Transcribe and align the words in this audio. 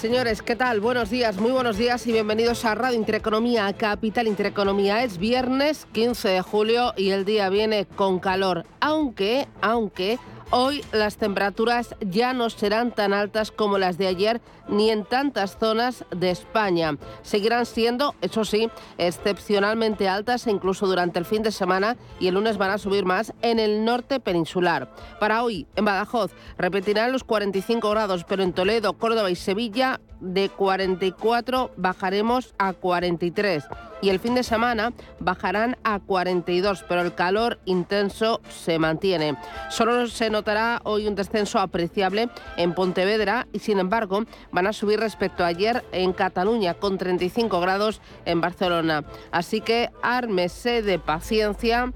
Señores, 0.00 0.40
¿qué 0.40 0.56
tal? 0.56 0.80
Buenos 0.80 1.10
días, 1.10 1.36
muy 1.36 1.50
buenos 1.50 1.76
días 1.76 2.06
y 2.06 2.12
bienvenidos 2.12 2.64
a 2.64 2.74
Radio 2.74 2.96
Intereconomía, 2.96 3.70
Capital 3.74 4.28
Intereconomía. 4.28 5.04
Es 5.04 5.18
viernes 5.18 5.86
15 5.92 6.26
de 6.26 6.40
julio 6.40 6.94
y 6.96 7.10
el 7.10 7.26
día 7.26 7.50
viene 7.50 7.84
con 7.84 8.18
calor, 8.18 8.64
aunque, 8.80 9.46
aunque 9.60 10.18
Hoy 10.52 10.84
las 10.90 11.16
temperaturas 11.16 11.94
ya 12.00 12.32
no 12.32 12.50
serán 12.50 12.90
tan 12.90 13.12
altas 13.12 13.52
como 13.52 13.78
las 13.78 13.98
de 13.98 14.08
ayer 14.08 14.40
ni 14.66 14.90
en 14.90 15.04
tantas 15.04 15.56
zonas 15.56 16.04
de 16.10 16.30
España. 16.30 16.96
Seguirán 17.22 17.66
siendo, 17.66 18.16
eso 18.20 18.44
sí, 18.44 18.68
excepcionalmente 18.98 20.08
altas 20.08 20.48
incluso 20.48 20.88
durante 20.88 21.20
el 21.20 21.24
fin 21.24 21.44
de 21.44 21.52
semana 21.52 21.96
y 22.18 22.26
el 22.26 22.34
lunes 22.34 22.58
van 22.58 22.72
a 22.72 22.78
subir 22.78 23.04
más 23.04 23.32
en 23.42 23.60
el 23.60 23.84
norte 23.84 24.18
peninsular. 24.18 24.92
Para 25.20 25.44
hoy, 25.44 25.68
en 25.76 25.84
Badajoz, 25.84 26.32
repetirán 26.58 27.12
los 27.12 27.22
45 27.22 27.88
grados, 27.88 28.24
pero 28.24 28.42
en 28.42 28.52
Toledo, 28.52 28.94
Córdoba 28.94 29.30
y 29.30 29.36
Sevilla 29.36 30.00
de 30.20 30.48
44 30.48 31.72
bajaremos 31.76 32.54
a 32.58 32.72
43 32.72 33.64
y 34.02 34.08
el 34.08 34.18
fin 34.18 34.34
de 34.34 34.42
semana 34.42 34.92
bajarán 35.18 35.76
a 35.84 36.00
42, 36.00 36.84
pero 36.88 37.02
el 37.02 37.14
calor 37.14 37.58
intenso 37.64 38.40
se 38.48 38.78
mantiene. 38.78 39.36
Solo 39.68 40.06
se 40.06 40.30
notará 40.30 40.80
hoy 40.84 41.06
un 41.06 41.14
descenso 41.14 41.58
apreciable 41.58 42.28
en 42.56 42.74
Pontevedra 42.74 43.46
y 43.52 43.58
sin 43.58 43.78
embargo 43.78 44.24
van 44.52 44.66
a 44.66 44.72
subir 44.72 45.00
respecto 45.00 45.44
a 45.44 45.48
ayer 45.48 45.84
en 45.92 46.12
Cataluña 46.12 46.74
con 46.74 46.98
35 46.98 47.60
grados 47.60 48.00
en 48.24 48.40
Barcelona. 48.40 49.04
Así 49.32 49.60
que 49.60 49.90
ármese 50.02 50.82
de 50.82 50.98
paciencia 50.98 51.92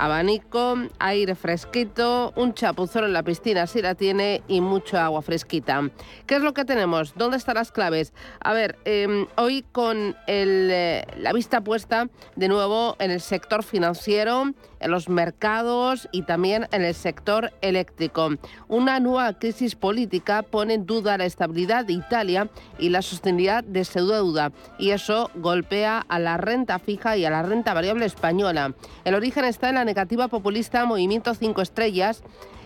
abanico, 0.00 0.76
aire 0.98 1.34
fresquito, 1.34 2.32
un 2.34 2.54
chapuzón 2.54 3.04
en 3.04 3.12
la 3.12 3.22
piscina 3.22 3.66
si 3.66 3.82
la 3.82 3.94
tiene 3.94 4.42
y 4.48 4.62
mucha 4.62 5.04
agua 5.04 5.20
fresquita. 5.20 5.90
¿Qué 6.26 6.36
es 6.36 6.42
lo 6.42 6.54
que 6.54 6.64
tenemos? 6.64 7.14
¿Dónde 7.16 7.36
están 7.36 7.56
las 7.56 7.70
claves? 7.70 8.14
A 8.40 8.54
ver, 8.54 8.78
em, 8.86 9.26
hoy 9.36 9.62
con 9.72 10.16
eh, 10.26 11.04
la 11.18 11.32
vista 11.34 11.60
puesta 11.60 12.08
de 12.34 12.48
nuevo 12.48 12.96
en 12.98 13.10
el 13.10 13.20
sector 13.20 13.62
financiero, 13.62 14.54
en 14.80 14.90
los 14.90 15.08
mercados 15.08 16.08
y 16.10 16.22
también 16.22 16.66
en 16.72 16.82
el 16.82 16.94
sector 16.94 17.52
eléctrico. 17.60 18.30
Una 18.68 18.98
nueva 19.00 19.32
crisis 19.38 19.76
política 19.76 20.42
pone 20.42 20.74
en 20.74 20.86
duda 20.86 21.18
la 21.18 21.26
estabilidad 21.26 21.84
de 21.84 21.92
Italia 21.92 22.48
y 22.78 22.88
la 22.88 23.02
sostenibilidad 23.02 23.62
de 23.62 23.84
su 23.84 24.06
deuda 24.06 24.52
y 24.78 24.90
eso 24.90 25.30
golpea 25.34 26.04
a 26.08 26.18
la 26.18 26.36
renta 26.36 26.78
fija 26.78 27.16
y 27.16 27.24
a 27.24 27.30
la 27.30 27.42
renta 27.42 27.74
variable 27.74 28.06
española. 28.06 28.74
El 29.04 29.14
origen 29.14 29.44
está 29.44 29.68
en 29.68 29.76
la 29.76 29.84
negativa 29.84 30.28
populista 30.28 30.84
Movimiento 30.84 31.34
5 31.34 31.62
Estrellas 31.62 32.22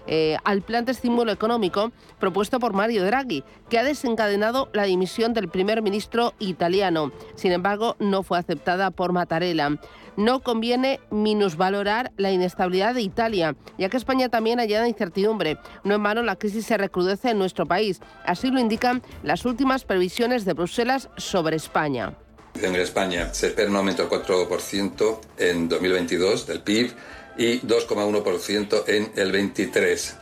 eh, 0.07 0.37
al 0.45 0.63
plan 0.63 0.85
de 0.85 0.93
estímulo 0.93 1.33
económico 1.33 1.93
propuesto 2.19 2.61
por 2.61 2.73
Mario 2.73 3.05
Draghi, 3.05 3.45
que 3.69 3.79
ha 3.79 3.85
desencadenado 3.85 4.69
la 4.73 4.85
dimisión 4.85 5.35
del 5.35 5.49
primer 5.49 5.83
ministro 5.83 6.35
italiano. 6.39 7.13
Sin 7.35 7.53
embargo, 7.53 7.97
no 7.99 8.23
fue 8.23 8.39
aceptada 8.39 8.91
por 8.91 9.13
Mattarella. 9.13 9.71
No 10.17 10.41
conviene 10.41 11.01
minusvalorar 11.11 12.13
la 12.17 12.31
inestabilidad 12.31 12.95
de 12.95 13.03
Italia, 13.03 13.57
ya 13.79 13.89
que 13.89 13.97
España 13.97 14.29
también 14.29 14.61
hallada 14.61 14.87
incertidumbre. 14.87 15.59
No 15.83 15.95
en 15.95 16.03
vano 16.03 16.23
la 16.23 16.37
crisis 16.37 16.67
se 16.67 16.77
recrudece 16.77 17.31
en 17.31 17.39
nuestro 17.39 17.67
país. 17.67 18.01
Así 18.25 18.51
lo 18.51 18.61
indican 18.61 19.03
las 19.23 19.45
últimas 19.45 19.85
previsiones 19.85 20.45
de 20.45 20.53
Bruselas 20.53 21.09
sobre 21.17 21.57
España. 21.57 22.15
En 22.63 22.77
España 22.77 23.35
se 23.35 23.49
espera 23.49 23.69
un 23.69 23.77
aumento 23.77 24.07
del 24.07 24.23
4% 24.23 25.19
en 25.39 25.69
2022 25.69 26.47
del 26.47 26.61
PIB 26.61 26.93
y 27.37 27.61
2,1% 27.61 28.85
en 28.87 29.13
el 29.17 29.33
23. 29.33 30.17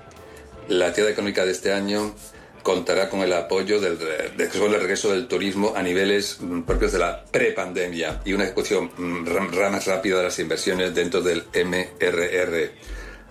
La 0.69 0.87
actividad 0.89 1.13
económica 1.13 1.45
de 1.45 1.53
este 1.53 1.73
año 1.73 2.15
contará 2.63 3.09
con 3.09 3.21
el 3.21 3.33
apoyo 3.33 3.81
del, 3.81 3.99
regreso 3.99 5.13
del 5.13 5.27
turismo 5.27 5.75
a 5.77 5.83
niveles 5.83 6.39
mm, 6.41 6.63
propios 6.63 6.93
de 6.93 6.99
la 6.99 7.25
prepandemia 7.25 8.21
y 8.25 8.33
una 8.33 8.45
ejecución 8.45 8.91
mm, 8.97 9.71
más 9.71 9.87
rápida 9.87 10.19
de 10.19 10.25
las 10.25 10.39
inversiones 10.39 10.95
dentro 10.95 11.21
del 11.21 11.45
MRR. 11.53 12.71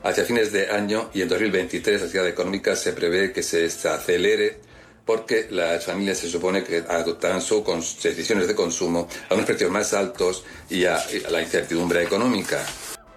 Hacia 0.03 0.25
fines 0.25 0.51
de 0.51 0.69
año 0.69 1.09
y 1.13 1.21
en 1.21 1.29
2023 1.29 2.01
la 2.01 2.05
actividad 2.07 2.27
económica 2.27 2.75
se 2.75 2.93
prevé 2.93 3.31
que 3.31 3.43
se 3.43 3.65
acelere 3.65 4.59
porque 5.05 5.47
las 5.49 5.85
familias 5.85 6.19
se 6.19 6.29
supone 6.29 6.63
que 6.63 6.83
adoptarán 6.87 7.41
sus 7.41 7.63
decisiones 8.01 8.47
de 8.47 8.55
consumo 8.55 9.07
a 9.29 9.33
unos 9.33 9.45
precios 9.45 9.71
más 9.71 9.93
altos 9.93 10.43
y 10.69 10.85
a 10.85 10.99
la 11.29 11.41
incertidumbre 11.41 12.03
económica. 12.03 12.63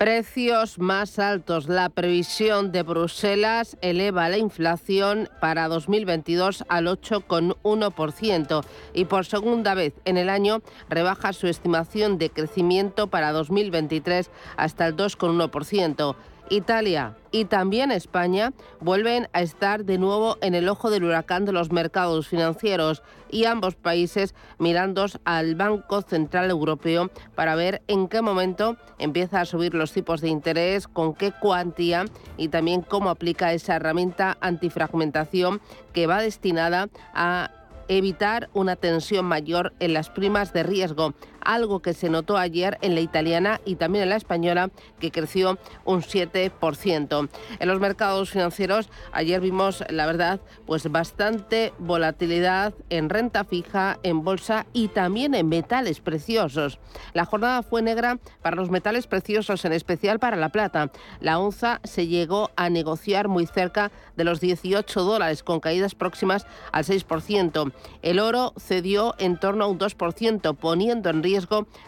Precios 0.04 0.78
más 0.78 1.18
altos. 1.18 1.66
La 1.66 1.88
previsión 1.88 2.72
de 2.72 2.82
Bruselas 2.82 3.78
eleva 3.80 4.28
la 4.28 4.36
inflación 4.36 5.30
para 5.40 5.66
2022 5.66 6.62
al 6.68 6.88
8,1% 6.88 8.66
y 8.92 9.06
por 9.06 9.24
segunda 9.24 9.72
vez 9.72 9.94
en 10.04 10.18
el 10.18 10.28
año 10.28 10.60
rebaja 10.90 11.32
su 11.32 11.46
estimación 11.46 12.18
de 12.18 12.28
crecimiento 12.28 13.06
para 13.06 13.32
2023 13.32 14.30
hasta 14.58 14.88
el 14.88 14.94
2,1%. 14.94 16.16
Italia 16.50 17.16
y 17.30 17.46
también 17.46 17.90
España 17.90 18.52
vuelven 18.80 19.28
a 19.32 19.42
estar 19.42 19.84
de 19.84 19.98
nuevo 19.98 20.38
en 20.40 20.54
el 20.54 20.68
ojo 20.68 20.90
del 20.90 21.04
huracán 21.04 21.44
de 21.44 21.52
los 21.52 21.72
mercados 21.72 22.28
financieros 22.28 23.02
y 23.30 23.46
ambos 23.46 23.74
países 23.74 24.34
mirando 24.58 25.06
al 25.24 25.54
Banco 25.56 26.02
Central 26.02 26.50
Europeo 26.50 27.10
para 27.34 27.56
ver 27.56 27.82
en 27.88 28.08
qué 28.08 28.22
momento 28.22 28.76
empieza 28.98 29.40
a 29.40 29.44
subir 29.44 29.74
los 29.74 29.92
tipos 29.92 30.20
de 30.20 30.28
interés, 30.28 30.86
con 30.86 31.14
qué 31.14 31.32
cuantía 31.32 32.04
y 32.36 32.48
también 32.48 32.82
cómo 32.82 33.10
aplica 33.10 33.52
esa 33.52 33.76
herramienta 33.76 34.38
antifragmentación 34.40 35.60
que 35.92 36.06
va 36.06 36.20
destinada 36.20 36.88
a 37.12 37.50
evitar 37.88 38.48
una 38.54 38.76
tensión 38.76 39.24
mayor 39.24 39.72
en 39.80 39.92
las 39.92 40.10
primas 40.10 40.52
de 40.52 40.62
riesgo, 40.62 41.14
algo 41.44 41.80
que 41.80 41.94
se 41.94 42.08
notó 42.08 42.36
ayer 42.36 42.78
en 42.80 42.94
la 42.94 43.00
italiana 43.00 43.60
y 43.64 43.76
también 43.76 44.04
en 44.04 44.10
la 44.10 44.16
española, 44.16 44.70
que 44.98 45.10
creció 45.10 45.58
un 45.84 46.02
7%. 46.02 47.28
En 47.58 47.68
los 47.68 47.80
mercados 47.80 48.30
financieros 48.30 48.88
ayer 49.12 49.40
vimos, 49.40 49.84
la 49.90 50.06
verdad, 50.06 50.40
pues 50.66 50.90
bastante 50.90 51.72
volatilidad 51.78 52.74
en 52.90 53.10
renta 53.10 53.44
fija, 53.44 53.98
en 54.02 54.24
bolsa 54.24 54.66
y 54.72 54.88
también 54.88 55.34
en 55.34 55.48
metales 55.48 56.00
preciosos. 56.00 56.78
La 57.12 57.24
jornada 57.24 57.62
fue 57.62 57.82
negra 57.82 58.18
para 58.42 58.56
los 58.56 58.70
metales 58.70 59.06
preciosos, 59.06 59.64
en 59.64 59.72
especial 59.72 60.18
para 60.18 60.36
la 60.36 60.48
plata. 60.48 60.90
La 61.20 61.38
onza 61.38 61.80
se 61.84 62.06
llegó 62.06 62.50
a 62.56 62.70
negociar 62.70 63.28
muy 63.28 63.46
cerca 63.46 63.90
de 64.16 64.24
los 64.24 64.40
18 64.40 65.02
dólares, 65.02 65.42
con 65.42 65.60
caídas 65.60 65.94
próximas 65.94 66.46
al 66.72 66.84
6%. 66.84 67.72
El 68.02 68.18
oro 68.18 68.54
cedió 68.58 69.14
en 69.18 69.38
torno 69.38 69.64
a 69.64 69.68
un 69.68 69.78
2%, 69.78 70.56
poniendo 70.56 71.10
en 71.10 71.22
riesgo 71.22 71.33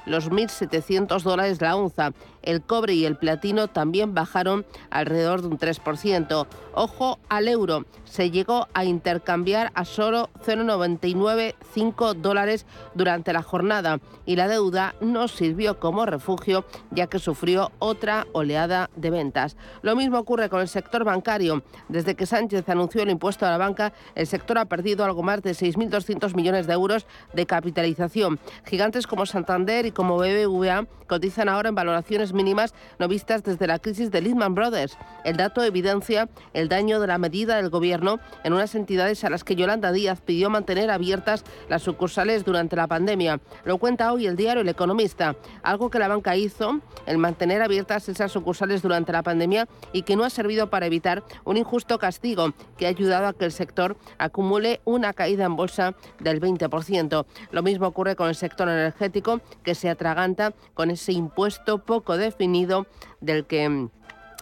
los 0.07 0.31
1.700 0.31 1.23
dólares 1.23 1.61
la 1.61 1.77
onza. 1.77 2.13
El 2.47 2.63
cobre 2.63 2.95
y 2.95 3.05
el 3.05 3.17
platino 3.17 3.69
también 3.69 4.15
bajaron 4.15 4.65
alrededor 4.89 5.43
de 5.43 5.49
un 5.49 5.59
3%. 5.59 6.47
Ojo 6.75 7.19
al 7.29 7.49
euro, 7.49 7.85
se 8.05 8.31
llegó 8.31 8.69
a 8.73 8.85
intercambiar 8.85 9.73
a 9.75 9.85
solo 9.85 10.31
0,995 10.45 12.15
dólares 12.15 12.65
durante 12.95 13.33
la 13.33 13.43
jornada 13.43 13.99
y 14.25 14.37
la 14.37 14.49
deuda 14.49 14.95
no 15.01 15.29
sirvió 15.29 15.81
como 15.81 16.07
refugio 16.07 16.65
ya 16.91 17.09
que 17.09 17.19
sufrió 17.19 17.73
otra 17.79 18.27
oleada 18.33 18.91
de 18.95 19.11
ventas. 19.11 19.57
Lo 19.83 19.97
mismo 19.97 20.19
ocurre 20.19 20.49
con 20.49 20.61
el 20.61 20.69
sector 20.69 21.05
bancario. 21.05 21.65
Desde 21.89 22.15
que 22.15 22.27
Sánchez 22.27 22.69
anunció 22.69 23.03
el 23.03 23.11
impuesto 23.11 23.45
a 23.45 23.51
la 23.51 23.59
banca, 23.59 23.93
el 24.15 24.27
sector 24.27 24.59
ha 24.59 24.67
perdido 24.67 25.05
algo 25.05 25.23
más 25.23 25.43
de 25.43 25.51
6.200 25.51 26.35
millones 26.35 26.67
de 26.67 26.75
euros 26.75 27.07
de 27.33 27.47
capitalización. 27.47 28.39
Gigantes 28.65 29.07
como 29.07 29.27
Santander 29.27 29.87
y 29.87 29.91
como 29.91 30.17
BBVA 30.17 30.87
cotizan 31.09 31.49
ahora 31.49 31.69
en 31.69 31.75
valoraciones 31.75 32.33
mínimas 32.37 32.75
no 33.01 33.09
vistas 33.09 33.43
desde 33.43 33.67
la 33.67 33.81
crisis 33.81 34.13
de 34.13 34.21
Lehman 34.21 34.55
Brothers. 34.55 34.97
El 35.25 35.37
dato 35.37 35.65
evidencia 35.65 36.29
el 36.53 36.69
daño 36.69 37.01
de 37.01 37.09
la 37.09 37.19
medida 37.19 37.57
del 37.57 37.71
gobierno 37.71 38.21
en 38.45 38.53
unas 38.53 38.77
entidades 38.77 39.25
a 39.25 39.31
las 39.31 39.43
que 39.43 39.57
Yolanda 39.57 39.91
Díaz 39.91 40.21
pidió 40.21 40.51
mantener 40.51 40.91
abiertas 40.91 41.45
las 41.69 41.83
sucursales 41.83 42.45
durante 42.45 42.77
la 42.77 42.87
pandemia. 42.87 43.41
Lo 43.65 43.79
cuenta 43.79 44.13
hoy 44.13 44.27
el 44.27 44.37
diario 44.37 44.63
El 44.63 44.69
Economista, 44.69 45.35
algo 45.63 45.91
que 45.91 45.99
la 45.99 46.09
banca 46.09 46.37
hizo, 46.37 46.81
el 47.07 47.19
mantener 47.19 47.63
abiertas 47.63 48.09
esas 48.09 48.31
sucursales 48.31 48.83
durante 48.83 49.13
la 49.13 49.23
pandemia 49.23 49.67
y 49.93 50.03
que 50.03 50.17
no 50.17 50.25
ha 50.25 50.31
servido 50.31 50.71
para 50.71 50.87
evitar 50.87 51.25
un 51.45 51.57
injusto 51.57 51.99
castigo 51.99 52.53
que 52.77 52.87
ha 52.87 52.91
ayudado 52.91 53.27
a 53.27 53.33
que 53.33 53.45
el 53.45 53.53
sector 53.53 53.97
acumule 54.19 54.81
una 54.85 55.13
caída 55.13 55.45
en 55.45 55.57
bolsa 55.57 55.95
del 56.21 56.41
20%. 56.41 57.27
Lo 57.51 57.63
mismo 57.63 57.87
ocurre 57.87 58.17
con 58.17 58.29
el 58.29 58.35
sector 58.35 58.69
energético, 58.69 59.41
que 59.63 59.75
se 59.75 59.89
atraganta 59.89 60.53
con 60.75 60.91
ese 60.91 61.13
impuesto 61.13 61.79
poco 61.79 62.17
definido 62.27 62.87
del 63.21 63.47
que 63.47 63.89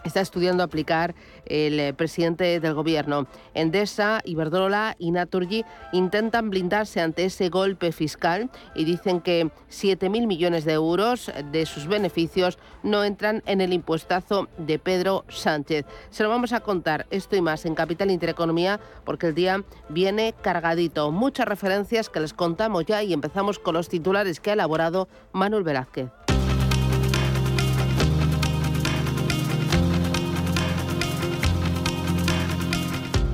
está 0.05 0.21
estudiando 0.21 0.63
aplicar 0.63 1.15
el 1.47 1.81
eh, 1.81 1.95
presidente 1.95 2.61
del 2.61 2.75
gobierno. 2.75 3.27
Endesa, 3.55 4.21
Iberdrola 4.25 4.97
y 4.99 5.11
Naturgy 5.11 5.65
intentan 5.93 6.51
blindarse 6.51 7.01
ante 7.01 7.25
ese 7.25 7.49
golpe 7.49 7.93
fiscal 7.93 8.51
y 8.75 8.85
dicen 8.85 9.21
que 9.21 9.51
7.000 9.71 10.27
millones 10.27 10.65
de 10.65 10.75
euros 10.75 11.33
de 11.51 11.67
sus 11.67 11.87
beneficios 11.87 12.59
no 12.83 13.05
entran 13.05 13.43
en 13.47 13.61
el 13.61 13.73
impuestazo 13.73 14.49
de 14.59 14.79
Pedro 14.79 15.25
Sánchez. 15.29 15.87
Se 16.11 16.23
lo 16.23 16.29
vamos 16.29 16.53
a 16.53 16.61
contar 16.61 17.07
esto 17.11 17.37
y 17.37 17.41
más 17.41 17.65
en 17.67 17.75
Capital 17.75 18.11
Intereconomía 18.11 18.81
porque 19.05 19.29
el 19.29 19.35
día 19.35 19.65
viene 19.89 20.35
cargadito. 20.43 21.11
Muchas 21.11 21.47
referencias 21.47 22.09
que 22.09 22.21
les 22.21 22.35
contamos 22.35 22.85
ya 22.87 23.03
y 23.03 23.13
empezamos 23.13 23.59
con 23.59 23.75
los 23.75 23.89
titulares 23.89 24.41
que 24.41 24.51
ha 24.51 24.55
elaborado 24.55 25.09
Manuel 25.33 25.65
Velázquez. 25.65 26.09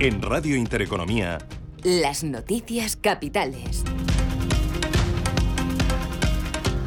En 0.00 0.22
Radio 0.22 0.56
Intereconomía. 0.56 1.36
Las 1.82 2.24
noticias 2.24 2.96
capitales. 2.96 3.84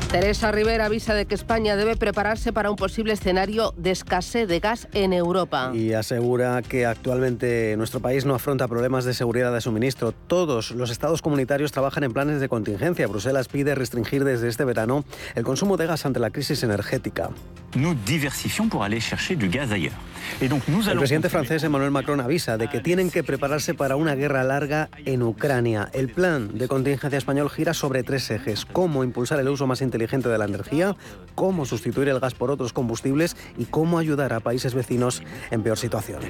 Teresa 0.10 0.52
Rivera 0.52 0.86
avisa 0.86 1.14
de 1.14 1.28
que 1.28 1.36
España 1.36 1.76
debe 1.76 1.96
prepararse 1.96 2.52
para 2.52 2.72
un 2.72 2.76
posible 2.76 3.14
escenario 3.14 3.76
de 3.78 3.92
escasez 3.92 4.48
de 4.48 4.60
gas 4.60 4.88
en 4.94 5.14
Europa. 5.14 5.72
Y 5.76 5.94
asegura 5.94 6.64
que 6.64 6.88
actualmente 6.88 7.76
nuestro 7.78 8.00
país 8.00 8.26
no 8.26 8.34
afronta 8.34 8.68
problemas 8.68 9.06
de 9.06 9.14
seguridad 9.14 9.54
de 9.54 9.62
suministro. 9.62 10.12
Todos 10.12 10.72
los 10.72 10.90
estados 10.90 11.22
comunitarios 11.22 11.72
trabajan 11.72 12.04
en 12.04 12.14
planes 12.14 12.42
de 12.42 12.50
contingencia. 12.50 13.06
Bruselas 13.06 13.48
pide 13.48 13.76
restringir 13.76 14.24
desde 14.24 14.50
este 14.50 14.66
verano 14.66 15.06
el 15.36 15.44
consumo 15.44 15.78
de 15.78 15.86
gas 15.86 16.08
ante 16.08 16.20
la 16.20 16.32
crisis 16.32 16.64
energética. 16.64 17.30
Nous 17.76 17.96
diversifions 18.08 18.70
pour 18.70 18.84
aller 18.84 19.02
chercher 19.02 19.36
du 19.36 19.50
gaz 19.50 19.72
ailleurs. 19.72 19.94
El 20.40 20.98
presidente 20.98 21.30
francés 21.30 21.64
Emmanuel 21.64 21.92
Macron 21.92 22.20
avisa 22.20 22.58
de 22.58 22.70
que 22.70 22.80
tienen 22.80 23.12
que 23.12 23.24
prepararse 23.24 23.74
para 23.74 23.96
una 23.96 24.16
guerra 24.16 24.44
larga 24.44 24.90
en 25.06 25.24
Ucrania. 25.24 25.90
El 25.94 26.10
plan 26.10 26.58
de 26.58 26.68
contingencia 26.68 27.18
español 27.18 27.50
gira 27.50 27.74
sobre 27.74 28.04
tres 28.04 28.30
ejes. 28.32 28.66
Cómo 28.66 29.04
impulsar 29.04 29.40
el 29.40 29.48
uso 29.50 29.68
más 29.68 29.82
inteligente 29.82 30.30
de 30.30 30.38
la 30.38 30.46
energía, 30.46 30.96
cómo 31.36 31.66
sustituir 31.66 32.10
el 32.10 32.20
gas 32.20 32.34
por 32.34 32.52
otros 32.52 32.74
combustibles 32.74 33.36
y 33.58 33.66
cómo 33.66 33.98
ayudar 34.00 34.34
a 34.34 34.40
países 34.40 34.74
vecinos 34.74 35.24
en 35.52 35.64
peor 35.64 35.78
situación. 35.78 36.22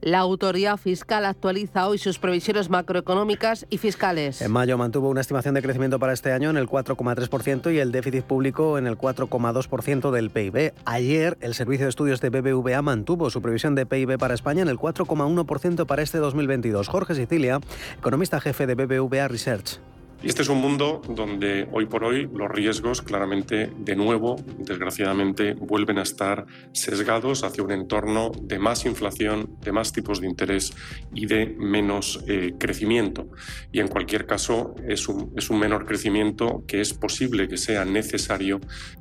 La 0.00 0.20
autoridad 0.20 0.76
fiscal 0.76 1.26
actualiza 1.26 1.88
hoy 1.88 1.98
sus 1.98 2.20
previsiones 2.20 2.70
macroeconómicas 2.70 3.66
y 3.68 3.78
fiscales. 3.78 4.40
En 4.40 4.52
mayo 4.52 4.78
mantuvo 4.78 5.08
una 5.08 5.20
estimación 5.20 5.54
de 5.54 5.62
crecimiento 5.62 5.98
para 5.98 6.12
este 6.12 6.32
año 6.32 6.50
en 6.50 6.56
el 6.56 6.68
4,3% 6.68 7.74
y 7.74 7.78
el 7.78 7.90
déficit 7.90 8.22
público 8.22 8.78
en 8.78 8.86
el 8.86 8.96
4,2% 8.96 10.12
del 10.12 10.30
PIB. 10.30 10.72
Ayer, 10.84 11.36
el 11.40 11.54
Servicio 11.54 11.86
de 11.86 11.90
Estudios 11.90 12.20
de 12.20 12.30
BBVA 12.30 12.80
mantuvo 12.80 13.28
su 13.28 13.42
previsión 13.42 13.74
de 13.74 13.86
PIB 13.86 14.18
para 14.18 14.34
España 14.34 14.62
en 14.62 14.68
el 14.68 14.78
4,1% 14.78 15.84
para 15.86 16.02
este 16.02 16.18
2022. 16.18 16.86
Jorge 16.86 17.16
Sicilia, 17.16 17.58
economista 17.98 18.40
jefe 18.40 18.68
de 18.68 18.76
BBVA 18.76 19.26
Research. 19.26 19.80
Y 20.20 20.26
este 20.26 20.42
es 20.42 20.48
un 20.48 20.60
mundo 20.60 21.00
donde 21.08 21.68
hoy 21.70 21.86
por 21.86 22.02
hoy 22.02 22.28
los 22.34 22.50
riesgos 22.50 23.02
claramente, 23.02 23.70
de 23.78 23.94
nuevo, 23.94 24.34
desgraciadamente, 24.58 25.54
vuelven 25.54 25.98
a 25.98 26.02
estar 26.02 26.44
sesgados 26.72 27.44
hacia 27.44 27.62
un 27.62 27.70
entorno 27.70 28.32
de 28.42 28.58
más 28.58 28.84
inflación, 28.84 29.56
de 29.60 29.70
más 29.70 29.92
tipos 29.92 30.20
de 30.20 30.26
interés 30.26 30.72
y 31.14 31.26
de 31.26 31.54
menos 31.58 32.24
eh, 32.26 32.54
crecimiento. 32.58 33.28
Y 33.70 33.78
en 33.78 33.86
cualquier 33.86 34.26
caso, 34.26 34.74
es 34.88 35.08
un, 35.08 35.32
es 35.36 35.50
un 35.50 35.60
menor 35.60 35.86
crecimiento 35.86 36.64
que 36.66 36.80
es 36.80 36.94
posible 36.94 37.46
que 37.46 37.56
sea 37.56 37.84
necesario 37.84 38.58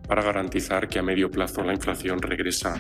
para 0.08 0.22
garantizar 0.22 0.88
que 0.88 1.00
a 1.00 1.04
medio 1.04 1.31
plazo 1.31 1.64
la 1.64 1.74
inflación 1.74 2.22
regresa 2.22 2.75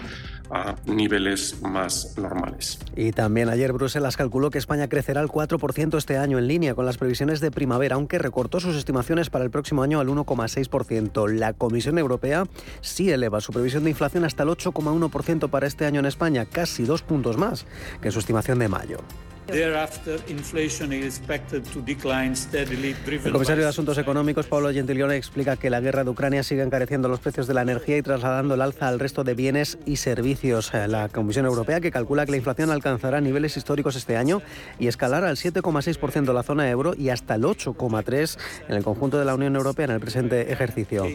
a 0.51 0.75
niveles 0.85 1.61
más 1.61 2.15
normales. 2.17 2.79
Y 2.95 3.11
también 3.11 3.49
ayer 3.49 3.73
Bruselas 3.73 4.15
calculó 4.15 4.51
que 4.51 4.59
España 4.59 4.87
crecerá 4.87 5.21
al 5.21 5.27
4% 5.27 5.97
este 5.97 6.17
año 6.17 6.37
en 6.37 6.47
línea 6.47 6.75
con 6.75 6.85
las 6.85 6.97
previsiones 6.97 7.41
de 7.41 7.51
primavera, 7.51 7.95
aunque 7.95 8.26
recortó 8.27 8.59
sus 8.59 8.75
estimaciones 8.75 9.29
para 9.29 9.45
el 9.45 9.51
próximo 9.51 9.83
año 9.83 10.01
al 10.01 10.09
1,6%. 10.09 11.29
La 11.29 11.53
Comisión 11.53 11.97
Europea 11.97 12.43
sí 12.81 13.09
eleva 13.09 13.39
su 13.39 13.53
previsión 13.53 13.85
de 13.85 13.91
inflación 13.91 14.25
hasta 14.25 14.43
el 14.43 14.49
8,1% 14.49 15.49
para 15.49 15.65
este 15.65 15.85
año 15.85 16.01
en 16.01 16.05
España, 16.07 16.45
casi 16.45 16.83
dos 16.83 17.03
puntos 17.03 17.37
más 17.37 17.65
que 18.01 18.11
su 18.11 18.19
estimación 18.19 18.59
de 18.59 18.67
mayo. 18.67 18.97
El 23.27 23.31
comisario 23.31 23.63
de 23.63 23.69
Asuntos 23.69 23.97
Económicos, 23.97 24.45
Pablo 24.47 24.71
Gentilione, 24.71 25.15
explica 25.15 25.55
que 25.55 25.69
la 25.69 25.79
guerra 25.79 26.03
de 26.03 26.09
Ucrania 26.09 26.43
sigue 26.43 26.63
encareciendo 26.63 27.07
los 27.07 27.19
precios 27.19 27.47
de 27.47 27.53
la 27.53 27.61
energía 27.61 27.97
y 27.97 28.01
trasladando 28.01 28.55
el 28.55 28.61
alza 28.61 28.87
al 28.87 28.99
resto 28.99 29.23
de 29.23 29.35
bienes 29.35 29.77
y 29.85 29.97
servicios. 29.97 30.71
La 30.73 31.09
Comisión 31.09 31.45
Europea, 31.45 31.79
que 31.79 31.91
calcula 31.91 32.25
que 32.25 32.31
la 32.31 32.37
inflación 32.37 32.71
alcanzará 32.71 33.21
niveles 33.21 33.55
históricos 33.57 33.95
este 33.95 34.17
año 34.17 34.41
y 34.79 34.87
escalará 34.87 35.29
al 35.29 35.37
7,6% 35.37 36.27
en 36.29 36.35
la 36.35 36.43
zona 36.43 36.69
euro 36.69 36.93
y 36.97 37.09
hasta 37.09 37.35
el 37.35 37.43
8,3% 37.43 38.37
en 38.67 38.75
el 38.75 38.83
conjunto 38.83 39.17
de 39.17 39.25
la 39.25 39.35
Unión 39.35 39.55
Europea 39.55 39.85
en 39.85 39.91
el 39.91 39.99
presente 39.99 40.51
ejercicio. 40.51 41.05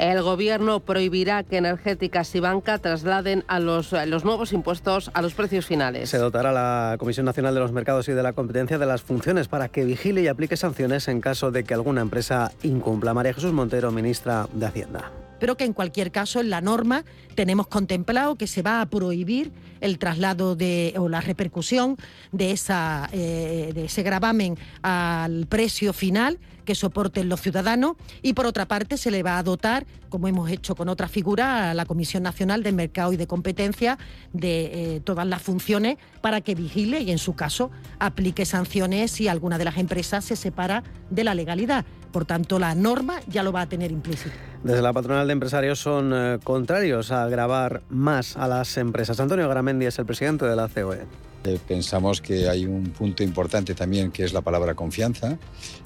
El 0.00 0.22
Gobierno 0.22 0.80
prohibirá 0.80 1.42
que 1.42 1.58
energéticas 1.58 2.34
y 2.34 2.40
banca 2.40 2.78
trasladen 2.78 3.44
a 3.48 3.60
los, 3.60 3.92
los 4.06 4.24
nuevos 4.24 4.54
impuestos 4.54 5.10
a 5.12 5.20
los 5.20 5.34
precios 5.34 5.66
finales. 5.66 6.08
Se 6.08 6.16
dotará 6.16 6.52
la 6.52 6.96
Comisión 6.98 7.26
Nacional 7.26 7.52
de 7.52 7.60
los 7.60 7.72
Mercados 7.72 8.08
y 8.08 8.12
de 8.12 8.22
la 8.22 8.32
Competencia 8.32 8.78
de 8.78 8.86
las 8.86 9.02
funciones 9.02 9.48
para 9.48 9.68
que 9.68 9.84
vigile 9.84 10.22
y 10.22 10.28
aplique 10.28 10.56
sanciones 10.56 11.06
en 11.08 11.20
caso 11.20 11.50
de 11.50 11.64
que 11.64 11.74
alguna 11.74 12.00
empresa 12.00 12.50
incumpla. 12.62 13.12
María 13.12 13.34
Jesús 13.34 13.52
Montero, 13.52 13.90
ministra 13.90 14.48
de 14.54 14.64
Hacienda 14.64 15.12
pero 15.38 15.56
que 15.56 15.64
en 15.64 15.72
cualquier 15.72 16.12
caso 16.12 16.38
en 16.38 16.50
la 16.50 16.60
norma 16.60 17.02
tenemos 17.34 17.66
contemplado 17.66 18.36
que 18.36 18.46
se 18.46 18.60
va 18.60 18.82
a 18.82 18.86
prohibir 18.86 19.50
el 19.80 19.98
traslado 19.98 20.56
de, 20.56 20.94
o 20.98 21.08
la 21.08 21.20
repercusión 21.20 21.96
de, 22.32 22.52
esa, 22.52 23.08
eh, 23.12 23.72
de 23.74 23.84
ese 23.86 24.02
gravamen 24.02 24.58
al 24.82 25.46
precio 25.46 25.92
final 25.92 26.38
que 26.64 26.74
soporten 26.74 27.28
los 27.28 27.40
ciudadanos 27.40 27.96
y 28.22 28.34
por 28.34 28.46
otra 28.46 28.66
parte 28.66 28.96
se 28.96 29.10
le 29.10 29.22
va 29.22 29.38
a 29.38 29.42
dotar, 29.42 29.86
como 30.08 30.28
hemos 30.28 30.50
hecho 30.50 30.74
con 30.74 30.88
otra 30.88 31.08
figura, 31.08 31.70
a 31.70 31.74
la 31.74 31.84
Comisión 31.84 32.22
Nacional 32.22 32.62
de 32.62 32.72
Mercado 32.72 33.12
y 33.12 33.16
de 33.16 33.26
Competencia 33.26 33.98
de 34.32 34.96
eh, 34.96 35.00
todas 35.00 35.26
las 35.26 35.42
funciones 35.42 35.96
para 36.20 36.40
que 36.40 36.54
vigile 36.54 37.00
y 37.00 37.10
en 37.10 37.18
su 37.18 37.34
caso 37.34 37.70
aplique 37.98 38.44
sanciones 38.44 39.10
si 39.10 39.26
alguna 39.26 39.58
de 39.58 39.64
las 39.64 39.78
empresas 39.78 40.24
se 40.24 40.36
separa 40.36 40.84
de 41.10 41.24
la 41.24 41.34
legalidad. 41.34 41.84
Por 42.12 42.24
tanto, 42.24 42.58
la 42.58 42.74
norma 42.74 43.20
ya 43.28 43.42
lo 43.42 43.52
va 43.52 43.62
a 43.62 43.68
tener 43.68 43.90
implícito. 43.90 44.34
Desde 44.64 44.82
la 44.82 44.92
patronal 44.92 45.26
de 45.26 45.32
empresarios 45.32 45.78
son 45.78 46.12
eh, 46.14 46.38
contrarios 46.42 47.12
a 47.12 47.26
grabar 47.28 47.82
más 47.88 48.36
a 48.36 48.48
las 48.48 48.76
empresas. 48.76 49.18
Antonio 49.20 49.48
Gramendi 49.48 49.86
es 49.86 49.98
el 49.98 50.06
presidente 50.06 50.44
de 50.44 50.56
la 50.56 50.68
COE. 50.68 51.00
Eh, 51.44 51.58
pensamos 51.66 52.20
que 52.20 52.48
hay 52.50 52.66
un 52.66 52.90
punto 52.90 53.22
importante 53.22 53.74
también 53.74 54.10
que 54.10 54.24
es 54.24 54.34
la 54.34 54.42
palabra 54.42 54.74
confianza 54.74 55.38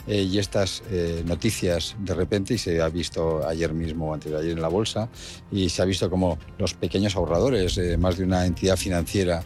eh, 0.09 0.23
y 0.23 0.39
estas 0.39 0.83
noticias 1.25 1.95
de 2.01 2.15
repente, 2.15 2.55
y 2.55 2.59
se 2.59 2.83
ha 2.83 2.89
visto 2.89 3.47
ayer 3.47 3.73
mismo 3.73 4.11
o 4.11 4.15
antes 4.15 4.33
de 4.33 4.39
ayer 4.39 4.53
en 4.53 4.63
la 4.63 4.69
bolsa, 4.69 5.09
y 5.53 5.69
se 5.69 5.83
ha 5.83 5.85
visto 5.85 6.11
como 6.11 6.39
los 6.59 6.75
pequeños 6.75 7.15
ahorradores, 7.15 7.79
más 7.99 8.19
de 8.19 8.25
una 8.25 8.47
entidad 8.47 8.77
financiera, 8.77 9.45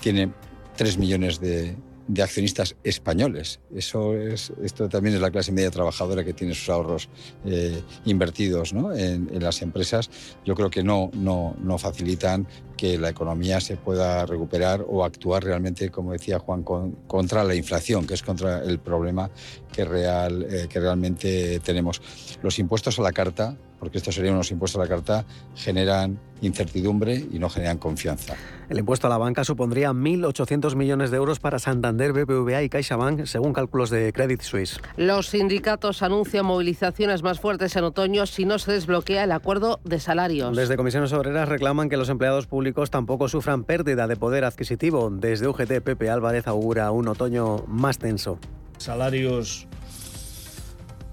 tienen 0.00 0.34
3 0.76 0.98
millones 0.98 1.40
de, 1.40 1.76
de 2.06 2.22
accionistas 2.22 2.76
españoles. 2.84 3.60
Eso 3.74 4.16
es, 4.16 4.52
esto 4.62 4.88
también 4.88 5.14
es 5.14 5.20
la 5.20 5.30
clase 5.30 5.52
media 5.52 5.70
trabajadora 5.70 6.24
que 6.24 6.32
tiene 6.32 6.54
sus 6.54 6.68
ahorros 6.68 7.08
eh, 7.44 7.82
invertidos 8.04 8.72
en, 8.72 9.28
las 9.42 9.62
empresas. 9.62 10.10
Yo 10.44 10.54
creo 10.54 10.70
que 10.70 10.82
no, 10.82 11.10
no, 11.14 11.56
no 11.60 11.78
facilitan 11.78 12.46
que 12.76 12.98
la 12.98 13.10
economía 13.10 13.60
se 13.60 13.76
pueda 13.76 14.26
recuperar 14.26 14.84
o 14.88 15.04
actuar 15.04 15.44
realmente, 15.44 15.90
como 15.90 16.12
decía 16.12 16.38
Juan, 16.38 16.62
contra 17.06 17.44
la 17.44 17.54
inflación, 17.54 18.06
que 18.06 18.14
es 18.14 18.22
contra 18.22 18.62
el 18.62 18.78
problema 18.78 19.30
que, 19.72 19.84
real, 19.84 20.46
eh, 20.48 20.66
que 20.68 20.80
realmente 20.80 21.60
tenemos. 21.60 22.02
Los 22.42 22.58
impuestos 22.58 22.98
a 22.98 23.02
la 23.02 23.12
carta 23.12 23.56
porque 23.84 23.98
estos 23.98 24.14
serían 24.14 24.34
unos 24.36 24.50
impuestos 24.50 24.80
a 24.80 24.84
la 24.84 24.88
carta, 24.88 25.26
generan 25.54 26.18
incertidumbre 26.40 27.22
y 27.30 27.38
no 27.38 27.50
generan 27.50 27.76
confianza. 27.76 28.34
El 28.70 28.78
impuesto 28.78 29.08
a 29.08 29.10
la 29.10 29.18
banca 29.18 29.44
supondría 29.44 29.90
1.800 29.90 30.74
millones 30.74 31.10
de 31.10 31.18
euros 31.18 31.38
para 31.38 31.58
Santander, 31.58 32.14
BBVA 32.14 32.62
y 32.62 32.70
CaixaBank, 32.70 33.26
según 33.26 33.52
cálculos 33.52 33.90
de 33.90 34.10
Credit 34.14 34.40
Suisse. 34.40 34.80
Los 34.96 35.28
sindicatos 35.28 36.02
anuncian 36.02 36.46
movilizaciones 36.46 37.22
más 37.22 37.40
fuertes 37.40 37.76
en 37.76 37.84
otoño 37.84 38.24
si 38.24 38.46
no 38.46 38.58
se 38.58 38.72
desbloquea 38.72 39.24
el 39.24 39.32
acuerdo 39.32 39.80
de 39.84 40.00
salarios. 40.00 40.56
Desde 40.56 40.78
comisiones 40.78 41.12
obreras 41.12 41.46
reclaman 41.46 41.90
que 41.90 41.98
los 41.98 42.08
empleados 42.08 42.46
públicos 42.46 42.63
tampoco 42.72 43.28
sufran 43.28 43.64
pérdida 43.64 44.06
de 44.06 44.16
poder 44.16 44.44
adquisitivo. 44.44 45.10
Desde 45.10 45.48
UGT, 45.48 45.80
Pepe 45.82 46.10
Álvarez 46.10 46.46
augura 46.46 46.90
un 46.90 47.08
otoño 47.08 47.64
más 47.66 47.98
tenso. 47.98 48.38
Salarios 48.78 49.66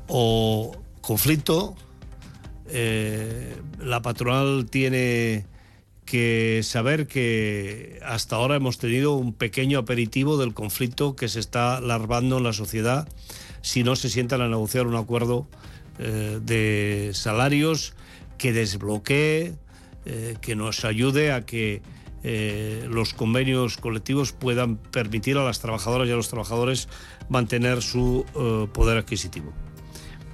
o 0.08 0.72
conflicto 1.02 1.76
eh, 2.68 3.58
la 3.80 4.02
patronal 4.02 4.66
tiene 4.70 5.46
que 6.06 6.62
saber 6.64 7.08
que 7.08 8.00
hasta 8.06 8.38
ahora 8.38 8.56
hemos 8.56 8.78
tenido 8.78 9.14
un 9.14 9.34
pequeño 9.34 9.80
aperitivo 9.80 10.38
del 10.38 10.54
conflicto 10.54 11.16
que 11.16 11.28
se 11.28 11.40
está 11.40 11.82
larvando 11.82 12.38
en 12.38 12.44
la 12.44 12.54
sociedad 12.54 13.08
si 13.62 13.84
no 13.84 13.96
se 13.96 14.10
sientan 14.10 14.42
a 14.42 14.48
negociar 14.48 14.88
un 14.88 14.96
acuerdo 14.96 15.48
eh, 16.00 16.40
de 16.42 17.12
salarios 17.14 17.94
que 18.38 18.54
desbloquee, 18.54 19.54
eh, 20.06 20.36
que 20.42 20.56
nos 20.56 20.86
ayude 20.86 21.32
a 21.32 21.46
que 21.46 21.82
eh, 22.24 22.88
los 22.90 23.14
convenios 23.14 23.78
colectivos 23.78 24.32
puedan 24.32 24.78
permitir 24.78 25.38
a 25.38 25.44
las 25.44 25.60
trabajadoras 25.60 26.08
y 26.08 26.12
a 26.12 26.16
los 26.16 26.30
trabajadores 26.30 26.88
mantener 27.30 27.82
su 27.82 28.26
poder 28.74 28.98
adquisitivo. 28.98 29.54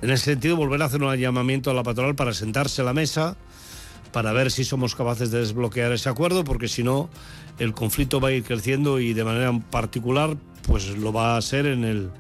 En 0.02 0.12
ese 0.12 0.26
sentido, 0.26 0.56
volver 0.56 0.82
a 0.82 0.86
hacer 0.86 1.02
un 1.02 1.16
llamamiento 1.16 1.72
a 1.72 1.74
la 1.74 1.84
patronal 1.84 2.16
para 2.16 2.34
sentarse 2.34 2.82
a 2.82 2.86
la 2.86 2.94
mesa, 2.94 3.36
para 4.12 4.32
ver 4.32 4.52
si 4.52 4.64
somos 4.64 4.96
capaces 4.96 5.32
de 5.32 5.40
desbloquear 5.40 5.92
ese 5.92 6.10
acuerdo, 6.10 6.44
porque 6.44 6.68
si 6.68 6.84
no, 6.84 7.10
el 7.60 7.74
conflicto 7.74 8.20
va 8.20 8.30
a 8.30 8.32
ir 8.32 8.44
creciendo 8.44 9.00
y 9.00 9.14
de 9.14 9.24
manera 9.24 9.58
particular, 9.72 10.38
pues 10.64 10.88
lo 10.98 11.12
va 11.12 11.38
a 11.38 11.42
ser 11.42 11.66
en 11.66 11.84
el 11.84 12.12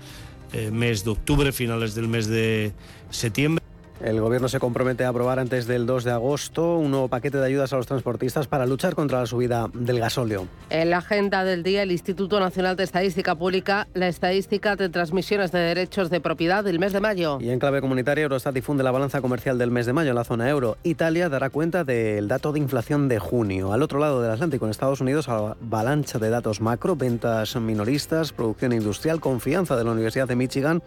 eh, 0.53 0.71
mes 0.71 1.03
de 1.03 1.11
octubre, 1.11 1.51
finales 1.51 1.93
del 1.93 2.07
mes 2.07 2.27
de 2.27 2.73
septiembre. 3.09 3.63
El 4.03 4.21
Gobierno 4.21 4.47
se 4.47 4.59
compromete 4.59 5.05
a 5.05 5.09
aprobar 5.09 5.39
antes 5.39 5.65
del 5.65 5.87
2 5.87 6.03
de 6.03 6.11
agosto 6.11 6.77
un 6.77 6.91
nuevo 6.91 7.07
paquete 7.07 7.39
de 7.39 7.45
ayudas 7.47 7.73
a 7.73 7.77
los 7.77 7.87
transportistas 7.87 8.45
para 8.45 8.67
luchar 8.67 8.93
contra 8.93 9.19
la 9.19 9.25
subida 9.25 9.67
del 9.73 9.99
gasóleo. 9.99 10.47
En 10.69 10.91
la 10.91 10.97
agenda 10.97 11.43
del 11.43 11.63
día, 11.63 11.81
el 11.81 11.91
Instituto 11.91 12.39
Nacional 12.39 12.75
de 12.75 12.83
Estadística 12.83 13.33
publica 13.33 13.87
la 13.95 14.07
estadística 14.07 14.75
de 14.75 14.89
transmisiones 14.89 15.51
de 15.51 15.59
derechos 15.59 16.11
de 16.11 16.21
propiedad 16.21 16.63
del 16.63 16.77
mes 16.77 16.93
de 16.93 16.99
mayo. 16.99 17.39
Y 17.41 17.49
en 17.49 17.57
clave 17.57 17.81
comunitaria, 17.81 18.23
Eurostat 18.23 18.53
difunde 18.53 18.83
la 18.83 18.91
balanza 18.91 19.19
comercial 19.19 19.57
del 19.57 19.71
mes 19.71 19.87
de 19.87 19.93
mayo 19.93 20.11
en 20.11 20.15
la 20.15 20.23
zona 20.23 20.47
euro. 20.47 20.77
Italia 20.83 21.27
dará 21.27 21.49
cuenta 21.49 21.83
del 21.83 22.27
dato 22.27 22.51
de 22.51 22.59
inflación 22.59 23.07
de 23.07 23.17
junio. 23.17 23.73
Al 23.73 23.81
otro 23.81 23.97
lado 23.97 24.21
del 24.21 24.31
Atlántico, 24.31 24.65
en 24.65 24.71
Estados 24.71 25.01
Unidos, 25.01 25.27
avalancha 25.27 26.19
de 26.19 26.29
datos 26.29 26.61
macro, 26.61 26.95
ventas 26.95 27.55
minoristas, 27.55 28.31
producción 28.31 28.73
industrial, 28.73 29.19
confianza 29.19 29.75
de 29.75 29.83
la 29.83 29.91
Universidad 29.91 30.27
de 30.27 30.35
Michigan 30.35 30.83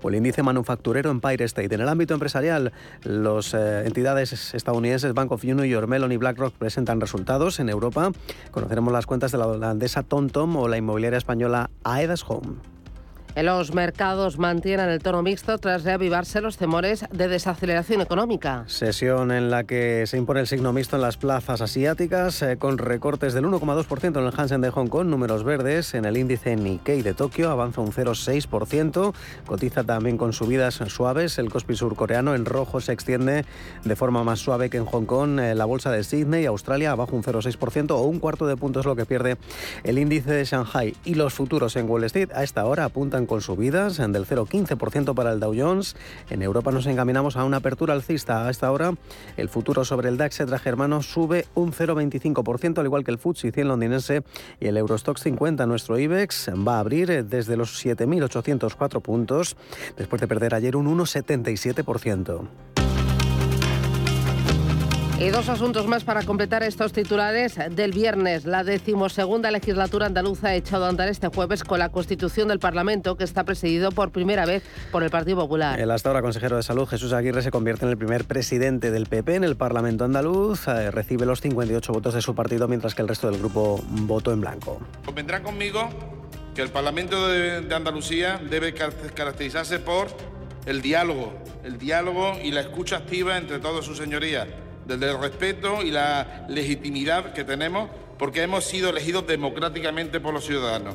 o 0.00 0.08
el 0.08 0.14
índice 0.14 0.42
manufacturero 0.42 1.10
Empire 1.10 1.44
State. 1.44 1.74
En 1.74 1.82
el 1.82 1.88
ámbito 1.88 2.14
empresarial, 2.14 2.53
las 2.58 3.54
eh, 3.54 3.86
entidades 3.86 4.54
estadounidenses 4.54 5.14
Bank 5.14 5.32
of 5.32 5.44
York 5.44 5.88
Mellon 5.88 6.12
y 6.12 6.16
BlackRock 6.16 6.54
presentan 6.54 7.00
resultados. 7.00 7.60
En 7.60 7.68
Europa 7.68 8.12
conoceremos 8.50 8.92
las 8.92 9.06
cuentas 9.06 9.32
de 9.32 9.38
la 9.38 9.46
holandesa 9.46 10.02
TomTom 10.02 10.56
o 10.56 10.68
la 10.68 10.76
inmobiliaria 10.76 11.18
española 11.18 11.70
Aedas 11.84 12.24
Home. 12.28 12.73
Los 13.36 13.74
mercados 13.74 14.38
mantienen 14.38 14.88
el 14.88 15.00
tono 15.00 15.22
mixto 15.22 15.58
tras 15.58 15.82
reavivarse 15.82 16.40
los 16.40 16.56
temores 16.56 17.04
de 17.10 17.26
desaceleración 17.26 18.00
económica. 18.00 18.62
Sesión 18.68 19.32
en 19.32 19.50
la 19.50 19.64
que 19.64 20.06
se 20.06 20.16
impone 20.16 20.40
el 20.40 20.46
signo 20.46 20.72
mixto 20.72 20.96
en 20.96 21.02
las 21.02 21.16
plazas 21.16 21.60
asiáticas, 21.60 22.40
eh, 22.42 22.56
con 22.58 22.78
recortes 22.78 23.34
del 23.34 23.44
1,2% 23.44 24.20
en 24.20 24.26
el 24.26 24.32
Hansen 24.36 24.60
de 24.60 24.70
Hong 24.70 24.86
Kong, 24.86 25.08
números 25.08 25.42
verdes. 25.42 25.94
En 25.94 26.04
el 26.04 26.16
índice 26.16 26.54
Nikkei 26.54 27.02
de 27.02 27.12
Tokio 27.12 27.50
avanza 27.50 27.80
un 27.80 27.92
0,6%. 27.92 29.12
Cotiza 29.46 29.82
también 29.82 30.16
con 30.16 30.32
subidas 30.32 30.80
suaves. 30.86 31.38
El 31.38 31.50
Kospi 31.50 31.74
surcoreano 31.74 32.36
en 32.36 32.44
rojo 32.44 32.80
se 32.80 32.92
extiende 32.92 33.44
de 33.84 33.96
forma 33.96 34.22
más 34.22 34.38
suave 34.38 34.70
que 34.70 34.76
en 34.76 34.86
Hong 34.86 35.06
Kong. 35.06 35.40
Eh, 35.40 35.54
la 35.56 35.64
bolsa 35.64 35.90
de 35.90 36.04
Sydney, 36.04 36.46
Australia, 36.46 36.92
abajo 36.92 37.16
un 37.16 37.24
0,6% 37.24 37.90
o 37.90 38.02
un 38.02 38.20
cuarto 38.20 38.46
de 38.46 38.56
punto 38.56 38.80
es 38.80 38.86
lo 38.86 38.94
que 38.94 39.06
pierde 39.06 39.36
el 39.82 39.98
índice 39.98 40.32
de 40.32 40.44
Shanghai. 40.44 40.94
Y 41.04 41.14
los 41.14 41.34
futuros 41.34 41.74
en 41.74 41.90
Wall 41.90 42.04
Street 42.04 42.30
a 42.32 42.44
esta 42.44 42.64
hora 42.64 42.84
apuntan 42.84 43.23
con 43.26 43.40
subidas 43.40 43.96
del 43.96 44.26
0,15% 44.26 45.14
para 45.14 45.32
el 45.32 45.40
Dow 45.40 45.54
Jones. 45.56 45.96
En 46.30 46.42
Europa 46.42 46.70
nos 46.70 46.86
encaminamos 46.86 47.36
a 47.36 47.44
una 47.44 47.58
apertura 47.58 47.94
alcista. 47.94 48.46
A 48.46 48.50
esta 48.50 48.70
hora, 48.70 48.94
el 49.36 49.48
futuro 49.48 49.84
sobre 49.84 50.08
el 50.08 50.16
DAX 50.16 50.38
germano 50.62 51.02
sube 51.02 51.46
un 51.54 51.72
0,25%, 51.72 52.78
al 52.78 52.86
igual 52.86 53.04
que 53.04 53.10
el 53.10 53.18
FTSE 53.18 53.52
100 53.52 53.68
londinense 53.68 54.22
y 54.60 54.66
el 54.66 54.76
Eurostox 54.76 55.22
50. 55.22 55.66
Nuestro 55.66 55.98
IBEX 55.98 56.50
va 56.66 56.76
a 56.76 56.80
abrir 56.80 57.24
desde 57.24 57.56
los 57.56 57.84
7.804 57.84 59.00
puntos, 59.00 59.56
después 59.96 60.20
de 60.20 60.28
perder 60.28 60.54
ayer 60.54 60.76
un 60.76 60.86
1,77%. 60.98 62.73
Y 65.24 65.30
dos 65.30 65.48
asuntos 65.48 65.86
más 65.86 66.04
para 66.04 66.22
completar 66.22 66.62
estos 66.62 66.92
titulares 66.92 67.58
del 67.70 67.92
viernes. 67.92 68.44
La 68.44 68.62
decimosegunda 68.62 69.50
legislatura 69.50 70.04
andaluza 70.04 70.48
ha 70.48 70.54
echado 70.54 70.84
a 70.84 70.90
andar 70.90 71.08
este 71.08 71.28
jueves 71.28 71.64
con 71.64 71.78
la 71.78 71.88
constitución 71.88 72.48
del 72.48 72.58
Parlamento, 72.58 73.16
que 73.16 73.24
está 73.24 73.42
presidido 73.44 73.90
por 73.90 74.10
primera 74.10 74.44
vez 74.44 74.62
por 74.92 75.02
el 75.02 75.08
Partido 75.08 75.38
Popular. 75.38 75.80
El 75.80 75.90
hasta 75.92 76.10
ahora 76.10 76.20
consejero 76.20 76.56
de 76.56 76.62
Salud, 76.62 76.86
Jesús 76.86 77.14
Aguirre, 77.14 77.40
se 77.40 77.50
convierte 77.50 77.86
en 77.86 77.92
el 77.92 77.96
primer 77.96 78.26
presidente 78.26 78.90
del 78.90 79.06
PP 79.06 79.36
en 79.36 79.44
el 79.44 79.56
Parlamento 79.56 80.04
andaluz. 80.04 80.68
Eh, 80.68 80.90
recibe 80.90 81.24
los 81.24 81.40
58 81.40 81.90
votos 81.90 82.12
de 82.12 82.20
su 82.20 82.34
partido, 82.34 82.68
mientras 82.68 82.94
que 82.94 83.00
el 83.00 83.08
resto 83.08 83.30
del 83.30 83.40
grupo 83.40 83.82
votó 83.88 84.30
en 84.30 84.42
blanco. 84.42 84.78
Convendrá 85.06 85.42
conmigo 85.42 85.88
que 86.54 86.60
el 86.60 86.68
Parlamento 86.68 87.28
de 87.28 87.74
Andalucía 87.74 88.42
debe 88.50 88.74
caracterizarse 88.74 89.78
por 89.78 90.08
el 90.66 90.82
diálogo, 90.82 91.32
el 91.64 91.78
diálogo 91.78 92.34
y 92.42 92.50
la 92.50 92.60
escucha 92.60 92.98
activa 92.98 93.38
entre 93.38 93.58
todas 93.58 93.86
sus 93.86 93.96
señorías 93.96 94.48
desde 94.86 95.10
el 95.10 95.18
respeto 95.18 95.82
y 95.82 95.90
la 95.90 96.46
legitimidad 96.48 97.32
que 97.32 97.44
tenemos 97.44 97.90
porque 98.18 98.42
hemos 98.42 98.64
sido 98.64 98.90
elegidos 98.90 99.26
democráticamente 99.26 100.20
por 100.20 100.34
los 100.34 100.44
ciudadanos. 100.46 100.94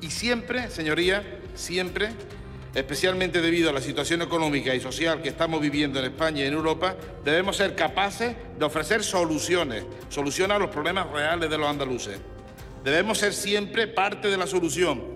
Y 0.00 0.10
siempre, 0.10 0.70
señoría, 0.70 1.22
siempre, 1.54 2.10
especialmente 2.74 3.40
debido 3.40 3.70
a 3.70 3.72
la 3.72 3.80
situación 3.80 4.22
económica 4.22 4.74
y 4.74 4.80
social 4.80 5.22
que 5.22 5.28
estamos 5.28 5.60
viviendo 5.60 5.98
en 5.98 6.06
España 6.06 6.44
y 6.44 6.46
en 6.46 6.54
Europa, 6.54 6.96
debemos 7.24 7.56
ser 7.56 7.74
capaces 7.74 8.36
de 8.58 8.64
ofrecer 8.64 9.02
soluciones, 9.02 9.84
soluciones 10.08 10.56
a 10.56 10.58
los 10.60 10.70
problemas 10.70 11.10
reales 11.10 11.50
de 11.50 11.58
los 11.58 11.68
andaluces. 11.68 12.18
Debemos 12.84 13.18
ser 13.18 13.32
siempre 13.32 13.86
parte 13.86 14.28
de 14.28 14.36
la 14.36 14.46
solución 14.46 15.13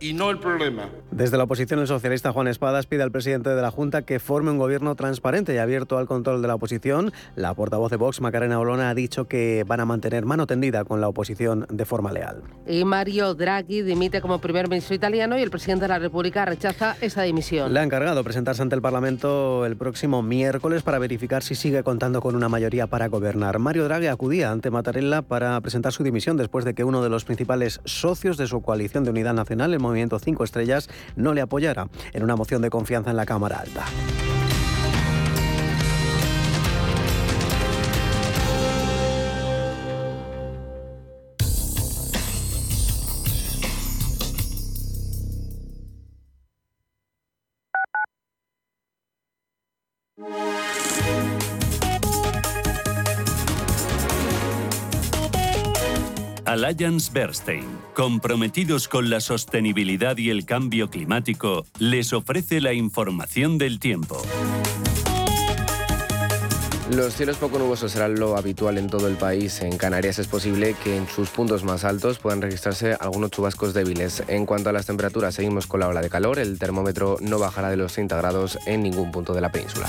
y 0.00 0.12
no 0.12 0.30
el 0.30 0.38
problema. 0.38 0.88
Desde 1.10 1.36
la 1.36 1.44
oposición, 1.44 1.80
el 1.80 1.86
socialista 1.86 2.32
Juan 2.32 2.48
Espadas 2.48 2.86
pide 2.86 3.02
al 3.02 3.12
presidente 3.12 3.50
de 3.50 3.62
la 3.62 3.70
Junta 3.70 4.02
que 4.02 4.18
forme 4.18 4.50
un 4.50 4.58
gobierno 4.58 4.94
transparente 4.94 5.54
y 5.54 5.58
abierto 5.58 5.98
al 5.98 6.06
control 6.06 6.42
de 6.42 6.48
la 6.48 6.56
oposición. 6.56 7.12
La 7.36 7.54
portavoz 7.54 7.90
de 7.90 7.96
Vox, 7.96 8.20
Macarena 8.20 8.58
Olona, 8.58 8.90
ha 8.90 8.94
dicho 8.94 9.26
que 9.26 9.64
van 9.66 9.80
a 9.80 9.84
mantener 9.84 10.24
mano 10.24 10.46
tendida 10.46 10.84
con 10.84 11.00
la 11.00 11.08
oposición 11.08 11.66
de 11.70 11.84
forma 11.84 12.12
leal. 12.12 12.42
Y 12.66 12.84
Mario 12.84 13.34
Draghi 13.34 13.82
dimite 13.82 14.20
como 14.20 14.40
primer 14.40 14.68
ministro 14.68 14.94
italiano 14.94 15.38
y 15.38 15.42
el 15.42 15.50
presidente 15.50 15.84
de 15.84 15.88
la 15.88 15.98
República 15.98 16.44
rechaza 16.44 16.96
esa 17.00 17.22
dimisión. 17.22 17.72
Le 17.72 17.80
ha 17.80 17.82
encargado 17.82 18.22
presentarse 18.24 18.62
ante 18.62 18.74
el 18.74 18.82
Parlamento 18.82 19.66
el 19.66 19.76
próximo 19.76 20.22
miércoles 20.22 20.82
para 20.82 20.98
verificar 20.98 21.42
si 21.42 21.54
sigue 21.54 21.82
contando 21.82 22.20
con 22.20 22.36
una 22.36 22.48
mayoría 22.48 22.86
para 22.86 23.08
gobernar. 23.08 23.58
Mario 23.58 23.84
Draghi 23.84 24.08
acudía 24.08 24.50
ante 24.50 24.70
Mattarella 24.70 25.22
para 25.22 25.60
presentar 25.60 25.92
su 25.92 26.02
dimisión 26.02 26.36
después 26.36 26.64
de 26.64 26.74
que 26.74 26.84
uno 26.84 27.02
de 27.02 27.10
los 27.10 27.24
principales 27.24 27.80
socios 27.84 28.36
de 28.36 28.46
su 28.46 28.62
coalición 28.62 29.04
de 29.04 29.10
unidad 29.10 29.34
nacional, 29.34 29.72
el 29.72 29.80
Movimiento 29.84 30.18
5 30.18 30.42
Estrellas 30.44 30.88
no 31.14 31.34
le 31.34 31.40
apoyara 31.40 31.88
en 32.12 32.24
una 32.24 32.36
moción 32.36 32.62
de 32.62 32.70
confianza 32.70 33.10
en 33.10 33.16
la 33.16 33.26
Cámara 33.26 33.58
Alta. 33.58 33.84
Alliance 56.64 57.10
Bernstein, 57.12 57.64
comprometidos 57.94 58.88
con 58.88 59.10
la 59.10 59.20
sostenibilidad 59.20 60.16
y 60.16 60.30
el 60.30 60.46
cambio 60.46 60.88
climático, 60.88 61.66
les 61.78 62.14
ofrece 62.14 62.62
la 62.62 62.72
información 62.72 63.58
del 63.58 63.78
tiempo. 63.78 64.22
Los 66.90 67.14
cielos 67.14 67.36
poco 67.36 67.58
nubosos 67.58 67.92
serán 67.92 68.18
lo 68.18 68.36
habitual 68.36 68.78
en 68.78 68.88
todo 68.88 69.08
el 69.08 69.16
país. 69.16 69.60
En 69.60 69.76
Canarias 69.76 70.18
es 70.18 70.26
posible 70.26 70.74
que 70.82 70.96
en 70.96 71.06
sus 71.06 71.28
puntos 71.28 71.64
más 71.64 71.84
altos 71.84 72.18
puedan 72.18 72.40
registrarse 72.40 72.96
algunos 72.98 73.30
chubascos 73.30 73.74
débiles. 73.74 74.22
En 74.28 74.46
cuanto 74.46 74.70
a 74.70 74.72
las 74.72 74.86
temperaturas, 74.86 75.34
seguimos 75.34 75.66
con 75.66 75.80
la 75.80 75.88
ola 75.88 76.00
de 76.00 76.08
calor. 76.08 76.38
El 76.38 76.58
termómetro 76.58 77.18
no 77.20 77.38
bajará 77.38 77.68
de 77.68 77.76
los 77.76 77.92
30 77.92 78.16
grados 78.16 78.58
en 78.66 78.82
ningún 78.82 79.12
punto 79.12 79.34
de 79.34 79.40
la 79.42 79.52
península. 79.52 79.88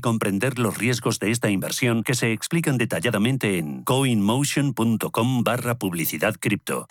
comprender 0.00 0.58
los 0.58 0.78
riesgos 0.78 1.18
de 1.18 1.30
esta 1.30 1.50
inversión 1.50 2.02
que 2.02 2.14
se 2.14 2.32
explican 2.32 2.78
detalladamente 2.78 3.58
en 3.58 3.84
coinmotion.com 3.84 5.44
barra 5.44 5.78
publicidad 5.78 6.34
cripto. 6.38 6.86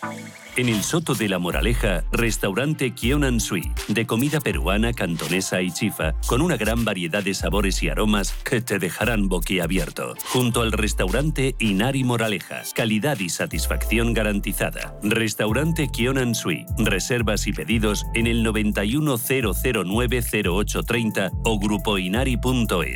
En 0.56 0.68
el 0.70 0.82
Soto 0.82 1.14
de 1.14 1.28
la 1.28 1.38
Moraleja, 1.38 2.02
restaurante 2.12 2.92
Kionan 2.92 3.40
Sui, 3.40 3.70
de 3.88 4.06
comida 4.06 4.40
peruana, 4.40 4.94
cantonesa 4.94 5.60
y 5.60 5.70
chifa, 5.70 6.14
con 6.26 6.40
una 6.40 6.56
gran 6.56 6.82
variedad 6.84 7.22
de 7.22 7.34
sabores 7.34 7.82
y 7.82 7.90
aromas 7.90 8.32
que 8.32 8.62
te 8.62 8.78
dejarán 8.78 9.28
boquiabierto. 9.28 10.14
Junto 10.32 10.62
al 10.62 10.72
restaurante 10.72 11.54
Inari 11.58 12.04
Moraleja, 12.04 12.62
calidad 12.74 13.20
y 13.20 13.28
satisfacción 13.28 14.14
garantizada. 14.14 14.98
Restaurante 15.02 15.90
Kionan 15.92 16.34
Sui, 16.34 16.64
reservas 16.78 17.46
y 17.46 17.52
pedidos 17.52 18.06
en 18.14 18.26
el 18.26 18.42
910090830 18.46 21.32
o 21.44 21.58
grupoinari.es. 21.58 22.95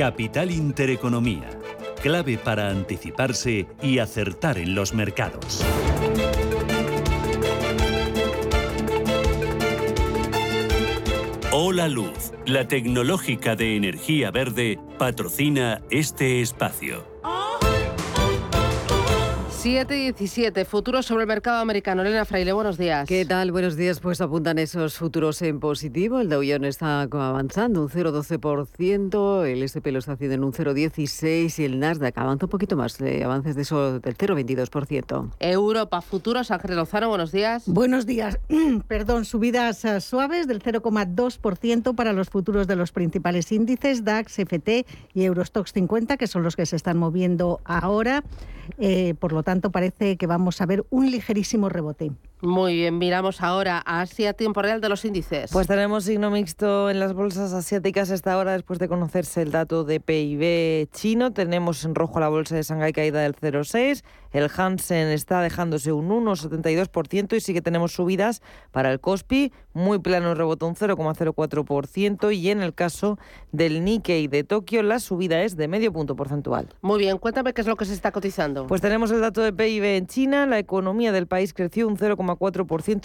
Capital 0.00 0.50
Intereconomía. 0.50 1.46
Clave 2.02 2.38
para 2.38 2.70
anticiparse 2.70 3.66
y 3.82 3.98
acertar 3.98 4.56
en 4.56 4.74
los 4.74 4.94
mercados. 4.94 5.62
Hola 11.52 11.86
Luz, 11.88 12.32
la 12.46 12.66
tecnológica 12.66 13.56
de 13.56 13.76
energía 13.76 14.30
verde, 14.30 14.78
patrocina 14.98 15.82
este 15.90 16.40
espacio. 16.40 17.19
7.17, 19.62 20.64
futuros 20.64 21.04
sobre 21.04 21.24
el 21.24 21.28
mercado 21.28 21.58
americano. 21.58 22.00
Elena 22.00 22.24
Fraile, 22.24 22.54
buenos 22.54 22.78
días. 22.78 23.06
¿Qué 23.06 23.26
tal? 23.26 23.52
Buenos 23.52 23.76
días. 23.76 24.00
Pues 24.00 24.22
apuntan 24.22 24.58
esos 24.58 24.96
futuros 24.96 25.42
en 25.42 25.60
positivo. 25.60 26.20
El 26.20 26.30
Dow 26.30 26.42
Jones 26.42 26.76
está 26.76 27.02
avanzando 27.02 27.82
un 27.82 27.90
0,12%, 27.90 29.44
el 29.44 29.62
S&P 29.62 29.92
lo 29.92 29.98
está 29.98 30.12
haciendo 30.12 30.36
en 30.36 30.44
un 30.44 30.54
0,16% 30.54 31.58
y 31.58 31.64
el 31.64 31.78
Nasdaq 31.78 32.16
avanza 32.16 32.46
un 32.46 32.50
poquito 32.50 32.74
más, 32.74 32.98
eh, 33.02 33.22
avances 33.22 33.54
de 33.54 33.60
eso 33.60 34.00
del 34.00 34.16
0,22%. 34.16 35.30
Europa, 35.38 36.00
futuros, 36.00 36.50
Ángel 36.50 36.76
Lozano, 36.76 37.10
buenos 37.10 37.30
días. 37.30 37.64
Buenos 37.66 38.06
días. 38.06 38.38
Perdón, 38.88 39.26
subidas 39.26 39.84
eh, 39.84 40.00
suaves 40.00 40.46
del 40.46 40.62
0,2% 40.62 41.94
para 41.94 42.14
los 42.14 42.30
futuros 42.30 42.66
de 42.66 42.76
los 42.76 42.92
principales 42.92 43.52
índices, 43.52 44.04
DAX, 44.04 44.38
FT 44.38 44.86
y 45.12 45.24
Eurostox 45.24 45.74
50, 45.74 46.16
que 46.16 46.26
son 46.26 46.44
los 46.44 46.56
que 46.56 46.64
se 46.64 46.76
están 46.76 46.96
moviendo 46.96 47.60
ahora. 47.66 48.24
Eh, 48.78 49.14
por 49.18 49.32
lo 49.32 49.42
tanto, 49.42 49.49
parece 49.58 50.16
que 50.16 50.26
vamos 50.28 50.60
a 50.60 50.66
ver 50.66 50.86
un 50.90 51.10
ligerísimo 51.10 51.68
rebote. 51.68 52.12
Muy 52.42 52.74
bien, 52.74 52.96
miramos 52.96 53.42
ahora 53.42 53.82
a 53.84 54.00
Asia, 54.00 54.32
tiempo 54.32 54.62
real 54.62 54.80
de 54.80 54.88
los 54.88 55.04
índices. 55.04 55.50
Pues 55.52 55.66
tenemos 55.66 56.04
signo 56.04 56.30
mixto 56.30 56.88
en 56.88 56.98
las 56.98 57.12
bolsas 57.12 57.52
asiáticas 57.52 58.08
esta 58.08 58.38
hora 58.38 58.52
después 58.52 58.78
de 58.78 58.88
conocerse 58.88 59.42
el 59.42 59.52
dato 59.52 59.84
de 59.84 60.00
PIB 60.00 60.90
chino. 60.90 61.32
Tenemos 61.32 61.84
en 61.84 61.94
rojo 61.94 62.18
la 62.18 62.30
bolsa 62.30 62.56
de 62.56 62.62
Shanghái 62.62 62.94
caída 62.94 63.20
del 63.20 63.36
0,6. 63.36 64.02
El 64.32 64.48
Hansen 64.56 65.08
está 65.08 65.42
dejándose 65.42 65.92
un 65.92 66.08
1,72% 66.08 67.36
y 67.36 67.40
sí 67.40 67.52
que 67.52 67.60
tenemos 67.60 67.92
subidas 67.92 68.42
para 68.70 68.92
el 68.92 69.00
Kospi, 69.00 69.52
muy 69.72 69.98
plano 69.98 70.34
rebotó 70.34 70.68
un 70.68 70.76
0,04% 70.76 72.34
y 72.34 72.50
en 72.50 72.62
el 72.62 72.72
caso 72.72 73.18
del 73.50 73.84
Nikkei 73.84 74.28
de 74.28 74.44
Tokio 74.44 74.84
la 74.84 75.00
subida 75.00 75.42
es 75.42 75.56
de 75.56 75.66
medio 75.66 75.92
punto 75.92 76.14
porcentual. 76.14 76.68
Muy 76.80 77.00
bien, 77.00 77.18
cuéntame 77.18 77.52
qué 77.52 77.60
es 77.60 77.66
lo 77.66 77.74
que 77.74 77.84
se 77.84 77.92
está 77.92 78.12
cotizando. 78.12 78.68
Pues 78.68 78.80
tenemos 78.80 79.10
el 79.10 79.20
dato 79.20 79.42
de 79.42 79.52
PIB 79.52 79.96
en 79.96 80.06
China, 80.06 80.46
la 80.46 80.60
economía 80.60 81.10
del 81.10 81.26
país 81.26 81.52
creció 81.52 81.88
un 81.88 81.96
0,4% 81.96 82.29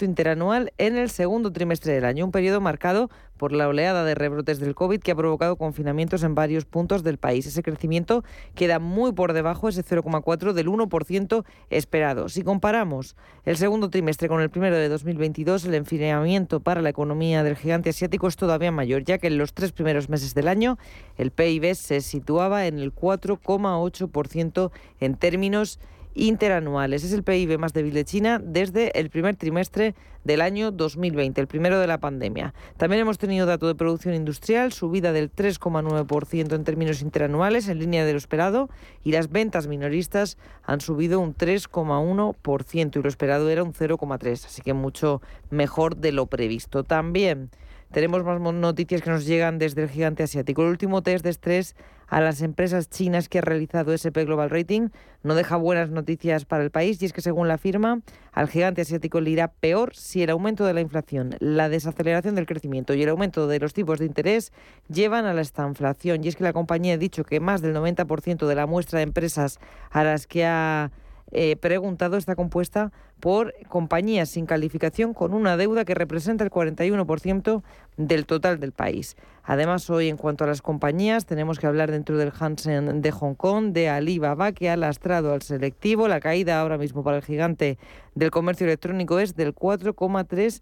interanual 0.04 0.72
en 0.78 0.96
el 0.96 1.10
segundo 1.10 1.52
trimestre 1.52 1.92
del 1.92 2.04
año, 2.04 2.24
un 2.24 2.32
periodo 2.32 2.60
marcado 2.60 3.10
por 3.36 3.52
la 3.52 3.68
oleada 3.68 4.04
de 4.04 4.14
rebrotes 4.14 4.58
del 4.60 4.74
COVID 4.74 5.00
que 5.00 5.12
ha 5.12 5.16
provocado 5.16 5.56
confinamientos 5.56 6.22
en 6.22 6.34
varios 6.34 6.64
puntos 6.64 7.02
del 7.02 7.18
país. 7.18 7.46
Ese 7.46 7.62
crecimiento 7.62 8.24
queda 8.54 8.78
muy 8.78 9.12
por 9.12 9.32
debajo, 9.32 9.68
ese 9.68 9.84
0,4 9.84 10.52
del 10.52 10.68
1% 10.68 11.44
esperado. 11.70 12.28
Si 12.28 12.42
comparamos 12.42 13.16
el 13.44 13.56
segundo 13.56 13.90
trimestre 13.90 14.28
con 14.28 14.40
el 14.40 14.50
primero 14.50 14.76
de 14.76 14.88
2022, 14.88 15.64
el 15.64 15.74
enfriamiento 15.74 16.60
para 16.60 16.82
la 16.82 16.90
economía 16.90 17.42
del 17.42 17.56
gigante 17.56 17.90
asiático 17.90 18.28
es 18.28 18.36
todavía 18.36 18.72
mayor, 18.72 19.04
ya 19.04 19.18
que 19.18 19.26
en 19.26 19.38
los 19.38 19.52
tres 19.52 19.72
primeros 19.72 20.08
meses 20.08 20.34
del 20.34 20.48
año 20.48 20.78
el 21.16 21.30
PIB 21.30 21.74
se 21.74 22.00
situaba 22.00 22.66
en 22.66 22.78
el 22.78 22.94
4,8% 22.94 24.70
en 25.00 25.14
términos 25.16 25.78
interanuales. 26.16 27.04
Es 27.04 27.12
el 27.12 27.22
PIB 27.22 27.58
más 27.58 27.72
débil 27.72 27.92
de 27.94 28.04
China 28.04 28.40
desde 28.42 28.98
el 28.98 29.10
primer 29.10 29.36
trimestre 29.36 29.94
del 30.24 30.40
año 30.40 30.72
2020, 30.72 31.40
el 31.40 31.46
primero 31.46 31.78
de 31.78 31.86
la 31.86 31.98
pandemia. 31.98 32.52
También 32.76 33.02
hemos 33.02 33.18
tenido 33.18 33.46
dato 33.46 33.68
de 33.68 33.76
producción 33.76 34.14
industrial, 34.14 34.72
subida 34.72 35.12
del 35.12 35.30
3,9% 35.30 36.54
en 36.54 36.64
términos 36.64 37.02
interanuales, 37.02 37.68
en 37.68 37.78
línea 37.78 38.04
de 38.04 38.12
lo 38.12 38.18
esperado, 38.18 38.68
y 39.04 39.12
las 39.12 39.30
ventas 39.30 39.68
minoristas 39.68 40.36
han 40.64 40.80
subido 40.80 41.20
un 41.20 41.34
3,1% 41.34 42.96
y 42.96 43.02
lo 43.02 43.08
esperado 43.08 43.48
era 43.50 43.62
un 43.62 43.72
0,3%, 43.72 44.46
así 44.46 44.62
que 44.62 44.72
mucho 44.72 45.20
mejor 45.50 45.96
de 45.96 46.12
lo 46.12 46.26
previsto. 46.26 46.82
También 46.82 47.50
tenemos 47.92 48.24
más 48.24 48.40
noticias 48.40 49.02
que 49.02 49.10
nos 49.10 49.26
llegan 49.26 49.58
desde 49.58 49.82
el 49.82 49.88
gigante 49.88 50.22
asiático. 50.22 50.62
El 50.62 50.68
último 50.68 51.02
test 51.02 51.24
de 51.24 51.30
estrés 51.30 51.76
a 52.08 52.20
las 52.20 52.42
empresas 52.42 52.88
chinas 52.88 53.28
que 53.28 53.38
ha 53.38 53.42
realizado 53.42 53.92
SP 53.92 54.24
Global 54.24 54.50
Rating 54.50 54.90
no 55.22 55.34
deja 55.34 55.56
buenas 55.56 55.90
noticias 55.90 56.44
para 56.44 56.62
el 56.62 56.70
país 56.70 57.02
y 57.02 57.06
es 57.06 57.12
que 57.12 57.20
según 57.20 57.48
la 57.48 57.58
firma 57.58 58.00
al 58.32 58.48
gigante 58.48 58.82
asiático 58.82 59.20
le 59.20 59.30
irá 59.30 59.48
peor 59.48 59.94
si 59.94 60.22
el 60.22 60.30
aumento 60.30 60.64
de 60.64 60.74
la 60.74 60.80
inflación, 60.80 61.36
la 61.40 61.68
desaceleración 61.68 62.34
del 62.34 62.46
crecimiento 62.46 62.94
y 62.94 63.02
el 63.02 63.08
aumento 63.08 63.48
de 63.48 63.58
los 63.58 63.72
tipos 63.72 63.98
de 63.98 64.06
interés 64.06 64.52
llevan 64.88 65.24
a 65.24 65.34
la 65.34 65.40
estanflación 65.40 66.22
y 66.22 66.28
es 66.28 66.36
que 66.36 66.44
la 66.44 66.52
compañía 66.52 66.94
ha 66.94 66.98
dicho 66.98 67.24
que 67.24 67.40
más 67.40 67.60
del 67.60 67.74
90% 67.74 68.46
de 68.46 68.54
la 68.54 68.66
muestra 68.66 68.98
de 68.98 69.04
empresas 69.04 69.58
a 69.90 70.04
las 70.04 70.26
que 70.26 70.44
ha 70.44 70.92
eh, 71.32 71.56
preguntado 71.56 72.16
está 72.16 72.36
compuesta 72.36 72.92
por 73.20 73.54
compañías 73.68 74.28
sin 74.28 74.46
calificación 74.46 75.12
con 75.12 75.34
una 75.34 75.56
deuda 75.56 75.84
que 75.84 75.94
representa 75.94 76.44
el 76.44 76.50
41% 76.50 77.62
del 77.96 78.26
total 78.26 78.60
del 78.60 78.72
país. 78.72 79.16
Además, 79.42 79.88
hoy 79.90 80.08
en 80.08 80.16
cuanto 80.16 80.44
a 80.44 80.46
las 80.46 80.62
compañías, 80.62 81.26
tenemos 81.26 81.58
que 81.58 81.66
hablar 81.66 81.90
dentro 81.90 82.18
del 82.18 82.32
Hansen 82.38 83.00
de 83.00 83.10
Hong 83.10 83.34
Kong, 83.34 83.72
de 83.72 83.88
Alibaba, 83.88 84.52
que 84.52 84.70
ha 84.70 84.76
lastrado 84.76 85.32
al 85.32 85.42
selectivo. 85.42 86.08
La 86.08 86.20
caída 86.20 86.60
ahora 86.60 86.78
mismo 86.78 87.02
para 87.02 87.18
el 87.18 87.22
gigante 87.22 87.78
del 88.14 88.30
comercio 88.30 88.66
electrónico 88.66 89.18
es 89.18 89.34
del 89.34 89.54
4,3% 89.54 90.60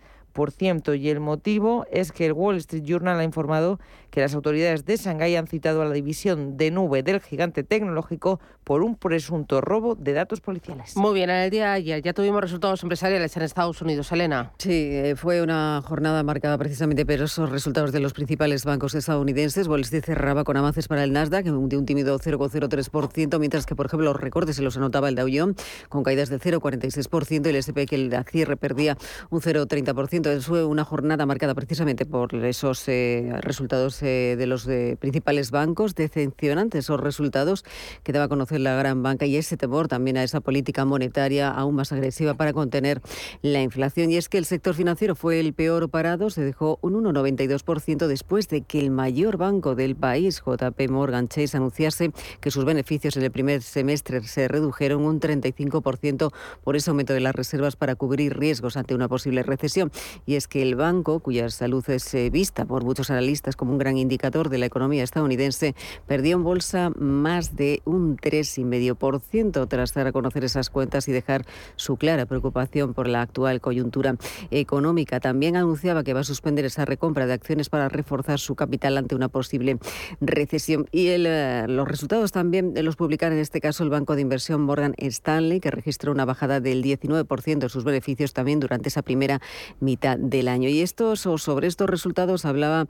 y 0.95 1.09
el 1.09 1.21
motivo 1.21 1.87
es 1.91 2.13
que 2.13 2.27
el 2.27 2.33
Wall 2.33 2.57
Street 2.57 2.83
Journal 2.85 3.21
ha 3.21 3.25
informado 3.25 3.79
que 4.11 4.21
las 4.21 4.35
autoridades 4.35 4.85
de 4.85 4.97
Shanghái 4.97 5.37
han 5.37 5.47
citado 5.47 5.83
a 5.83 5.85
la 5.85 5.93
división 5.93 6.57
de 6.57 6.71
nube 6.71 7.03
del 7.03 7.21
gigante 7.21 7.65
tecnológico 7.65 8.41
por 8.63 8.83
un 8.83 8.97
presunto 8.97 9.61
robo 9.61 9.95
de 9.95 10.13
datos 10.13 10.41
policiales. 10.41 10.97
Muy 10.97 11.15
bien, 11.15 11.31
en 11.31 11.37
el 11.37 11.51
día 11.51 11.67
de 11.67 11.71
ayer 11.71 12.03
ya 12.03 12.13
tuvimos 12.13 12.41
resultados 12.41 12.83
empresariales 12.83 13.37
en 13.37 13.43
Estados 13.43 13.81
Unidos. 13.83 14.11
Elena. 14.13 14.53
Sí, 14.59 14.89
eh, 14.93 15.15
fue 15.17 15.43
una 15.43 15.83
jornada 15.85 16.23
marcada 16.23 16.57
precisamente 16.59 17.05
por 17.05 17.15
esos 17.15 17.51
resultados 17.51 17.93
de 17.93 18.01
los 18.01 18.13
principales 18.13 18.65
bancos 18.65 18.95
estadounidenses. 18.95 19.67
Wall 19.69 19.81
Street 19.83 20.05
cerraba 20.05 20.45
con 20.45 20.57
avances 20.57 20.89
para 20.89 21.05
el 21.05 21.13
Nasdaq 21.13 21.45
de 21.45 21.77
un 21.77 21.87
tímido 21.87 22.19
0,03%, 22.19 23.39
mientras 23.39 23.67
que, 23.67 23.75
por 23.75 23.87
ejemplo, 23.87 24.13
los 24.13 24.21
recortes 24.21 24.57
se 24.57 24.63
los 24.63 24.77
anotaba 24.77 25.09
el 25.09 25.15
Dow 25.15 25.29
Jones 25.33 25.57
con 25.89 26.03
caídas 26.03 26.29
del 26.29 26.41
0,46% 26.41 27.47
y 27.47 27.49
el 27.49 27.57
S&P 27.57 27.87
que 27.87 27.97
el 27.97 28.25
cierre 28.31 28.57
perdía 28.57 28.97
un 29.31 29.41
0,30%. 29.41 30.24
Fue 30.41 30.65
una 30.65 30.85
jornada 30.85 31.27
marcada 31.27 31.55
precisamente 31.55 32.07
por 32.07 32.35
esos 32.35 32.89
eh, 32.89 33.31
resultados 33.41 34.03
eh, 34.03 34.37
de 34.39 34.47
los 34.47 34.67
principales 34.99 35.51
bancos, 35.51 35.95
decepcionantes 35.95 36.85
esos 36.85 36.99
resultados 36.99 37.65
que 38.03 38.13
daba 38.13 38.27
a 38.27 38.29
conocer 38.29 38.61
la 38.61 38.75
gran 38.75 39.03
banca 39.03 39.27
y 39.27 39.37
ese 39.37 39.57
temor 39.57 39.87
también 39.87 40.17
a 40.17 40.23
esa 40.23 40.41
política 40.41 40.85
monetaria 40.85 41.51
aún 41.51 41.75
más 41.75 41.93
agresiva 41.93 42.35
para 42.35 42.53
contener 42.53 43.03
la 43.43 43.61
inflación. 43.61 44.11
Y 44.11 44.17
es 44.17 44.29
que 44.29 44.39
el 44.39 44.47
sector 44.47 44.75
financiero 44.75 45.15
fue 45.15 45.41
el 45.41 45.53
peor 45.53 45.91
parado, 45.91 46.31
se 46.31 46.43
dejó 46.43 46.79
un 46.81 46.95
1,92% 47.05 48.07
después 48.07 48.49
de 48.49 48.63
que 48.63 48.81
el 48.81 48.91
mayor 48.91 49.37
banco 49.37 49.75
del 49.75 49.95
país, 49.95 50.43
JP 50.45 50.89
Morgan 50.89 51.29
Chase, 51.29 51.57
anunciase 51.57 52.13
que 52.41 52.51
sus 52.51 52.65
beneficios 52.65 53.17
en 53.17 53.25
el 53.25 53.31
primer 53.31 53.63
semestre 53.63 54.23
se 54.23 54.49
redujeron 54.49 55.05
un 55.05 55.21
35% 55.21 56.33
por 56.63 56.77
ese 56.77 56.91
aumento 56.91 57.13
de 57.13 57.21
las 57.21 57.35
reservas 57.35 57.77
para 57.77 57.95
cubrir 57.95 58.39
riesgos 58.39 58.77
ante 58.77 58.95
una 58.95 59.09
posible 59.09 59.43
recesión. 59.43 59.91
Y 60.27 60.37
es 60.37 60.49
que 60.49 60.63
el 60.63 60.75
banco, 60.75 61.21
cuya 61.21 61.49
salud 61.51 61.85
es 61.89 62.13
eh, 62.15 62.31
vista 62.31 62.65
por 62.65 62.85
muchos 62.85 63.11
analistas 63.11 63.57
como 63.57 63.73
un 63.73 63.79
gran 63.79 63.99
indicador 63.99 64.49
de 64.49 64.59
la 64.59 64.67
economía 64.67 65.03
estadounidense, 65.03 65.75
perdió 66.07 66.37
en 66.37 66.45
bolsa 66.45 66.91
más 66.97 67.57
de 67.57 67.83
un 67.85 68.17
3,5% 68.17 69.69
tras 69.69 69.95
dar 69.95 70.07
a 70.07 70.13
conocer 70.13 70.45
esas 70.45 70.71
cuentas 70.71 71.09
y 71.09 71.13
dejar 71.13 71.45
su 71.77 71.97
clara 71.97 72.27
preocupación 72.27 72.95
por 72.95 73.09
la 73.09 73.23
actual 73.23 73.61
coyuntura 73.61 74.17
económica. 74.51 75.21
También 75.21 75.57
anunciaba 75.57 76.05
que 76.05 76.15
va 76.15 76.21
a 76.21 76.25
suspender 76.25 76.65
esa 76.65 76.85
recompra 76.85 77.27
de 77.27 77.33
acciones 77.33 77.69
para 77.69 77.89
reforzar 77.89 78.39
su 78.39 78.55
capital 78.55 78.97
ante 78.99 79.15
una 79.15 79.29
posible 79.29 79.79
recesión. 80.21 80.87
Y 80.93 81.09
eh, 81.09 81.67
los 81.69 81.89
resultados 81.89 82.33
también 82.33 82.75
los 82.85 82.97
publicaron 82.97 83.37
en 83.37 83.43
este 83.43 83.61
caso 83.61 83.83
el 83.85 83.91
banco 83.91 84.15
de 84.15 84.23
inversión 84.23 84.63
Morgan 84.63 84.95
Stanley, 84.99 85.61
que 85.61 85.71
registró 85.71 86.13
una 86.13 86.25
bajada 86.25 86.61
del 86.61 86.83
19% 86.83 87.59
de 87.59 87.69
sus 87.69 87.85
beneficios 87.85 88.33
también 88.33 88.61
durante 88.61 88.89
esa 88.89 89.03
primera 89.03 89.41
mitad 89.81 90.04
del 90.19 90.49
año. 90.49 90.69
Y 90.69 90.81
estos, 90.81 91.27
o 91.27 91.39
sobre 91.39 91.67
estos 91.67 91.89
resultados 91.89 92.45
hablaba 92.45 92.87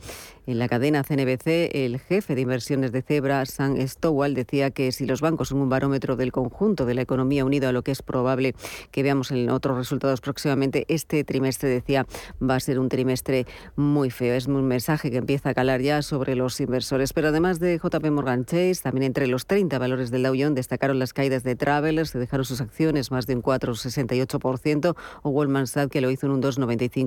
en 0.46 0.59
la 0.59 0.68
cadena 0.68 1.05
CNBC 1.05 1.70
el 1.72 2.00
jefe 2.00 2.35
de 2.35 2.40
inversiones 2.40 2.92
de 2.92 3.03
Cebra, 3.03 3.46
Sam 3.46 3.77
Stowell, 3.87 4.35
decía 4.35 4.70
que 4.70 4.92
si 4.92 5.07
los 5.07 5.20
bancos 5.20 5.48
son 5.48 5.59
un 5.59 5.68
barómetro 5.68 6.16
del 6.16 6.33
conjunto 6.33 6.85
de 6.87 6.94
la 6.94 7.03
economía 7.03 7.44
unido 7.44 7.68
a 7.68 7.72
lo 7.72 7.83
que 7.83 7.92
es 7.92 8.03
probable 8.03 8.55
que 8.90 9.03
veamos 9.03 9.31
en 9.31 9.48
otros 9.50 9.77
resultados 9.77 10.20
próximamente, 10.20 10.85
este 10.88 11.22
trimestre, 11.24 11.68
decía, 11.68 12.07
va 12.42 12.57
a 12.57 12.61
ser 12.61 12.79
un 12.79 12.88
trimestre 12.88 13.46
muy 13.77 14.11
feo. 14.11 14.35
Es 14.35 14.46
un 14.46 14.66
mensaje 14.66 15.11
que 15.11 15.18
empieza 15.18 15.50
a 15.50 15.55
calar 15.55 15.81
ya 15.81 16.03
sobre 16.03 16.35
los 16.35 16.61
inversores. 16.61 17.12
Pero 17.12 17.29
además 17.29 17.61
de 17.61 17.79
JP 17.79 18.11
Morgan 18.11 18.44
Chase, 18.44 18.81
también 18.83 19.05
entre 19.05 19.29
los 19.29 19.46
30 19.46 19.79
valores 19.79 20.11
del 20.11 20.24
Dow 20.24 20.35
Jones 20.37 20.57
destacaron 20.57 20.98
las 20.98 21.12
caídas 21.12 21.44
de 21.44 21.55
Travelers, 21.55 22.11
se 22.11 22.18
dejaron 22.18 22.44
sus 22.44 22.61
acciones 22.61 23.11
más 23.11 23.27
de 23.27 23.37
un 23.37 23.42
4,68%, 23.42 24.96
o 25.22 25.31
Goldman 25.31 25.66
Sachs, 25.66 25.90
que 25.90 26.00
lo 26.00 26.11
hizo 26.11 26.27
en 26.27 26.33
un 26.33 26.42
2,95%. 26.42 27.04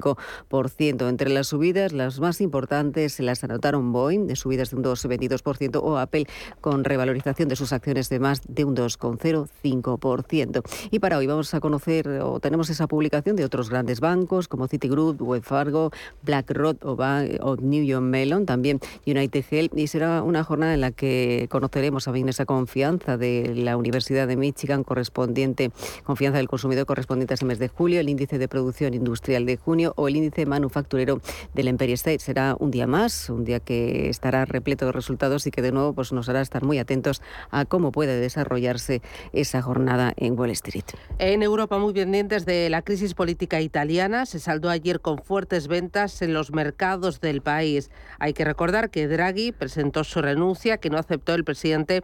Entre 1.07 1.29
las 1.29 1.47
subidas, 1.47 1.93
las 1.93 2.19
más 2.19 2.41
importantes 2.41 3.13
se 3.13 3.23
las 3.23 3.43
anotaron 3.43 3.91
Boeing, 3.91 4.27
de 4.27 4.35
subidas 4.35 4.71
de 4.71 4.77
un 4.77 4.83
2,22%, 4.83 5.79
o 5.81 5.97
Apple, 5.97 6.25
con 6.61 6.83
revalorización 6.83 7.49
de 7.49 7.55
sus 7.55 7.73
acciones 7.73 8.09
de 8.09 8.19
más 8.19 8.41
de 8.47 8.65
un 8.65 8.75
2,05%. 8.75 10.61
Y 10.91 10.99
para 10.99 11.17
hoy 11.17 11.27
vamos 11.27 11.53
a 11.53 11.59
conocer, 11.59 12.07
o 12.21 12.39
tenemos 12.39 12.69
esa 12.69 12.87
publicación 12.87 13.35
de 13.35 13.45
otros 13.45 13.69
grandes 13.69 13.99
bancos 13.99 14.47
como 14.47 14.67
Citigroup, 14.67 15.21
Wells 15.21 15.45
Fargo, 15.45 15.91
BlackRock 16.23 16.85
o, 16.85 16.97
o 17.41 17.55
New 17.57 17.83
York 17.83 18.03
Mellon, 18.03 18.45
también 18.45 18.79
United 19.05 19.45
Health, 19.49 19.77
y 19.77 19.87
será 19.87 20.23
una 20.23 20.43
jornada 20.43 20.73
en 20.73 20.81
la 20.81 20.91
que 20.91 21.47
conoceremos 21.49 22.07
a 22.07 22.11
bien 22.11 22.29
esa 22.29 22.45
confianza 22.45 23.17
de 23.17 23.53
la 23.55 23.77
Universidad 23.77 24.27
de 24.27 24.35
Michigan 24.35 24.83
correspondiente, 24.83 25.71
confianza 26.03 26.37
del 26.37 26.47
consumidor 26.47 26.85
correspondiente 26.85 27.33
a 27.33 27.35
ese 27.35 27.45
mes 27.45 27.59
de 27.59 27.67
julio, 27.67 27.99
el 27.99 28.09
índice 28.09 28.37
de 28.37 28.47
producción 28.47 28.93
industrial 28.93 29.45
de 29.45 29.57
junio 29.57 29.76
o 29.95 30.07
el 30.07 30.15
índice 30.15 30.45
manufacturero 30.45 31.21
del 31.53 31.67
Empire 31.67 31.93
State. 31.93 32.19
Será 32.19 32.55
un 32.59 32.71
día 32.71 32.87
más, 32.87 33.29
un 33.29 33.45
día 33.45 33.59
que 33.59 34.09
estará 34.09 34.45
repleto 34.45 34.85
de 34.87 34.91
resultados 34.91 35.45
y 35.47 35.51
que 35.51 35.61
de 35.61 35.71
nuevo 35.71 35.93
pues, 35.93 36.11
nos 36.11 36.27
hará 36.29 36.41
estar 36.41 36.63
muy 36.63 36.79
atentos 36.79 37.21
a 37.51 37.65
cómo 37.65 37.91
puede 37.91 38.19
desarrollarse 38.19 39.01
esa 39.33 39.61
jornada 39.61 40.13
en 40.17 40.37
Wall 40.37 40.51
Street. 40.51 40.85
En 41.19 41.43
Europa, 41.43 41.77
muy 41.77 41.93
pendientes 41.93 42.45
de 42.45 42.69
la 42.69 42.81
crisis 42.81 43.13
política 43.13 43.61
italiana, 43.61 44.25
se 44.25 44.39
saldó 44.39 44.69
ayer 44.69 44.99
con 45.01 45.19
fuertes 45.19 45.67
ventas 45.67 46.21
en 46.21 46.33
los 46.33 46.51
mercados 46.51 47.21
del 47.21 47.41
país. 47.41 47.91
Hay 48.19 48.33
que 48.33 48.45
recordar 48.45 48.89
que 48.89 49.07
Draghi 49.07 49.51
presentó 49.51 50.03
su 50.03 50.21
renuncia, 50.21 50.77
que 50.77 50.89
no 50.89 50.97
aceptó 50.97 51.35
el 51.35 51.43
presidente 51.43 52.03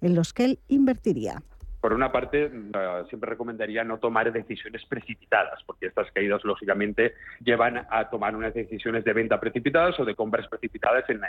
en 0.00 0.14
los 0.14 0.32
que 0.32 0.44
él 0.44 0.58
invertiría. 0.68 1.42
Por 1.80 1.92
una 1.92 2.10
parte, 2.10 2.46
eh, 2.46 3.02
siempre 3.08 3.30
recomendaría 3.30 3.84
no 3.84 3.98
tomar 3.98 4.32
decisiones 4.32 4.84
precipitadas, 4.86 5.62
porque 5.64 5.86
estas 5.86 6.10
caídas, 6.10 6.44
lógicamente, 6.44 7.14
llevan 7.44 7.86
a 7.88 8.10
tomar 8.10 8.34
unas 8.34 8.52
decisiones 8.52 9.04
de 9.04 9.12
venta 9.12 9.38
precipitadas 9.38 9.98
o 10.00 10.04
de 10.04 10.16
compras 10.16 10.48
precipitadas 10.48 11.08
en, 11.08 11.20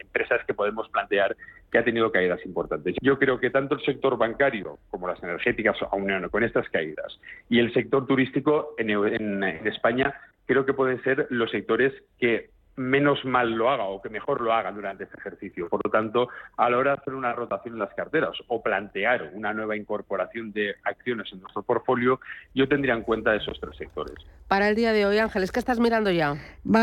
empresas 0.00 0.44
que 0.46 0.54
podemos 0.54 0.88
plantear 0.88 1.36
que 1.70 1.78
ha 1.78 1.84
tenido 1.84 2.10
caídas 2.10 2.44
importantes. 2.44 2.96
Yo 3.00 3.18
creo 3.18 3.38
que 3.38 3.50
tanto 3.50 3.76
el 3.76 3.84
sector 3.84 4.18
bancario 4.18 4.78
como 4.90 5.06
las 5.06 5.22
energéticas, 5.22 5.76
aún 5.90 6.28
con 6.28 6.42
estas 6.42 6.68
caídas, 6.70 7.18
y 7.48 7.60
el 7.60 7.72
sector 7.72 8.06
turístico 8.06 8.74
en 8.78 9.42
España, 9.66 10.12
creo 10.46 10.66
que 10.66 10.74
pueden 10.74 11.02
ser 11.02 11.26
los 11.30 11.50
sectores 11.50 11.92
que 12.18 12.50
menos 12.76 13.24
mal 13.24 13.52
lo 13.52 13.70
haga 13.70 13.84
o 13.84 14.02
que 14.02 14.08
mejor 14.08 14.40
lo 14.40 14.52
haga 14.52 14.72
durante 14.72 15.04
este 15.04 15.16
ejercicio. 15.18 15.68
Por 15.68 15.80
lo 15.84 15.90
tanto, 15.90 16.28
a 16.56 16.70
la 16.70 16.78
hora 16.78 16.92
de 16.92 16.96
hacer 16.98 17.14
una 17.14 17.32
rotación 17.32 17.74
en 17.74 17.80
las 17.80 17.94
carteras 17.94 18.36
o 18.48 18.62
plantear 18.62 19.30
una 19.34 19.52
nueva 19.52 19.76
incorporación 19.76 20.52
de 20.52 20.74
acciones 20.84 21.32
en 21.32 21.40
nuestro 21.40 21.62
portfolio, 21.62 22.20
yo 22.54 22.68
tendría 22.68 22.94
en 22.94 23.02
cuenta 23.02 23.34
esos 23.34 23.58
tres 23.60 23.76
sectores. 23.76 24.14
Para 24.48 24.68
el 24.68 24.74
día 24.74 24.92
de 24.92 25.06
hoy, 25.06 25.18
Ángeles, 25.18 25.52
¿qué 25.52 25.58
estás 25.58 25.78
mirando 25.78 26.10
ya? 26.10 26.36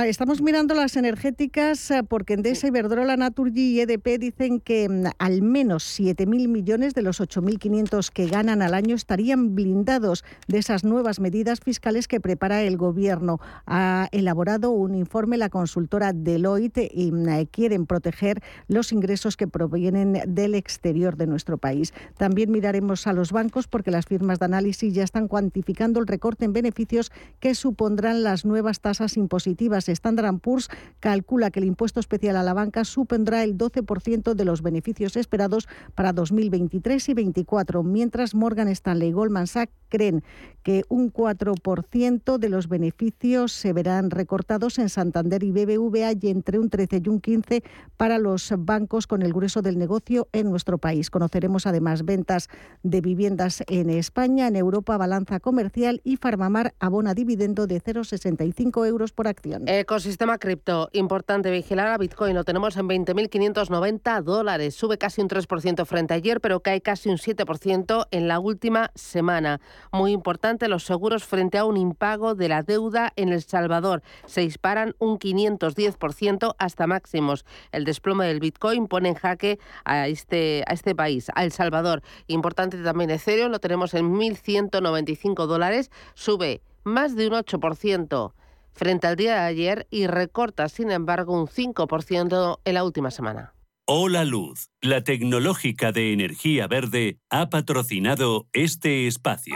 estamos 0.05 0.41
mirando 0.41 0.73
las 0.75 0.95
energéticas 0.95 1.91
eh, 1.91 2.03
porque 2.07 2.33
Endesa, 2.33 2.67
Iberdrola, 2.67 3.17
Naturgy 3.17 3.75
y 3.75 3.81
EDP 3.81 4.19
dicen 4.19 4.59
que 4.59 4.87
mm, 4.87 5.05
al 5.19 5.41
menos 5.41 5.99
7.000 5.99 6.47
millones 6.47 6.93
de 6.93 7.01
los 7.01 7.19
8.500 7.19 8.09
que 8.09 8.27
ganan 8.27 8.61
al 8.61 8.73
año 8.73 8.95
estarían 8.95 9.55
blindados 9.55 10.23
de 10.47 10.59
esas 10.59 10.83
nuevas 10.83 11.19
medidas 11.19 11.59
fiscales 11.59 12.07
que 12.07 12.19
prepara 12.19 12.61
el 12.61 12.77
Gobierno. 12.77 13.39
Ha 13.65 14.07
elaborado 14.11 14.71
un 14.71 14.95
informe 14.95 15.37
la 15.37 15.49
consulta 15.49 15.80
consultora 15.81 16.13
Deloitte 16.13 16.87
y 16.93 17.11
mm, 17.11 17.45
quieren 17.49 17.87
proteger 17.87 18.43
los 18.67 18.91
ingresos 18.91 19.35
que 19.35 19.47
provienen 19.47 20.21
del 20.27 20.53
exterior 20.53 21.17
de 21.17 21.25
nuestro 21.25 21.57
país. 21.57 21.91
También 22.17 22.51
miraremos 22.51 23.07
a 23.07 23.13
los 23.13 23.31
bancos 23.31 23.67
porque 23.67 23.89
las 23.89 24.05
firmas 24.05 24.37
de 24.37 24.45
análisis 24.45 24.93
ya 24.93 25.03
están 25.03 25.27
cuantificando 25.27 25.99
el 25.99 26.05
recorte 26.05 26.45
en 26.45 26.53
beneficios 26.53 27.11
que 27.39 27.55
supondrán 27.55 28.21
las 28.21 28.45
nuevas 28.45 28.79
tasas 28.79 29.17
impositivas. 29.17 29.89
Standard 29.89 30.37
Poor's 30.39 30.69
calcula 30.99 31.49
que 31.49 31.59
el 31.59 31.65
impuesto 31.65 31.99
especial 31.99 32.35
a 32.35 32.43
la 32.43 32.53
banca 32.53 32.83
supondrá 32.85 33.43
el 33.43 33.57
12% 33.57 34.35
de 34.35 34.45
los 34.45 34.61
beneficios 34.61 35.15
esperados 35.15 35.67
para 35.95 36.13
2023 36.13 37.09
y 37.09 37.13
2024, 37.13 37.81
mientras 37.81 38.35
Morgan 38.35 38.67
Stanley 38.67 39.09
y 39.09 39.13
Goldman 39.13 39.47
Sachs 39.47 39.73
creen 39.89 40.23
que 40.63 40.83
un 40.89 41.11
4% 41.11 42.37
de 42.37 42.49
los 42.49 42.67
beneficios 42.67 43.51
se 43.51 43.73
verán 43.73 44.11
recortados 44.11 44.77
en 44.79 44.89
Santander 44.89 45.43
y 45.43 45.51
BBVA 45.51 45.70
BBVA 45.77 46.13
y 46.19 46.29
entre 46.29 46.59
un 46.59 46.69
13 46.69 47.01
y 47.03 47.09
un 47.09 47.19
15 47.19 47.63
para 47.97 48.17
los 48.17 48.53
bancos 48.57 49.07
con 49.07 49.21
el 49.21 49.33
grueso 49.33 49.61
del 49.61 49.77
negocio 49.77 50.27
en 50.31 50.49
nuestro 50.49 50.77
país. 50.77 51.09
Conoceremos 51.09 51.67
además 51.67 52.05
ventas 52.05 52.49
de 52.83 53.01
viviendas 53.01 53.63
en 53.67 53.89
España, 53.89 54.47
en 54.47 54.55
Europa, 54.55 54.97
balanza 54.97 55.39
comercial 55.39 56.01
y 56.03 56.17
Farmamar 56.17 56.73
abona 56.79 57.13
dividendo 57.13 57.67
de 57.67 57.81
0,65 57.81 58.87
euros 58.87 59.11
por 59.11 59.27
acción. 59.27 59.67
Ecosistema 59.67 60.37
cripto, 60.37 60.89
importante 60.93 61.51
vigilar 61.51 61.87
a 61.87 61.97
Bitcoin. 61.97 62.35
Lo 62.35 62.43
tenemos 62.43 62.77
en 62.77 62.87
20.590 62.87 64.23
dólares. 64.23 64.75
Sube 64.75 64.97
casi 64.97 65.21
un 65.21 65.29
3% 65.29 65.85
frente 65.85 66.13
a 66.13 66.17
ayer, 66.17 66.41
pero 66.41 66.61
cae 66.61 66.81
casi 66.81 67.09
un 67.09 67.17
7% 67.17 68.07
en 68.11 68.27
la 68.27 68.39
última 68.39 68.91
semana. 68.95 69.59
Muy 69.91 70.11
importante 70.11 70.67
los 70.67 70.85
seguros 70.85 71.23
frente 71.23 71.57
a 71.57 71.65
un 71.65 71.77
impago 71.77 72.35
de 72.35 72.49
la 72.49 72.63
deuda 72.63 73.13
en 73.15 73.29
El 73.29 73.41
Salvador. 73.41 74.01
Se 74.25 74.41
disparan 74.41 74.95
un 74.99 75.17
500 75.17 75.60
10% 75.69 76.55
hasta 76.57 76.87
máximos. 76.87 77.45
El 77.71 77.85
desplome 77.85 78.25
del 78.27 78.39
Bitcoin 78.39 78.87
pone 78.87 79.09
en 79.09 79.15
jaque 79.15 79.59
a 79.85 80.07
este, 80.07 80.63
a 80.67 80.73
este 80.73 80.95
país, 80.95 81.31
a 81.35 81.43
El 81.43 81.51
Salvador. 81.51 82.01
Importante 82.27 82.77
también 82.77 83.09
Ethereum, 83.09 83.51
lo 83.51 83.59
tenemos 83.59 83.93
en 83.93 84.13
1.195 84.13 85.45
dólares, 85.45 85.91
sube 86.13 86.61
más 86.83 87.15
de 87.15 87.27
un 87.27 87.33
8% 87.33 88.33
frente 88.73 89.07
al 89.07 89.15
día 89.15 89.33
de 89.33 89.47
ayer 89.47 89.87
y 89.89 90.07
recorta, 90.07 90.69
sin 90.69 90.91
embargo, 90.91 91.39
un 91.39 91.47
5% 91.47 92.59
en 92.63 92.73
la 92.73 92.83
última 92.83 93.11
semana. 93.11 93.53
Hola 93.85 94.23
Luz, 94.23 94.69
la 94.81 95.03
tecnológica 95.03 95.91
de 95.91 96.13
energía 96.13 96.67
verde, 96.67 97.19
ha 97.29 97.49
patrocinado 97.49 98.47
este 98.53 99.07
espacio. 99.07 99.55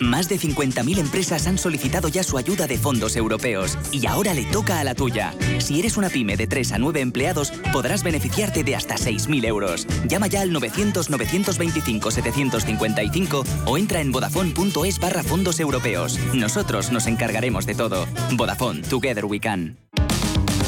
Más 0.00 0.28
de 0.28 0.38
50.000 0.38 0.98
empresas 0.98 1.46
han 1.46 1.56
solicitado 1.58 2.08
ya 2.08 2.22
su 2.22 2.36
ayuda 2.36 2.66
de 2.66 2.76
fondos 2.78 3.16
europeos 3.16 3.78
y 3.92 4.06
ahora 4.06 4.34
le 4.34 4.44
toca 4.44 4.80
a 4.80 4.84
la 4.84 4.94
tuya. 4.94 5.34
Si 5.58 5.78
eres 5.78 5.96
una 5.96 6.10
pyme 6.10 6.36
de 6.36 6.46
3 6.46 6.72
a 6.72 6.78
9 6.78 7.00
empleados, 7.00 7.50
podrás 7.72 8.02
beneficiarte 8.02 8.62
de 8.62 8.76
hasta 8.76 8.96
6.000 8.96 9.46
euros. 9.46 9.86
Llama 10.06 10.26
ya 10.26 10.42
al 10.42 10.50
900-925-755 10.50 13.44
o 13.64 13.78
entra 13.78 14.00
en 14.00 14.12
vodafone.es 14.12 14.98
barra 14.98 15.22
fondos 15.22 15.60
europeos. 15.60 16.18
Nosotros 16.34 16.92
nos 16.92 17.06
encargaremos 17.06 17.64
de 17.64 17.74
todo. 17.74 18.06
Vodafone, 18.32 18.82
Together 18.82 19.24
We 19.24 19.40
Can. 19.40 19.78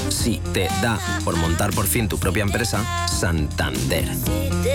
Si 0.09 0.41
te 0.55 0.69
da 0.83 0.99
por 1.25 1.37
montar 1.37 1.71
por 1.73 1.87
fin 1.87 2.09
tu 2.09 2.19
propia 2.19 2.45
empresa, 2.45 2.83
Santander. 3.07 4.09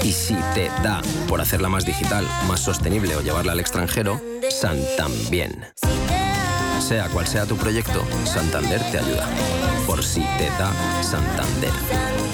Y 0.03 0.11
si 0.11 0.35
te 0.53 0.69
da 0.83 1.01
por 1.27 1.41
hacerla 1.41 1.69
más 1.69 1.85
digital, 1.85 2.27
más 2.47 2.59
sostenible 2.59 3.15
o 3.15 3.21
llevarla 3.21 3.53
al 3.53 3.59
extranjero, 3.59 4.21
Santambién. 4.49 5.65
Sea 6.79 7.07
cual 7.09 7.27
sea 7.27 7.45
tu 7.45 7.55
proyecto, 7.55 8.03
Santander 8.25 8.81
te 8.91 8.99
ayuda. 8.99 9.27
Por 9.87 10.03
si 10.03 10.21
te 10.37 10.49
da 10.59 10.71
Santander. 11.01 11.71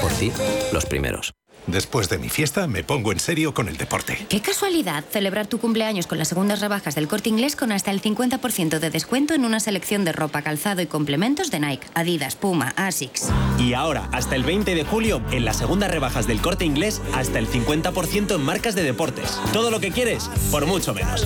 Por 0.02 0.12
ti, 0.14 0.32
los 0.72 0.86
primeros. 0.86 1.34
Después 1.72 2.10
de 2.10 2.18
mi 2.18 2.30
fiesta 2.30 2.66
me 2.68 2.84
pongo 2.84 3.12
en 3.12 3.20
serio 3.20 3.54
con 3.54 3.68
el 3.68 3.78
deporte. 3.78 4.26
Qué 4.28 4.42
casualidad 4.42 5.04
celebrar 5.12 5.46
tu 5.48 5.60
cumpleaños 5.60 6.08
con 6.08 6.18
las 6.18 6.30
segundas 6.30 6.62
rebajas 6.62 6.96
del 6.96 7.08
corte 7.08 7.30
inglés 7.30 7.56
con 7.56 7.72
hasta 7.72 7.92
el 7.92 8.02
50% 8.02 8.80
de 8.80 8.90
descuento 8.90 9.36
en 9.36 9.46
una 9.46 9.60
selección 9.60 10.04
de 10.04 10.12
ropa, 10.12 10.42
calzado 10.42 10.82
y 10.82 10.88
complementos 10.88 11.52
de 11.52 11.60
Nike, 11.60 11.88
Adidas, 11.94 12.36
Puma, 12.36 12.74
Asics. 12.76 13.30
Y 13.60 13.74
ahora, 13.74 14.10
hasta 14.12 14.36
el 14.36 14.44
20 14.44 14.74
de 14.74 14.84
julio, 14.84 15.22
en 15.32 15.46
las 15.46 15.58
segundas 15.58 15.92
rebajas 15.92 16.26
del 16.26 16.42
corte 16.42 16.66
inglés, 16.66 17.02
hasta 17.14 17.38
el 17.38 17.48
50% 17.48 18.36
en 18.36 18.42
marcas 18.42 18.74
de 18.74 18.84
deportes. 18.84 19.40
Todo 19.54 19.70
lo 19.70 19.80
que 19.80 19.92
quieres, 19.92 20.30
por 20.52 20.66
mucho 20.66 20.94
menos. 20.94 21.26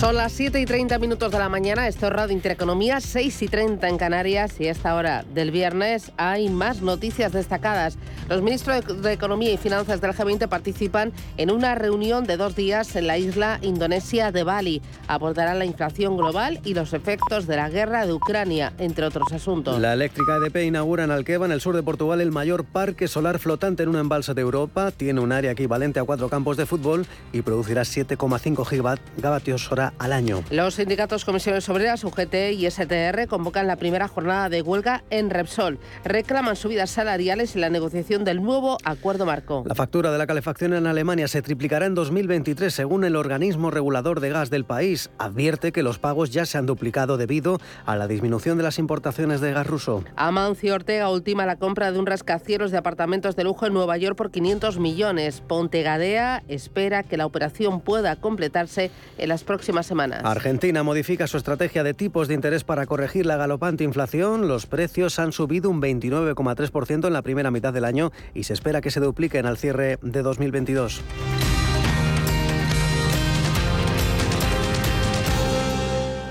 Son 0.00 0.16
las 0.16 0.32
7 0.32 0.58
y 0.58 0.64
30 0.64 0.98
minutos 0.98 1.30
de 1.30 1.38
la 1.38 1.50
mañana, 1.50 1.86
esto 1.86 2.06
es 2.06 2.12
Radio 2.14 2.32
Intereconomía, 2.32 3.02
6 3.02 3.42
y 3.42 3.48
30 3.48 3.86
en 3.86 3.98
Canarias 3.98 4.58
y 4.58 4.66
a 4.66 4.70
esta 4.70 4.94
hora 4.94 5.26
del 5.34 5.50
viernes 5.50 6.10
hay 6.16 6.48
más 6.48 6.80
noticias 6.80 7.32
destacadas. 7.32 7.98
Los 8.30 8.40
ministros 8.40 9.02
de 9.02 9.12
Economía 9.12 9.52
y 9.52 9.58
Finanzas 9.58 10.00
del 10.00 10.12
G20 10.12 10.48
participan 10.48 11.12
en 11.36 11.50
una 11.50 11.74
reunión 11.74 12.24
de 12.24 12.38
dos 12.38 12.56
días 12.56 12.96
en 12.96 13.08
la 13.08 13.18
isla 13.18 13.58
indonesia 13.60 14.32
de 14.32 14.42
Bali. 14.42 14.80
Abordarán 15.06 15.58
la 15.58 15.66
inflación 15.66 16.16
global 16.16 16.60
y 16.64 16.72
los 16.72 16.94
efectos 16.94 17.46
de 17.46 17.56
la 17.56 17.68
guerra 17.68 18.06
de 18.06 18.14
Ucrania, 18.14 18.72
entre 18.78 19.04
otros 19.04 19.30
asuntos. 19.30 19.78
La 19.78 19.92
eléctrica 19.92 20.36
EDP 20.36 20.64
inaugura 20.64 21.04
en 21.04 21.10
Alqueva, 21.10 21.44
en 21.44 21.52
el 21.52 21.60
sur 21.60 21.76
de 21.76 21.82
Portugal, 21.82 22.22
el 22.22 22.32
mayor 22.32 22.64
parque 22.64 23.06
solar 23.06 23.38
flotante 23.38 23.82
en 23.82 23.90
un 23.90 23.96
embalse 23.96 24.32
de 24.32 24.40
Europa. 24.40 24.92
Tiene 24.92 25.20
un 25.20 25.30
área 25.30 25.50
equivalente 25.50 26.00
a 26.00 26.04
cuatro 26.04 26.30
campos 26.30 26.56
de 26.56 26.64
fútbol 26.64 27.04
y 27.34 27.42
producirá 27.42 27.82
7,5 27.82 28.64
gigavatios 28.64 29.70
hora 29.70 29.89
al 29.98 30.12
año. 30.12 30.42
Los 30.50 30.74
sindicatos 30.74 31.24
Comisiones 31.24 31.68
Obreras, 31.68 32.04
UGT 32.04 32.52
y 32.52 32.70
STR 32.70 33.26
convocan 33.28 33.66
la 33.66 33.76
primera 33.76 34.08
jornada 34.08 34.48
de 34.48 34.62
huelga 34.62 35.04
en 35.10 35.30
Repsol. 35.30 35.78
Reclaman 36.04 36.56
subidas 36.56 36.90
salariales 36.90 37.56
y 37.56 37.58
la 37.58 37.70
negociación 37.70 38.24
del 38.24 38.42
nuevo 38.42 38.78
acuerdo 38.84 39.26
marco. 39.26 39.64
La 39.66 39.74
factura 39.74 40.10
de 40.10 40.18
la 40.18 40.26
calefacción 40.26 40.74
en 40.74 40.86
Alemania 40.86 41.28
se 41.28 41.42
triplicará 41.42 41.86
en 41.86 41.94
2023 41.94 42.72
según 42.72 43.04
el 43.04 43.16
organismo 43.16 43.70
regulador 43.70 44.20
de 44.20 44.30
gas 44.30 44.50
del 44.50 44.64
país. 44.64 45.10
Advierte 45.18 45.72
que 45.72 45.82
los 45.82 45.98
pagos 45.98 46.30
ya 46.30 46.46
se 46.46 46.58
han 46.58 46.66
duplicado 46.66 47.16
debido 47.16 47.60
a 47.86 47.96
la 47.96 48.06
disminución 48.06 48.56
de 48.56 48.64
las 48.64 48.78
importaciones 48.78 49.40
de 49.40 49.52
gas 49.52 49.66
ruso. 49.66 50.04
Amancio 50.16 50.74
Ortega 50.74 51.10
ultima 51.10 51.46
la 51.46 51.56
compra 51.56 51.92
de 51.92 51.98
un 51.98 52.06
rascacielos 52.06 52.70
de 52.70 52.78
apartamentos 52.78 53.36
de 53.36 53.44
lujo 53.44 53.66
en 53.66 53.74
Nueva 53.74 53.96
York 53.96 54.16
por 54.16 54.30
500 54.30 54.78
millones. 54.78 55.42
Pontegadea 55.46 56.42
espera 56.48 57.02
que 57.02 57.16
la 57.16 57.26
operación 57.26 57.80
pueda 57.80 58.16
completarse 58.16 58.90
en 59.18 59.28
las 59.28 59.44
próximas 59.44 59.79
semanas. 59.86 60.24
Argentina 60.24 60.82
modifica 60.82 61.26
su 61.26 61.36
estrategia 61.36 61.82
de 61.82 61.94
tipos 61.94 62.28
de 62.28 62.34
interés 62.34 62.64
para 62.64 62.86
corregir 62.86 63.26
la 63.26 63.36
galopante 63.36 63.84
inflación. 63.84 64.48
Los 64.48 64.66
precios 64.66 65.18
han 65.18 65.32
subido 65.32 65.70
un 65.70 65.80
29,3% 65.80 67.06
en 67.06 67.12
la 67.12 67.22
primera 67.22 67.50
mitad 67.50 67.72
del 67.72 67.84
año 67.84 68.12
y 68.34 68.44
se 68.44 68.52
espera 68.52 68.80
que 68.80 68.90
se 68.90 69.00
dupliquen 69.00 69.46
al 69.46 69.56
cierre 69.56 69.98
de 70.02 70.22
2022. 70.22 71.02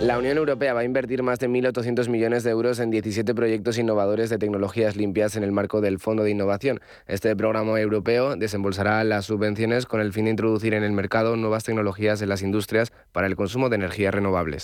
La 0.01 0.17
Unión 0.17 0.37
Europea 0.37 0.73
va 0.73 0.79
a 0.79 0.85
invertir 0.85 1.23
más 1.23 1.39
de 1.39 1.49
1.800 1.49 2.07
millones 2.07 2.45
de 2.45 2.51
euros 2.51 2.79
en 2.79 2.89
17 2.89 3.35
proyectos 3.35 3.77
innovadores 3.77 4.29
de 4.29 4.37
tecnologías 4.37 4.95
limpias 4.95 5.35
en 5.35 5.43
el 5.43 5.51
marco 5.51 5.81
del 5.81 5.99
Fondo 5.99 6.23
de 6.23 6.31
Innovación. 6.31 6.79
Este 7.05 7.35
programa 7.35 7.77
europeo 7.77 8.37
desembolsará 8.37 9.03
las 9.03 9.25
subvenciones 9.25 9.85
con 9.85 9.99
el 9.99 10.13
fin 10.13 10.23
de 10.23 10.31
introducir 10.31 10.73
en 10.73 10.83
el 10.83 10.93
mercado 10.93 11.35
nuevas 11.35 11.65
tecnologías 11.65 12.21
en 12.21 12.29
las 12.29 12.41
industrias 12.41 12.93
para 13.11 13.27
el 13.27 13.35
consumo 13.35 13.67
de 13.67 13.75
energías 13.75 14.13
renovables. 14.13 14.63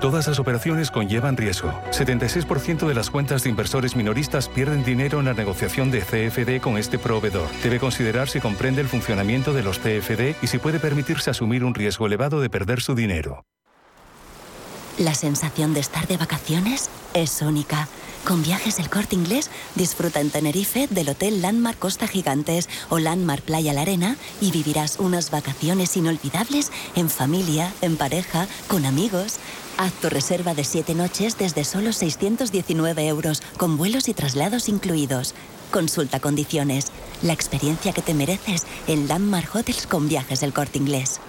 Todas 0.00 0.28
las 0.28 0.38
operaciones 0.38 0.92
conllevan 0.92 1.36
riesgo. 1.36 1.72
76% 1.90 2.86
de 2.86 2.94
las 2.94 3.10
cuentas 3.10 3.42
de 3.42 3.50
inversores 3.50 3.96
minoristas 3.96 4.48
pierden 4.48 4.84
dinero 4.84 5.18
en 5.18 5.24
la 5.24 5.34
negociación 5.34 5.90
de 5.90 6.02
CFD 6.02 6.60
con 6.62 6.78
este 6.78 7.00
proveedor. 7.00 7.48
Debe 7.64 7.80
considerar 7.80 8.28
si 8.28 8.38
comprende 8.38 8.80
el 8.80 8.86
funcionamiento 8.86 9.52
de 9.52 9.64
los 9.64 9.80
CFD 9.80 10.36
y 10.40 10.46
si 10.46 10.58
puede 10.58 10.78
permitirse 10.78 11.30
asumir 11.30 11.64
un 11.64 11.74
riesgo 11.74 12.06
elevado 12.06 12.40
de 12.40 12.48
perder 12.48 12.80
su 12.80 12.94
dinero. 12.94 13.44
La 14.98 15.14
sensación 15.14 15.74
de 15.74 15.80
estar 15.80 16.06
de 16.06 16.16
vacaciones 16.16 16.90
es 17.14 17.42
única. 17.42 17.88
Con 18.24 18.42
viajes 18.42 18.78
El 18.78 18.90
Corte 18.90 19.14
Inglés, 19.14 19.50
disfruta 19.74 20.20
en 20.20 20.30
Tenerife 20.30 20.86
del 20.90 21.08
Hotel 21.08 21.40
Landmark 21.40 21.78
Costa 21.78 22.06
Gigantes 22.06 22.68
o 22.88 22.98
Landmark 22.98 23.42
Playa 23.42 23.72
La 23.72 23.82
Arena 23.82 24.16
y 24.40 24.50
vivirás 24.50 24.98
unas 24.98 25.30
vacaciones 25.30 25.96
inolvidables 25.96 26.72
en 26.96 27.08
familia, 27.08 27.72
en 27.80 27.96
pareja, 27.96 28.46
con 28.66 28.86
amigos. 28.86 29.38
Haz 29.78 29.92
tu 29.92 30.08
reserva 30.08 30.54
de 30.54 30.64
7 30.64 30.96
noches 30.96 31.38
desde 31.38 31.62
solo 31.62 31.92
619 31.92 33.06
euros, 33.06 33.42
con 33.56 33.76
vuelos 33.76 34.08
y 34.08 34.12
traslados 34.12 34.68
incluidos. 34.68 35.36
Consulta 35.70 36.18
condiciones. 36.18 36.86
La 37.22 37.32
experiencia 37.32 37.92
que 37.92 38.02
te 38.02 38.12
mereces 38.12 38.66
en 38.88 39.06
Landmark 39.06 39.54
Hotels 39.54 39.86
con 39.86 40.08
viajes 40.08 40.40
del 40.40 40.52
corte 40.52 40.78
inglés. 40.78 41.20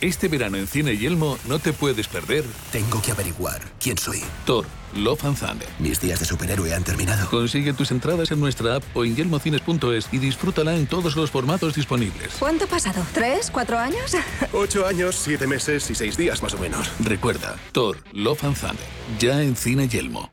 Este 0.00 0.28
verano 0.28 0.56
en 0.56 0.66
Cine 0.66 0.96
Yelmo 0.96 1.38
no 1.46 1.58
te 1.58 1.74
puedes 1.74 2.08
perder. 2.08 2.42
Tengo 2.72 3.02
que 3.02 3.12
averiguar 3.12 3.60
quién 3.78 3.98
soy. 3.98 4.22
Thor, 4.46 4.64
Love 4.94 5.26
and 5.26 5.38
Thunder. 5.38 5.68
Mis 5.78 6.00
días 6.00 6.18
de 6.20 6.24
superhéroe 6.24 6.72
han 6.72 6.84
terminado. 6.84 7.28
Consigue 7.28 7.74
tus 7.74 7.90
entradas 7.90 8.30
en 8.30 8.40
nuestra 8.40 8.76
app 8.76 8.84
o 8.94 9.04
en 9.04 9.14
yelmocines.es 9.14 10.08
y 10.10 10.16
disfrútala 10.16 10.74
en 10.74 10.86
todos 10.86 11.16
los 11.16 11.30
formatos 11.30 11.74
disponibles. 11.74 12.32
¿Cuánto 12.38 12.64
ha 12.64 12.68
pasado? 12.68 13.04
¿Tres? 13.12 13.50
¿Cuatro 13.50 13.78
años? 13.78 14.16
Ocho 14.54 14.86
años, 14.86 15.16
siete 15.16 15.46
meses 15.46 15.90
y 15.90 15.94
seis 15.94 16.16
días 16.16 16.42
más 16.42 16.54
o 16.54 16.58
menos. 16.58 16.90
Recuerda, 17.00 17.56
Thor, 17.72 17.98
Love 18.14 18.44
and 18.44 18.56
Thunder. 18.56 18.86
Ya 19.18 19.42
en 19.42 19.54
Cine 19.54 19.86
Yelmo. 19.86 20.32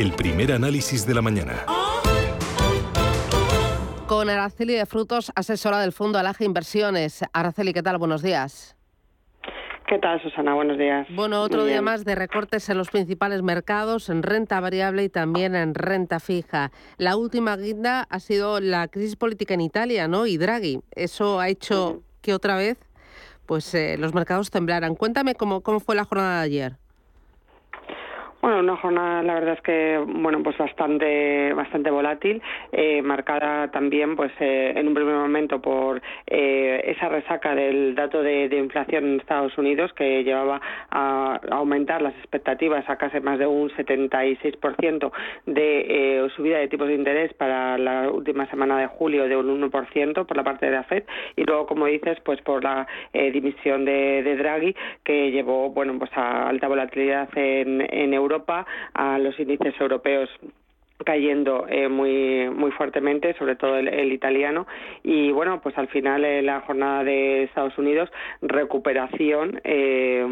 El 0.00 0.12
primer 0.12 0.50
análisis 0.50 1.06
de 1.06 1.12
la 1.12 1.20
mañana. 1.20 1.66
Con 4.06 4.30
Araceli 4.30 4.72
de 4.72 4.86
Frutos, 4.86 5.30
asesora 5.34 5.78
del 5.78 5.92
Fondo 5.92 6.18
Alaje 6.18 6.46
Inversiones. 6.46 7.22
Araceli, 7.34 7.74
¿qué 7.74 7.82
tal? 7.82 7.98
Buenos 7.98 8.22
días. 8.22 8.78
¿Qué 9.86 9.98
tal, 9.98 10.22
Susana? 10.22 10.54
Buenos 10.54 10.78
días. 10.78 11.06
Bueno, 11.14 11.42
otro 11.42 11.66
día 11.66 11.82
más 11.82 12.06
de 12.06 12.14
recortes 12.14 12.70
en 12.70 12.78
los 12.78 12.88
principales 12.88 13.42
mercados, 13.42 14.08
en 14.08 14.22
renta 14.22 14.58
variable 14.58 15.04
y 15.04 15.10
también 15.10 15.54
en 15.54 15.74
renta 15.74 16.18
fija. 16.18 16.72
La 16.96 17.18
última 17.18 17.58
guinda 17.58 18.06
ha 18.08 18.20
sido 18.20 18.58
la 18.58 18.88
crisis 18.88 19.16
política 19.16 19.52
en 19.52 19.60
Italia, 19.60 20.08
¿no? 20.08 20.24
Y 20.24 20.38
Draghi. 20.38 20.80
Eso 20.92 21.40
ha 21.40 21.50
hecho 21.50 22.02
que 22.22 22.32
otra 22.32 22.56
vez 22.56 22.78
pues, 23.44 23.74
eh, 23.74 23.98
los 23.98 24.14
mercados 24.14 24.50
temblaran. 24.50 24.94
Cuéntame 24.94 25.34
cómo, 25.34 25.60
cómo 25.60 25.78
fue 25.78 25.94
la 25.94 26.04
jornada 26.04 26.38
de 26.38 26.44
ayer. 26.46 26.76
Bueno, 28.42 28.60
una 28.60 28.76
jornada 28.76 29.22
la 29.22 29.34
verdad 29.34 29.54
es 29.54 29.60
que 29.60 30.02
bueno 30.06 30.42
pues 30.42 30.56
bastante 30.56 31.52
bastante 31.52 31.90
volátil, 31.90 32.40
eh, 32.72 33.02
marcada 33.02 33.70
también 33.70 34.16
pues 34.16 34.32
eh, 34.40 34.72
en 34.74 34.88
un 34.88 34.94
primer 34.94 35.14
momento 35.14 35.60
por 35.60 36.00
eh, 36.26 36.80
esa 36.86 37.10
resaca 37.10 37.54
del 37.54 37.94
dato 37.94 38.22
de, 38.22 38.48
inflación 38.56 39.04
en 39.04 39.20
Estados 39.20 39.58
Unidos 39.58 39.92
que 39.92 40.24
llevaba 40.24 40.58
a, 40.90 41.38
aumentar 41.50 42.00
las 42.00 42.14
expectativas 42.14 42.88
a 42.88 42.96
casi 42.96 43.20
más 43.20 43.38
de 43.38 43.46
un 43.46 43.68
76% 43.70 45.12
de 45.44 46.30
subida 46.34 46.58
de 46.58 46.68
tipos 46.68 46.88
de 46.88 46.94
interés 46.94 47.34
para 47.34 47.76
la 47.76 48.10
última 48.10 48.48
semana 48.48 48.78
de 48.78 48.86
julio 48.86 49.28
de 49.28 49.36
un 49.36 49.70
1% 49.70 50.26
por 50.26 50.36
la 50.36 50.44
parte 50.44 50.64
de 50.64 50.72
la 50.72 50.84
Fed. 50.84 51.04
Y 51.36 51.44
luego 51.44 51.66
como 51.66 51.86
dices 51.86 52.18
pues 52.24 52.40
por 52.40 52.64
la 52.64 52.86
dimisión 53.12 53.84
de, 53.84 54.22
de, 54.22 54.36
Draghi 54.36 54.74
que 55.04 55.30
llevó 55.30 55.70
bueno 55.70 55.98
pues 55.98 56.10
a 56.14 56.48
alta 56.48 56.68
volatilidad 56.68 57.28
en, 57.36 57.86
en 57.90 58.14
Europa 58.14 58.29
Europa 58.30 58.64
a 58.94 59.18
los 59.18 59.38
índices 59.40 59.74
europeos 59.80 60.30
cayendo 61.04 61.66
eh, 61.68 61.88
muy 61.88 62.48
muy 62.50 62.70
fuertemente, 62.72 63.34
sobre 63.34 63.56
todo 63.56 63.76
el, 63.76 64.12
italiano 64.12 64.66
y 65.02 65.30
bueno, 65.30 65.60
pues 65.62 65.76
al 65.78 65.88
final 65.88 66.24
en 66.24 66.46
la 66.46 66.60
jornada 66.60 67.04
de 67.04 67.44
Estados 67.44 67.76
Unidos 67.78 68.10
recuperación 68.42 69.60
eh, 69.64 70.24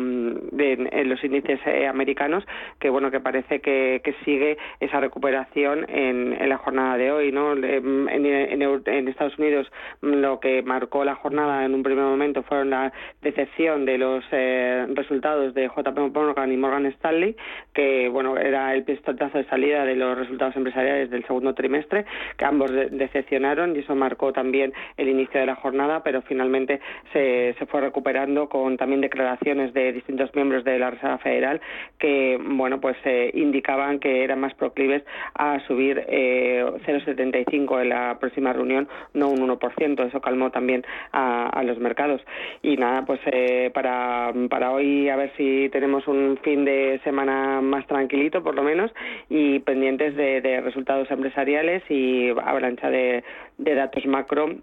de, 0.53 0.73
en 0.91 1.09
los 1.09 1.23
índices 1.23 1.61
eh, 1.67 1.87
americanos 1.87 2.45
que 2.79 2.91
bueno 2.91 3.11
que 3.11 3.21
parece 3.21 3.61
que, 3.61 4.01
que 4.05 4.15
sigue 4.25 4.59
esa 4.81 5.01
recuperación 5.01 5.87
en, 5.89 6.37
en, 6.41 6.49
la 6.49 6.59
jornada 6.59 6.97
de 6.97 7.11
hoy, 7.11 7.33
¿no? 7.33 7.53
En, 7.53 8.09
en, 8.09 9.09
Estados 9.09 9.39
Unidos 9.39 9.71
lo 10.03 10.39
que 10.41 10.63
marcó 10.63 11.05
la 11.05 11.15
jornada 11.15 11.65
en 11.65 11.75
un 11.75 11.83
primer 11.83 12.05
momento 12.05 12.43
fueron 12.43 12.71
la 12.71 12.93
decepción 13.23 13.85
de 13.85 13.99
los 13.99 14.25
resultados 14.31 15.55
de 15.55 15.69
JP 15.69 16.15
Morgan 16.15 16.53
y 16.53 16.57
Morgan 16.57 16.87
Stanley, 16.87 17.37
que 17.73 18.09
bueno 18.09 18.37
era 18.37 18.75
el 18.75 18.85
pistoletazo 18.85 19.39
de 19.39 19.45
salida 19.45 19.85
de 19.85 19.97
los 19.97 20.17
resultados 20.17 20.57
empresariales 20.59 21.11
del 21.11 21.25
segundo 21.27 21.55
trimestre, 21.55 22.05
que 22.37 22.45
ambos 22.45 22.71
decepcionaron 22.71 23.75
y 23.75 23.81
eso 23.81 23.95
marcó 23.95 24.33
también 24.33 24.73
el 24.97 25.09
inicio 25.09 25.41
de 25.41 25.47
la 25.47 25.55
jornada, 25.55 26.03
pero 26.03 26.23
finalmente 26.23 26.81
se, 27.13 27.55
se 27.59 27.67
fue 27.67 27.81
recuperando 27.81 28.49
con 28.49 28.77
también 28.77 29.01
declaraciones 29.01 29.73
de 29.73 29.93
distintos 29.93 30.35
miembros 30.35 30.65
de 30.65 30.79
la 30.79 30.91
Reserva 30.91 31.19
Federal 31.19 31.61
que, 31.99 32.39
bueno, 32.43 32.81
pues 32.81 32.97
eh, 33.05 33.31
indicaban 33.35 33.99
que 33.99 34.25
eran 34.25 34.41
más 34.41 34.55
proclives 34.55 35.03
a 35.35 35.61
subir 35.67 36.05
eh, 36.09 36.65
0,75 36.87 37.83
en 37.83 37.89
la 37.89 38.19
próxima 38.19 38.53
reunión, 38.53 38.89
no 39.15 39.29
un 39.29 39.49
1%. 39.49 40.07
Eso 40.07 40.21
calmó 40.21 40.51
también 40.51 40.85
a, 41.13 41.63
los 41.65 41.79
mercados. 41.79 42.23
Y 42.63 42.77
nada, 42.77 43.05
pues 43.05 43.21
eh, 43.27 43.71
para, 43.75 44.33
para 44.49 44.71
hoy 44.71 45.09
a 45.09 45.17
ver 45.17 45.33
si 45.37 45.69
tenemos 45.71 46.07
un 46.07 46.39
fin 46.43 46.65
de 46.65 47.01
semana 47.05 47.61
más 47.61 47.87
tranquilito, 47.87 48.43
por 48.43 48.55
lo 48.55 48.63
menos, 48.63 48.91
y 49.29 49.59
pendientes 49.61 50.17
de 50.17 50.48
resultados 50.63 51.11
empresariales 51.11 51.83
y 51.89 52.31
avalancha 52.31 52.91
de, 52.91 53.25
de 53.59 53.75
datos 53.75 54.07
macro 54.07 54.57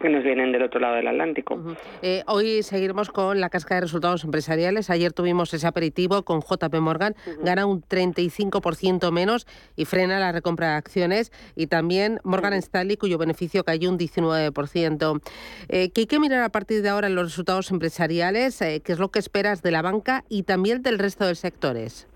que 0.00 0.08
nos 0.08 0.24
vienen 0.24 0.52
del 0.52 0.62
otro 0.62 0.80
lado 0.80 0.96
del 0.96 1.06
Atlántico. 1.06 1.58
Eh, 2.02 2.22
hoy 2.26 2.62
seguiremos 2.62 3.10
con 3.10 3.40
la 3.40 3.48
casca 3.48 3.76
de 3.76 3.82
resultados 3.82 4.24
empresariales. 4.24 4.90
Ayer 4.90 5.12
tuvimos 5.12 5.52
ese 5.54 5.66
aperitivo 5.66 6.24
con 6.24 6.40
JP 6.40 6.74
Morgan, 6.80 7.14
gana 7.42 7.66
un 7.66 7.82
35% 7.82 9.10
menos 9.12 9.46
y 9.76 9.84
frena 9.84 10.18
la 10.18 10.32
recompra 10.32 10.70
de 10.70 10.74
acciones. 10.74 11.32
Y 11.54 11.68
también 11.68 12.20
Morgan 12.24 12.54
Stanley, 12.54 12.96
cuyo 12.96 13.18
beneficio 13.18 13.64
cayó 13.64 13.90
un 13.90 13.98
19%. 13.98 15.20
Eh, 15.68 15.90
¿Qué 15.90 16.02
hay 16.02 16.06
que 16.06 16.20
mirar 16.20 16.42
a 16.42 16.48
partir 16.50 16.82
de 16.82 16.88
ahora 16.88 17.06
en 17.06 17.14
los 17.14 17.24
resultados 17.24 17.70
empresariales? 17.70 18.60
Eh, 18.62 18.82
¿Qué 18.84 18.92
es 18.92 18.98
lo 18.98 19.10
que 19.10 19.18
esperas 19.18 19.62
de 19.62 19.70
la 19.70 19.82
banca 19.82 20.24
y 20.28 20.42
también 20.42 20.82
del 20.82 20.98
resto 20.98 21.26
de 21.26 21.34
sectores? 21.34 22.08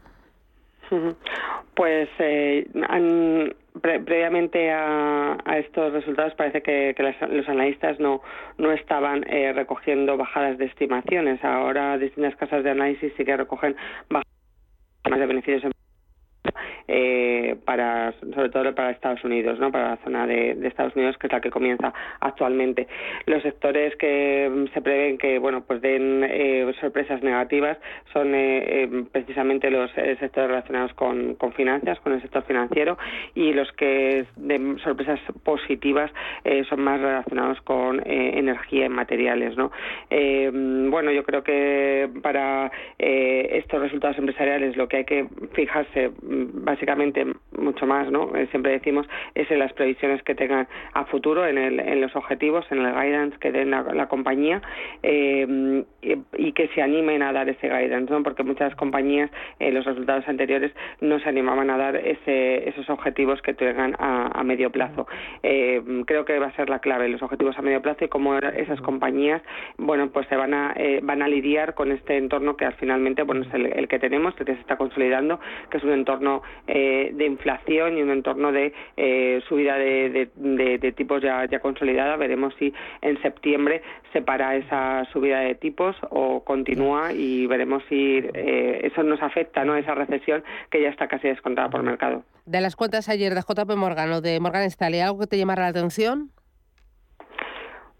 Pues 1.74 2.08
eh, 2.18 2.66
previamente 3.80 4.70
a, 4.70 5.36
estos 5.58 5.92
resultados 5.92 6.34
parece 6.34 6.62
que, 6.62 6.94
los 7.30 7.48
analistas 7.48 8.00
no, 8.00 8.22
no 8.56 8.72
estaban 8.72 9.24
eh, 9.28 9.52
recogiendo 9.52 10.16
bajadas 10.16 10.58
de 10.58 10.66
estimaciones. 10.66 11.42
Ahora 11.44 11.98
distintas 11.98 12.36
casas 12.36 12.64
de 12.64 12.70
análisis 12.70 13.12
sí 13.16 13.24
que 13.24 13.36
recogen 13.36 13.76
bajadas 14.08 15.20
de 15.20 15.26
beneficios 15.26 15.72
eh, 16.86 17.56
para 17.64 18.12
sobre 18.34 18.48
todo 18.48 18.74
para 18.74 18.90
Estados 18.90 19.22
Unidos, 19.22 19.58
¿no? 19.58 19.70
para 19.70 19.90
la 19.90 19.96
zona 19.98 20.26
de, 20.26 20.56
Estados 20.66 20.96
Unidos 20.96 21.16
que 21.18 21.26
es 21.26 21.32
la 21.32 21.40
que 21.40 21.50
comienza 21.50 21.92
actualmente. 22.20 22.88
Los 23.26 23.42
sectores 23.42 23.94
que 23.96 24.50
mm, 24.50 24.72
se 24.72 24.80
prevén 24.80 25.18
que 25.18 25.38
bueno 25.38 25.62
pues 25.66 25.82
den 25.82 26.24
eh, 26.24 26.70
sorpresas 26.80 27.22
negativas 27.22 27.76
son 28.12 28.32
eh, 28.34 28.88
precisamente 29.12 29.70
los 29.70 29.90
sectores 29.92 30.48
relacionados 30.48 30.94
con, 30.94 31.34
con, 31.34 31.52
finanzas, 31.52 32.00
con 32.00 32.12
el 32.14 32.22
sector 32.22 32.42
financiero 32.44 32.96
y 33.34 33.52
los 33.52 33.70
que 33.72 34.24
den 34.36 34.78
sorpresas 34.78 35.20
positivas 35.42 36.10
son 36.68 36.80
más 36.80 37.00
relacionados 37.00 37.60
con 37.62 38.02
energía 38.06 38.86
y 38.86 38.88
materiales. 38.88 39.56
¿no? 39.56 39.70
Mm, 40.10 40.90
bueno, 40.90 41.10
yo 41.10 41.22
creo 41.24 41.42
que 41.42 42.08
para 42.22 42.70
estos 42.98 43.80
resultados 43.80 44.18
empresariales 44.18 44.76
lo 44.76 44.88
que 44.88 44.98
hay 44.98 45.04
que 45.04 45.26
fijarse 45.52 46.10
básicamente 46.46 47.26
mucho 47.56 47.86
más, 47.86 48.10
¿no? 48.10 48.34
Eh, 48.36 48.46
siempre 48.50 48.72
decimos 48.72 49.06
es 49.34 49.50
en 49.50 49.58
las 49.58 49.72
previsiones 49.72 50.22
que 50.22 50.34
tengan 50.34 50.68
a 50.94 51.04
futuro, 51.06 51.46
en, 51.46 51.58
el, 51.58 51.80
en 51.80 52.00
los 52.00 52.14
objetivos, 52.16 52.64
en 52.70 52.78
el 52.78 52.92
guidance 52.92 53.38
que 53.38 53.52
den 53.52 53.70
la, 53.70 54.06
compañía 54.08 54.62
eh, 55.02 55.84
y, 56.36 56.52
que 56.52 56.68
se 56.68 56.82
animen 56.82 57.22
a 57.22 57.32
dar 57.32 57.48
ese 57.48 57.68
guidance, 57.68 58.12
¿no? 58.12 58.22
Porque 58.22 58.42
muchas 58.42 58.74
compañías 58.76 59.30
en 59.58 59.74
los 59.74 59.84
resultados 59.84 60.26
anteriores 60.28 60.72
no 61.00 61.18
se 61.18 61.28
animaban 61.28 61.70
a 61.70 61.76
dar 61.76 61.96
ese, 61.96 62.68
esos 62.68 62.88
objetivos 62.88 63.42
que 63.42 63.54
tengan 63.54 63.94
a, 63.98 64.42
medio 64.44 64.70
plazo. 64.70 65.06
Eh, 65.42 65.82
creo 66.06 66.24
que 66.24 66.38
va 66.38 66.46
a 66.46 66.52
ser 66.52 66.70
la 66.70 66.78
clave 66.78 67.08
los 67.08 67.22
objetivos 67.22 67.58
a 67.58 67.62
medio 67.62 67.82
plazo 67.82 68.04
y 68.04 68.08
cómo 68.08 68.38
esas 68.38 68.80
compañías, 68.80 69.42
bueno, 69.76 70.08
pues 70.10 70.26
se 70.28 70.36
van 70.36 70.54
a 70.54 70.74
van 71.02 71.22
a 71.22 71.28
lidiar 71.28 71.74
con 71.74 71.92
este 71.92 72.16
entorno 72.16 72.56
que 72.56 72.64
al 72.64 72.74
finalmente, 72.74 73.22
bueno, 73.22 73.42
es 73.42 73.52
el, 73.52 73.66
el 73.66 73.88
que 73.88 73.98
tenemos, 73.98 74.34
el 74.38 74.46
que 74.46 74.54
se 74.54 74.60
está 74.60 74.76
consolidando, 74.76 75.38
que 75.70 75.78
es 75.78 75.84
un 75.84 75.92
entorno 75.92 76.27
eh, 76.66 77.10
de 77.14 77.26
inflación 77.26 77.96
y 77.98 78.02
un 78.02 78.10
entorno 78.10 78.52
de 78.52 78.72
eh, 78.96 79.40
subida 79.48 79.76
de, 79.76 80.94
tipos 80.96 81.22
ya, 81.22 81.44
ya 81.46 81.60
consolidada. 81.60 82.16
Veremos 82.16 82.54
si 82.58 82.72
en 83.02 83.20
septiembre 83.22 83.82
se 84.12 84.22
para 84.22 84.56
esa 84.56 85.04
subida 85.12 85.40
de 85.40 85.54
tipos 85.54 85.96
o 86.10 86.44
continúa 86.44 87.12
y 87.12 87.46
veremos 87.46 87.82
si 87.88 88.18
eh, 88.34 88.80
eso 88.84 89.02
nos 89.02 89.22
afecta, 89.22 89.64
¿no? 89.64 89.76
Esa 89.76 89.94
recesión 89.94 90.42
que 90.70 90.82
ya 90.82 90.88
está 90.88 91.08
casi 91.08 91.28
descontada 91.28 91.68
por 91.68 91.80
el 91.80 91.86
mercado. 91.86 92.22
De 92.46 92.60
las 92.60 92.76
cuentas 92.76 93.08
ayer 93.08 93.34
de 93.34 93.42
JP 93.42 93.76
Morgan 93.76 94.12
o 94.12 94.20
de 94.20 94.40
Morgan 94.40 94.62
Stanley, 94.64 95.00
¿algo 95.00 95.20
que 95.20 95.26
te 95.26 95.38
llamara 95.38 95.62
la 95.62 95.68
atención? 95.68 96.30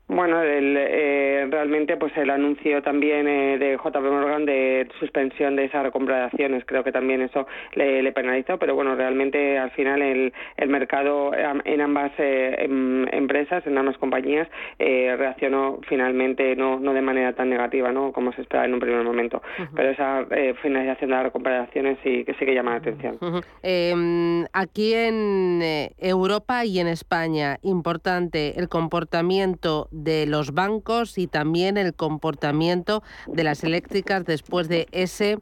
Bueno, 0.09 0.43
el, 0.43 0.75
eh, 0.79 1.47
realmente 1.51 1.99
pues 1.99 2.17
el 2.17 2.31
anuncio 2.31 2.83
también 2.83 3.29
eh, 3.29 3.59
de 3.59 3.77
JP 3.77 4.01
Morgan 4.01 4.47
de 4.47 4.89
suspensión 4.99 5.55
de 5.55 5.67
esa 5.67 5.83
recompra 5.83 6.17
de 6.17 6.23
acciones, 6.25 6.65
creo 6.65 6.83
que 6.83 6.93
también 6.93 7.21
eso 7.21 7.47
le, 7.75 8.11
penalizó, 8.13 8.59
pero 8.59 8.75
bueno, 8.75 8.97
realmente 8.97 9.59
al 9.59 9.71
final 9.73 10.01
el, 10.01 10.33
el 10.57 10.69
mercado 10.71 11.33
en 11.35 11.81
ambas 11.83 12.11
eh, 12.17 12.57
em, 12.59 13.07
empresas, 13.13 13.67
en 13.67 13.77
ambas 13.77 13.99
compañías, 13.99 14.49
reaccionó 14.79 15.79
finalmente 15.87 16.57
no, 16.57 16.81
no 16.81 16.95
de 16.95 17.03
manera 17.03 17.35
tan 17.35 17.51
negativa 17.51 17.93
¿no? 17.93 18.13
como 18.13 18.33
se 18.33 18.41
esperaba 18.41 18.67
en 18.67 18.75
un 18.75 18.81
primer 18.81 19.05
momento, 19.05 19.43
pero 19.77 19.91
esa 19.91 20.27
finalización 20.63 21.11
de 21.11 21.17
la 21.17 21.23
recompra 21.25 21.53
de 21.53 21.59
acciones 21.59 21.99
sí 22.03 22.25
que 22.25 22.33
sí 22.35 22.47
que 22.47 22.55
llama 22.55 22.71
la 22.71 22.77
atención. 22.79 23.19
Em, 23.63 24.47
aquí 24.55 24.95
en 24.95 25.61
Europa 25.99 26.65
y 26.65 26.81
en 26.81 26.89
España, 26.89 27.59
importante 27.63 28.59
el 28.59 28.69
comportamiento 28.71 29.89
de 30.05 30.27
los 30.27 30.53
bancos 30.53 31.19
y 31.19 31.27
también 31.27 31.77
el 31.77 31.95
comportamiento 31.95 33.03
de 33.27 33.45
las 33.45 33.65
eléctricas 33.65 34.25
después 34.25 34.69
de 34.69 34.87
ese 34.93 35.39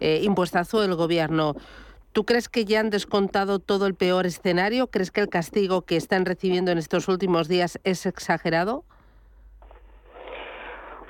eh, 0.00 0.20
impuestazo 0.22 0.80
del 0.80 0.94
gobierno. 0.94 1.54
¿Tú 2.12 2.24
crees 2.24 2.48
que 2.48 2.64
ya 2.64 2.80
han 2.80 2.90
descontado 2.90 3.58
todo 3.58 3.86
el 3.86 3.94
peor 3.94 4.24
escenario? 4.24 4.86
¿Crees 4.86 5.10
que 5.10 5.20
el 5.20 5.28
castigo 5.28 5.82
que 5.82 5.96
están 5.96 6.24
recibiendo 6.24 6.70
en 6.70 6.78
estos 6.78 7.08
últimos 7.08 7.48
días 7.48 7.80
es 7.82 8.06
exagerado? 8.06 8.84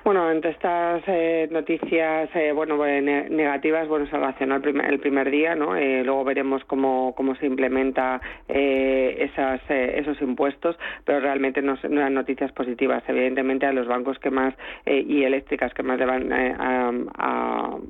Bueno, 0.05 0.31
entre 0.31 0.51
estas 0.51 1.03
eh, 1.07 1.49
noticias 1.51 2.29
eh, 2.35 2.53
bueno 2.53 2.77
pues, 2.77 3.03
negativas, 3.03 3.89
bueno, 3.89 4.05
se 4.05 4.13
relacionó 4.13 4.57
el 4.57 4.61
primer, 4.61 4.93
el 4.93 4.99
primer 5.01 5.31
día, 5.31 5.55
¿no? 5.55 5.77
Eh, 5.77 6.05
luego 6.05 6.25
veremos 6.25 6.63
cómo, 6.67 7.15
cómo 7.17 7.35
se 7.37 7.47
implementa 7.47 8.21
esas, 8.47 9.63
esos 9.71 10.21
impuestos, 10.21 10.77
pero 11.07 11.21
realmente 11.21 11.63
no, 11.63 11.79
no, 11.89 12.01
eran 12.01 12.13
noticias 12.13 12.53
positivas. 12.53 13.03
Evidentemente 13.09 13.65
a 13.65 13.73
los 13.73 13.87
bancos 13.87 14.19
que 14.19 14.31
más 14.31 14.53
y 14.85 15.23
eléctricas 15.23 15.73
que 15.73 15.83
más 15.83 15.99
van 15.99 16.31
a, 16.31 16.93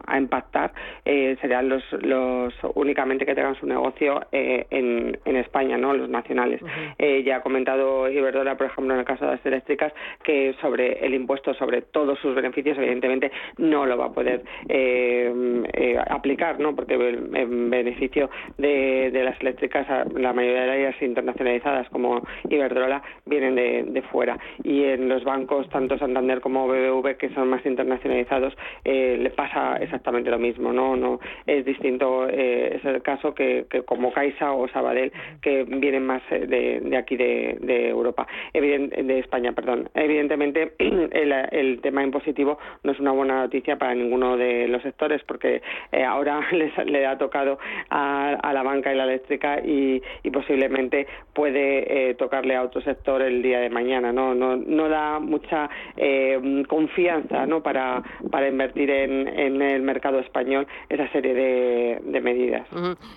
a, 0.07 0.19
impactar 0.19 0.73
serían 1.05 1.69
los, 1.69 1.83
los 2.01 2.55
únicamente 2.75 3.27
que 3.27 3.35
tengan 3.35 3.57
su 3.57 3.67
negocio 3.67 4.25
en, 4.31 5.19
en 5.25 5.37
España, 5.37 5.77
¿no? 5.77 5.93
Los 5.95 6.09
nacionales. 6.09 6.61
ya 7.25 7.37
ha 7.37 7.41
comentado 7.41 8.09
Iberdrola, 8.09 8.57
por 8.57 8.69
ejemplo, 8.69 8.95
en 8.95 9.01
el 9.01 9.07
caso 9.07 9.25
de 9.25 9.33
las 9.33 9.47
eléctricas, 9.47 9.93
que 10.23 10.55
sobre 10.61 11.05
el 11.05 11.15
impuesto 11.15 11.55
sobre 11.55 11.83
todo 11.83 12.04
todos 12.05 12.19
sus 12.19 12.35
beneficios, 12.35 12.77
evidentemente 12.77 13.33
no 13.57 13.87
lo 13.87 13.97
va 13.97 14.07
a 14.07 14.13
poder 14.13 14.43
aplicar, 16.09 16.61
¿no? 16.61 16.75
Porque 16.75 16.95
el, 16.95 17.25
beneficio 17.75 18.31
de, 18.59 19.11
las 19.25 19.41
eléctricas, 19.41 19.87
la 20.15 20.33
mayoría 20.33 20.65
de 20.65 20.81
ellas 20.81 21.03
internacionalizadas 21.03 21.89
como 21.89 22.23
Iberdrola, 22.49 23.03
vienen 23.25 23.55
de, 23.55 24.03
fuera. 24.13 24.39
Y 24.63 24.85
en 24.85 25.09
los 25.09 25.25
bancos, 25.25 25.69
tanto 25.71 25.99
Santander 25.99 26.41
como 26.41 26.69
BBV, 26.69 27.17
que 27.17 27.31
son 27.31 27.49
más 27.49 27.65
internacionalizados, 27.65 28.55
le 28.85 29.31
pasa 29.31 29.77
exactamente 29.77 30.31
lo 30.31 30.39
mismo, 30.39 30.73
¿no? 30.73 30.97
no 30.97 31.21
es 31.47 31.65
distinto, 31.65 32.29
es 32.29 32.85
el 32.85 33.03
caso 33.03 33.35
que, 33.35 33.67
como 33.87 34.13
Caixa 34.13 34.53
o 34.53 34.69
Sabadell, 34.69 35.13
que 35.41 35.65
vienen 35.65 36.07
más 36.07 36.23
de, 36.31 36.97
aquí 36.97 37.17
de, 37.17 37.89
Europa, 37.89 38.27
de 38.53 39.19
España, 39.19 39.53
perdón. 39.53 39.89
Evidentemente, 39.95 40.73
el, 40.79 41.81
tema 41.81 41.94
impositivo 42.03 42.59
no 42.83 42.93
es 42.93 43.01
una 43.01 43.13
buena 43.13 43.43
noticia 43.43 43.77
para 43.77 43.95
ninguno 43.95 44.37
de 44.37 44.69
los 44.69 44.83
sectores, 44.83 45.23
porque 45.27 45.63
eh, 45.93 46.05
ahora 46.05 46.41
les, 46.53 46.73
le 46.87 47.07
ha 47.07 47.19
tocado 47.19 47.59
a, 47.91 48.53
la 48.53 48.63
banca 48.63 48.93
y 48.93 48.97
la 48.97 49.05
eléctrica 49.05 49.61
y, 49.61 50.03
posiblemente 50.33 51.07
puede 51.33 52.11
eh, 52.11 52.15
tocarle 52.15 52.57
a 52.57 52.63
otro 52.63 52.81
sector 52.83 53.23
el 53.23 53.41
día 53.41 53.61
de 53.61 53.71
mañana. 53.71 54.13
No, 54.13 54.35
no, 54.35 54.57
no 54.57 54.89
da 54.89 55.21
mucha 55.21 55.71
eh, 55.97 56.65
confianza 56.69 57.47
¿no? 57.47 57.63
para, 57.63 58.03
para 58.31 58.49
invertir 58.49 58.91
en, 58.91 59.29
en, 59.29 59.63
el 59.63 59.83
mercado 59.83 60.19
español 60.19 60.67
esa 60.89 61.09
serie 61.13 61.35
de, 61.35 62.21
medidas. 62.21 62.67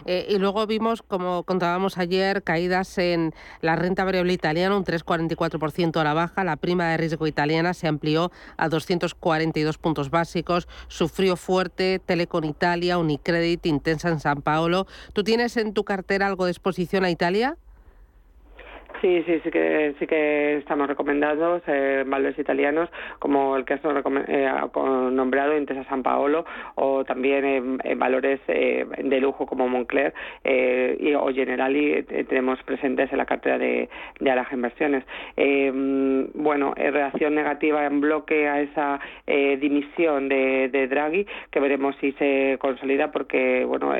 y 0.05 0.37
luego 0.37 0.67
vimos, 0.67 1.01
como 1.01 1.43
contábamos 1.43 1.97
ayer, 1.97 2.43
caídas 2.43 2.97
en 2.97 3.31
la 3.61 3.75
renta 3.75 4.03
variable 4.03 4.33
italiana, 4.33 4.75
un 4.75 4.83
3,44% 4.83 5.99
a 5.99 6.03
la 6.03 6.13
baja. 6.13 6.43
La 6.43 6.57
prima 6.57 6.89
de 6.89 6.97
riesgo 6.97 7.25
italiana 7.25 7.73
se 7.73 7.87
amplió 7.87 8.31
a 8.57 8.66
242 8.69 9.77
puntos 9.77 10.09
básicos. 10.09 10.67
Sufrió 10.87 11.35
fuerte 11.35 11.99
Telecom 12.05 12.43
Italia, 12.43 12.97
Unicredit, 12.97 13.65
Intensa 13.65 14.09
en 14.09 14.19
San 14.19 14.41
Paolo. 14.41 14.87
¿Tú 15.13 15.23
tienes 15.23 15.57
en 15.57 15.73
tu 15.73 15.83
cartera 15.83 16.27
algo 16.27 16.45
de 16.45 16.51
exposición 16.51 17.03
a 17.03 17.09
Italia? 17.09 17.57
Sí, 19.01 19.23
sí, 19.27 19.39
sí 19.43 19.51
que 19.51 19.93
sí 19.99 20.07
que 20.07 20.57
estamos 20.57 20.87
recomendados 20.87 21.61
eh, 21.67 22.03
valores 22.07 22.39
italianos 22.39 22.89
como 23.19 23.55
el 23.55 23.63
que 23.63 23.75
has 23.75 23.81
eh, 23.83 24.51
nombrado 25.11 25.55
Intesa 25.55 25.83
San 25.83 26.01
Paolo 26.01 26.45
o 26.75 27.05
también 27.05 27.45
en, 27.83 27.99
valores 27.99 28.39
eh, 28.47 28.85
de 28.97 29.21
lujo 29.21 29.45
como 29.45 29.67
Moncler 29.67 30.13
eh, 30.43 30.97
y, 30.99 31.13
o 31.13 31.27
Generali 31.27 32.03
tenemos 32.27 32.61
presentes 32.63 33.11
en 33.11 33.19
la 33.19 33.25
cartera 33.25 33.59
de, 33.59 33.87
de 34.19 34.31
Araja 34.31 34.55
Inversiones. 34.55 35.03
bueno, 36.33 36.73
reacción 36.75 37.35
negativa 37.35 37.85
en 37.85 38.01
bloque 38.01 38.47
a 38.47 38.61
esa 38.61 38.99
dimisión 39.27 40.27
de, 40.27 40.69
de, 40.69 40.87
Draghi 40.87 41.27
que 41.51 41.59
veremos 41.59 41.95
si 41.97 42.13
se 42.13 42.57
consolida 42.59 43.11
porque 43.11 43.63
bueno 43.65 43.93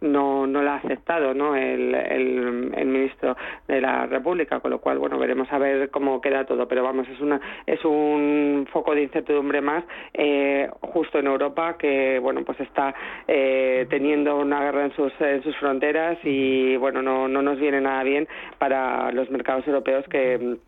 no 0.00 0.46
no 0.46 0.62
la 0.62 0.74
ha 0.74 0.76
aceptado 0.76 1.34
no 1.34 1.54
el, 1.56 1.94
el, 1.94 2.72
el 2.76 2.86
ministro 2.86 3.36
de 3.68 3.80
la 3.80 4.05
República, 4.10 4.60
con 4.60 4.70
lo 4.70 4.80
cual, 4.80 4.98
bueno, 4.98 5.18
veremos 5.18 5.48
a 5.52 5.58
ver 5.58 5.90
cómo 5.90 6.20
queda 6.20 6.44
todo, 6.44 6.66
pero 6.68 6.82
vamos, 6.82 7.08
es 7.08 7.20
una 7.20 7.40
es 7.66 7.84
un 7.84 8.66
foco 8.72 8.94
de 8.94 9.02
incertidumbre 9.02 9.60
más 9.60 9.84
eh, 10.14 10.68
justo 10.80 11.18
en 11.18 11.26
Europa 11.26 11.76
que, 11.78 12.18
bueno, 12.18 12.42
pues 12.44 12.60
está 12.60 12.94
eh, 13.28 13.86
teniendo 13.90 14.36
una 14.36 14.60
guerra 14.62 14.84
en 14.84 14.92
sus, 14.94 15.12
en 15.20 15.42
sus 15.42 15.56
fronteras 15.56 16.18
y, 16.24 16.76
bueno, 16.76 17.02
no, 17.02 17.28
no 17.28 17.42
nos 17.42 17.58
viene 17.58 17.80
nada 17.80 18.02
bien 18.02 18.28
para 18.58 19.10
los 19.12 19.30
mercados 19.30 19.66
europeos 19.66 20.04
que 20.08 20.58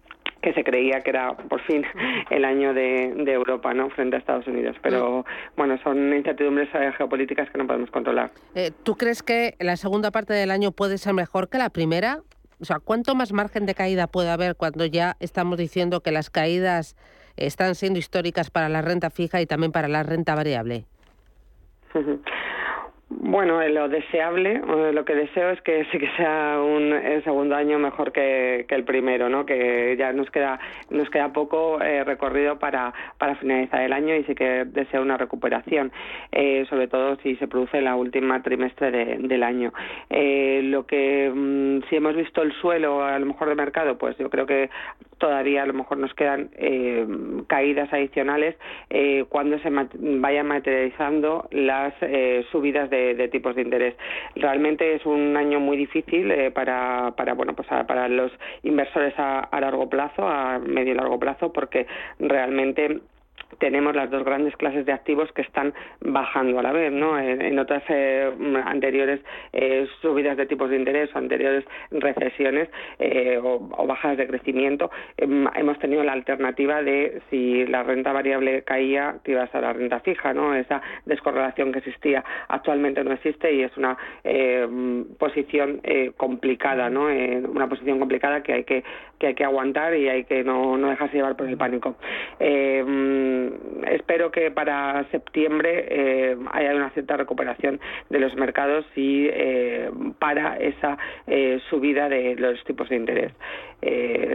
que 0.42 0.52
se 0.52 0.64
creía 0.64 1.00
que 1.00 1.10
era 1.10 1.36
por 1.36 1.60
fin 1.62 1.84
el 2.30 2.44
año 2.44 2.74
de, 2.74 3.14
Europa 3.28 3.74
no 3.74 3.90
frente 3.90 4.16
a 4.16 4.18
Estados 4.18 4.46
Unidos. 4.46 4.76
Pero 4.82 5.24
bueno 5.56 5.78
son 5.82 6.14
incertidumbres 6.14 6.68
eh, 6.74 6.92
geopolíticas 6.96 7.50
que 7.50 7.58
no 7.58 7.66
podemos 7.66 7.90
controlar. 7.90 8.30
¿Tú 8.82 8.96
crees 8.96 9.22
que 9.22 9.54
la 9.60 9.76
segunda 9.76 10.10
parte 10.10 10.32
del 10.32 10.50
año 10.50 10.72
puede 10.72 10.98
ser 10.98 11.14
mejor 11.14 11.48
que 11.48 11.58
la 11.58 11.70
primera 11.70 12.20
o 12.60 12.64
sea, 12.64 12.78
¿cuánto 12.80 13.14
más 13.14 13.32
margen 13.32 13.66
de 13.66 13.74
caída 13.74 14.06
puede 14.06 14.30
haber 14.30 14.56
cuando 14.56 14.84
ya 14.84 15.16
estamos 15.20 15.58
diciendo 15.58 16.00
que 16.00 16.12
las 16.12 16.30
caídas 16.30 16.96
están 17.36 17.74
siendo 17.74 17.98
históricas 17.98 18.50
para 18.50 18.68
la 18.68 18.82
renta 18.82 19.10
fija 19.10 19.40
y 19.40 19.46
también 19.46 19.72
para 19.72 19.88
la 19.88 20.02
renta 20.02 20.34
variable? 20.34 20.86
Bueno, 23.10 23.66
lo 23.68 23.88
deseable, 23.88 24.60
lo 24.92 25.04
que 25.06 25.14
deseo 25.14 25.48
es 25.50 25.62
que 25.62 25.84
sí 25.92 25.98
que 25.98 26.10
sea 26.16 26.60
un 26.60 26.92
el 26.92 27.24
segundo 27.24 27.56
año 27.56 27.78
mejor 27.78 28.12
que, 28.12 28.66
el 28.68 28.84
primero, 28.84 29.30
¿no? 29.30 29.46
Que 29.46 29.96
ya 29.98 30.12
nos 30.12 30.30
queda 30.30 30.60
nos 30.90 31.08
queda 31.08 31.32
poco 31.32 31.80
eh, 31.80 32.04
recorrido 32.04 32.58
para, 32.58 32.92
para 33.16 33.34
finalizar 33.36 33.80
el 33.80 33.94
año 33.94 34.14
y 34.14 34.24
sí 34.24 34.34
que 34.34 34.66
deseo 34.66 35.00
una 35.00 35.16
recuperación, 35.16 35.90
eh, 36.32 36.66
sobre 36.68 36.86
todo 36.88 37.16
si 37.22 37.36
se 37.36 37.48
produce 37.48 37.78
en 37.78 37.84
la 37.84 37.96
última 37.96 38.42
trimestre 38.42 38.90
del 39.18 39.42
año. 39.42 39.72
Eh, 40.10 40.60
lo 40.64 40.86
que 40.86 41.32
mm, 41.34 41.88
si 41.88 41.96
hemos 41.96 42.14
visto 42.14 42.42
el 42.42 42.52
suelo 42.60 43.02
a 43.02 43.18
lo 43.18 43.24
mejor 43.24 43.48
de 43.48 43.54
mercado, 43.54 43.96
pues 43.96 44.18
yo 44.18 44.28
creo 44.28 44.44
que 44.44 44.68
todavía 45.18 45.62
a 45.62 45.66
lo 45.66 45.74
mejor 45.74 45.98
nos 45.98 46.14
quedan 46.14 46.50
caídas 47.46 47.92
adicionales 47.92 48.56
cuando 49.28 49.58
se 49.58 49.70
vayan 49.70 50.46
materializando 50.46 51.48
las 51.50 51.94
subidas 52.50 52.90
de 52.90 53.28
tipos 53.28 53.54
de 53.54 53.62
interés. 53.62 53.94
Realmente 54.36 54.94
es 54.94 55.04
un 55.06 55.36
año 55.36 55.60
muy 55.60 55.76
difícil 55.76 56.30
eh, 56.30 56.50
para, 56.50 57.12
para, 57.16 57.34
bueno, 57.34 57.54
pues 57.54 57.68
para 57.68 58.08
los 58.08 58.32
inversores 58.62 59.14
a, 59.18 59.40
a 59.40 59.60
largo 59.60 59.88
plazo, 59.88 60.26
a 60.26 60.58
medio 60.58 60.92
y 60.92 60.96
largo 60.96 61.18
plazo, 61.18 61.52
porque 61.52 61.86
realmente 62.18 63.00
tenemos 63.58 63.94
las 63.94 64.10
dos 64.10 64.24
grandes 64.24 64.56
clases 64.56 64.84
de 64.86 64.92
activos 64.92 65.30
que 65.32 65.42
están 65.42 65.72
bajando 66.00 66.58
a 66.58 66.62
la 66.62 66.72
vez, 66.72 66.92
¿no? 66.92 67.18
En, 67.18 67.58
otras 67.58 67.82
eh, 67.88 68.30
anteriores 68.64 69.20
eh, 69.52 69.86
subidas 70.00 70.36
de 70.36 70.46
tipos 70.46 70.70
de 70.70 70.76
interés 70.76 71.10
o 71.14 71.18
anteriores 71.18 71.64
recesiones 71.90 72.68
eh, 72.98 73.38
o, 73.42 73.58
bajas 73.86 74.16
de 74.16 74.26
crecimiento, 74.26 74.90
em, 75.16 75.46
hemos 75.54 75.78
tenido 75.78 76.04
la 76.04 76.12
alternativa 76.12 76.82
de 76.82 77.20
si 77.30 77.66
la 77.66 77.82
renta 77.82 78.12
variable 78.12 78.62
caía, 78.62 79.16
que 79.24 79.32
ibas 79.32 79.52
a 79.54 79.60
la 79.60 79.72
renta 79.72 80.00
fija, 80.00 80.32
¿no? 80.34 80.54
Esa 80.54 80.82
descorrelación 81.06 81.72
que 81.72 81.78
existía 81.78 82.24
actualmente 82.48 83.02
no 83.02 83.12
existe 83.12 83.52
y 83.52 83.62
es 83.62 83.76
una 83.76 83.96
posición 85.18 85.80
complicada, 86.16 86.90
¿no? 86.90 87.06
una 87.06 87.68
posición 87.68 87.98
complicada 87.98 88.42
que 88.42 88.52
hay 88.52 88.64
que, 88.64 88.84
que 89.18 89.28
hay 89.28 89.34
que 89.34 89.44
aguantar 89.44 89.94
y 89.96 90.08
hay 90.08 90.24
que 90.24 90.44
no, 90.44 90.76
no 90.76 90.90
dejarse 90.90 91.16
llevar 91.16 91.36
por 91.36 91.48
el 91.48 91.56
pánico. 91.56 91.96
Mm, 92.40 93.37
espero 93.86 94.30
que 94.30 94.50
para 94.50 95.08
septiembre 95.10 95.86
eh, 95.88 96.36
haya 96.52 96.74
una 96.74 96.90
cierta 96.90 97.16
recuperación 97.16 97.80
de 98.10 98.18
los 98.18 98.34
mercados 98.34 98.84
y 98.96 99.26
eh, 99.30 99.90
para 100.18 100.56
esa 100.56 100.98
eh, 101.26 101.60
subida 101.70 102.08
de 102.08 102.36
los 102.36 102.62
tipos 102.64 102.88
de 102.88 102.96
interés. 102.96 103.32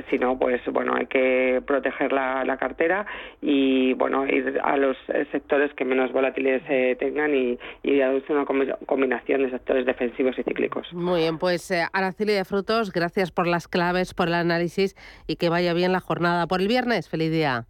si 0.09 0.17
no, 0.17 0.37
pues 0.39 0.61
bueno, 0.71 0.93
hay 0.95 1.07
que 1.07 1.61
proteger 1.65 2.13
la, 2.13 2.57
cartera 2.57 3.05
y 3.41 3.93
bueno, 3.93 4.25
ir 4.25 4.59
a 4.63 4.77
los 4.77 4.95
sectores 5.31 5.73
que 5.73 5.83
menos 5.83 6.11
volatilidad 6.11 6.61
tengan 6.97 7.33
y, 7.33 7.57
y 7.81 7.99
una 8.29 8.45
combinación 8.85 9.43
de 9.43 9.49
sectores 9.49 9.85
defensivos 9.85 10.37
y 10.37 10.43
cíclicos. 10.43 10.93
Muy 10.93 11.21
bien, 11.21 11.39
pues 11.39 11.71
Araceli 11.91 12.33
de 12.33 12.45
Frutos, 12.45 12.93
gracias 12.93 13.31
por 13.31 13.47
las 13.47 13.67
claves, 13.67 14.13
por 14.13 14.27
el 14.27 14.35
análisis 14.35 14.95
y 15.27 15.35
que 15.35 15.49
vaya 15.49 15.73
bien 15.73 15.91
la 15.91 15.99
jornada. 15.99 16.47
Por 16.47 16.61
el 16.61 16.67
viernes, 16.67 17.09
feliz 17.09 17.31
día. 17.31 17.65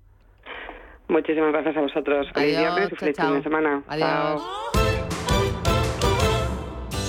Muchísimas 1.08 1.52
gracias 1.52 1.78
a 1.78 1.82
vosotros. 1.82 2.28
Feliz 2.34 2.58
viernes 2.58 2.92
y 2.92 2.96
feliz 2.96 3.18
fin 3.18 3.34
de 3.34 3.44
semana. 3.44 3.84
Adiós. 3.88 4.42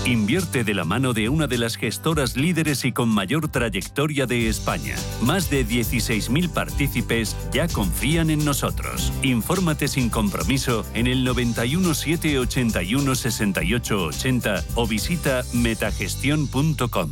Invierte 0.06 0.64
de 0.64 0.74
la 0.74 0.84
mano 0.84 1.14
de 1.14 1.30
una 1.30 1.46
de 1.46 1.56
las 1.56 1.76
gestoras 1.76 2.36
líderes 2.36 2.84
y 2.84 2.92
con 2.92 3.08
mayor 3.08 3.48
trayectoria 3.48 4.26
de 4.26 4.48
España. 4.48 4.96
Más 5.22 5.48
de 5.48 5.64
16.000 5.64 6.52
partícipes 6.52 7.34
ya 7.52 7.68
confían 7.68 8.28
en 8.28 8.44
nosotros. 8.44 9.12
Infórmate 9.22 9.88
sin 9.88 10.10
compromiso 10.10 10.84
en 10.92 11.06
el 11.06 11.24
91 11.24 11.94
781 11.94 13.14
68 13.14 14.04
80 14.04 14.64
o 14.74 14.86
visita 14.86 15.42
metagestión.com. 15.54 17.10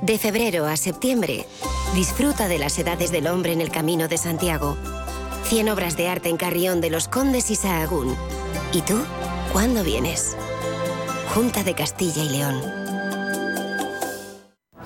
De 0.00 0.18
febrero 0.18 0.64
a 0.64 0.76
septiembre, 0.76 1.44
disfruta 1.94 2.48
de 2.48 2.58
las 2.58 2.78
edades 2.78 3.12
del 3.12 3.26
hombre 3.26 3.52
en 3.52 3.60
el 3.60 3.70
Camino 3.70 4.08
de 4.08 4.16
Santiago. 4.16 4.76
100 5.44 5.68
obras 5.68 5.96
de 5.96 6.08
arte 6.08 6.28
en 6.28 6.36
Carrión 6.36 6.80
de 6.80 6.90
los 6.90 7.08
Condes 7.08 7.50
y 7.50 7.56
Sahagún. 7.56 8.16
¿Y 8.72 8.80
tú? 8.82 8.98
¿Cuándo 9.52 9.84
vienes? 9.84 10.36
Junta 11.34 11.62
de 11.62 11.74
Castilla 11.74 12.22
y 12.22 12.28
León. 12.30 12.62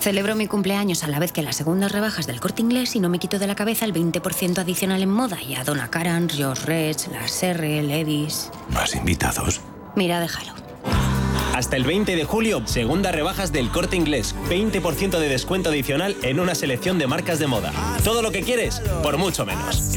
Celebro 0.00 0.36
mi 0.36 0.46
cumpleaños 0.46 1.02
a 1.02 1.08
la 1.08 1.18
vez 1.18 1.32
que 1.32 1.42
las 1.42 1.56
segundas 1.56 1.90
rebajas 1.90 2.26
del 2.26 2.40
corte 2.40 2.62
inglés 2.62 2.94
y 2.94 3.00
no 3.00 3.08
me 3.08 3.18
quito 3.18 3.38
de 3.38 3.46
la 3.46 3.56
cabeza 3.56 3.84
el 3.84 3.92
20% 3.92 4.58
adicional 4.58 5.02
en 5.02 5.10
moda 5.10 5.40
y 5.42 5.54
a 5.54 5.64
Donna 5.64 5.90
Karan, 5.90 6.28
Josh 6.28 6.64
Reds, 6.64 7.08
La 7.08 7.26
R, 7.48 7.82
Levis. 7.82 8.50
¿Más 8.70 8.94
invitados? 8.94 9.60
Mira, 9.96 10.20
déjalo. 10.20 10.65
Hasta 11.56 11.76
el 11.76 11.84
20 11.84 12.16
de 12.16 12.24
julio, 12.24 12.60
segunda 12.66 13.12
rebajas 13.12 13.50
del 13.50 13.70
corte 13.70 13.96
inglés. 13.96 14.36
20% 14.50 15.18
de 15.18 15.28
descuento 15.30 15.70
adicional 15.70 16.14
en 16.20 16.38
una 16.38 16.54
selección 16.54 16.98
de 16.98 17.06
marcas 17.06 17.38
de 17.38 17.46
moda. 17.46 17.72
Todo 18.04 18.20
lo 18.20 18.30
que 18.30 18.42
quieres, 18.42 18.82
por 19.02 19.16
mucho 19.16 19.46
menos. 19.46 19.96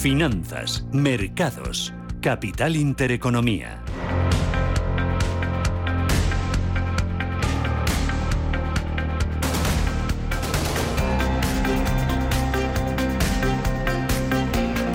Finanzas, 0.00 0.86
mercados, 0.92 1.92
capital 2.20 2.76
intereconomía. 2.76 3.82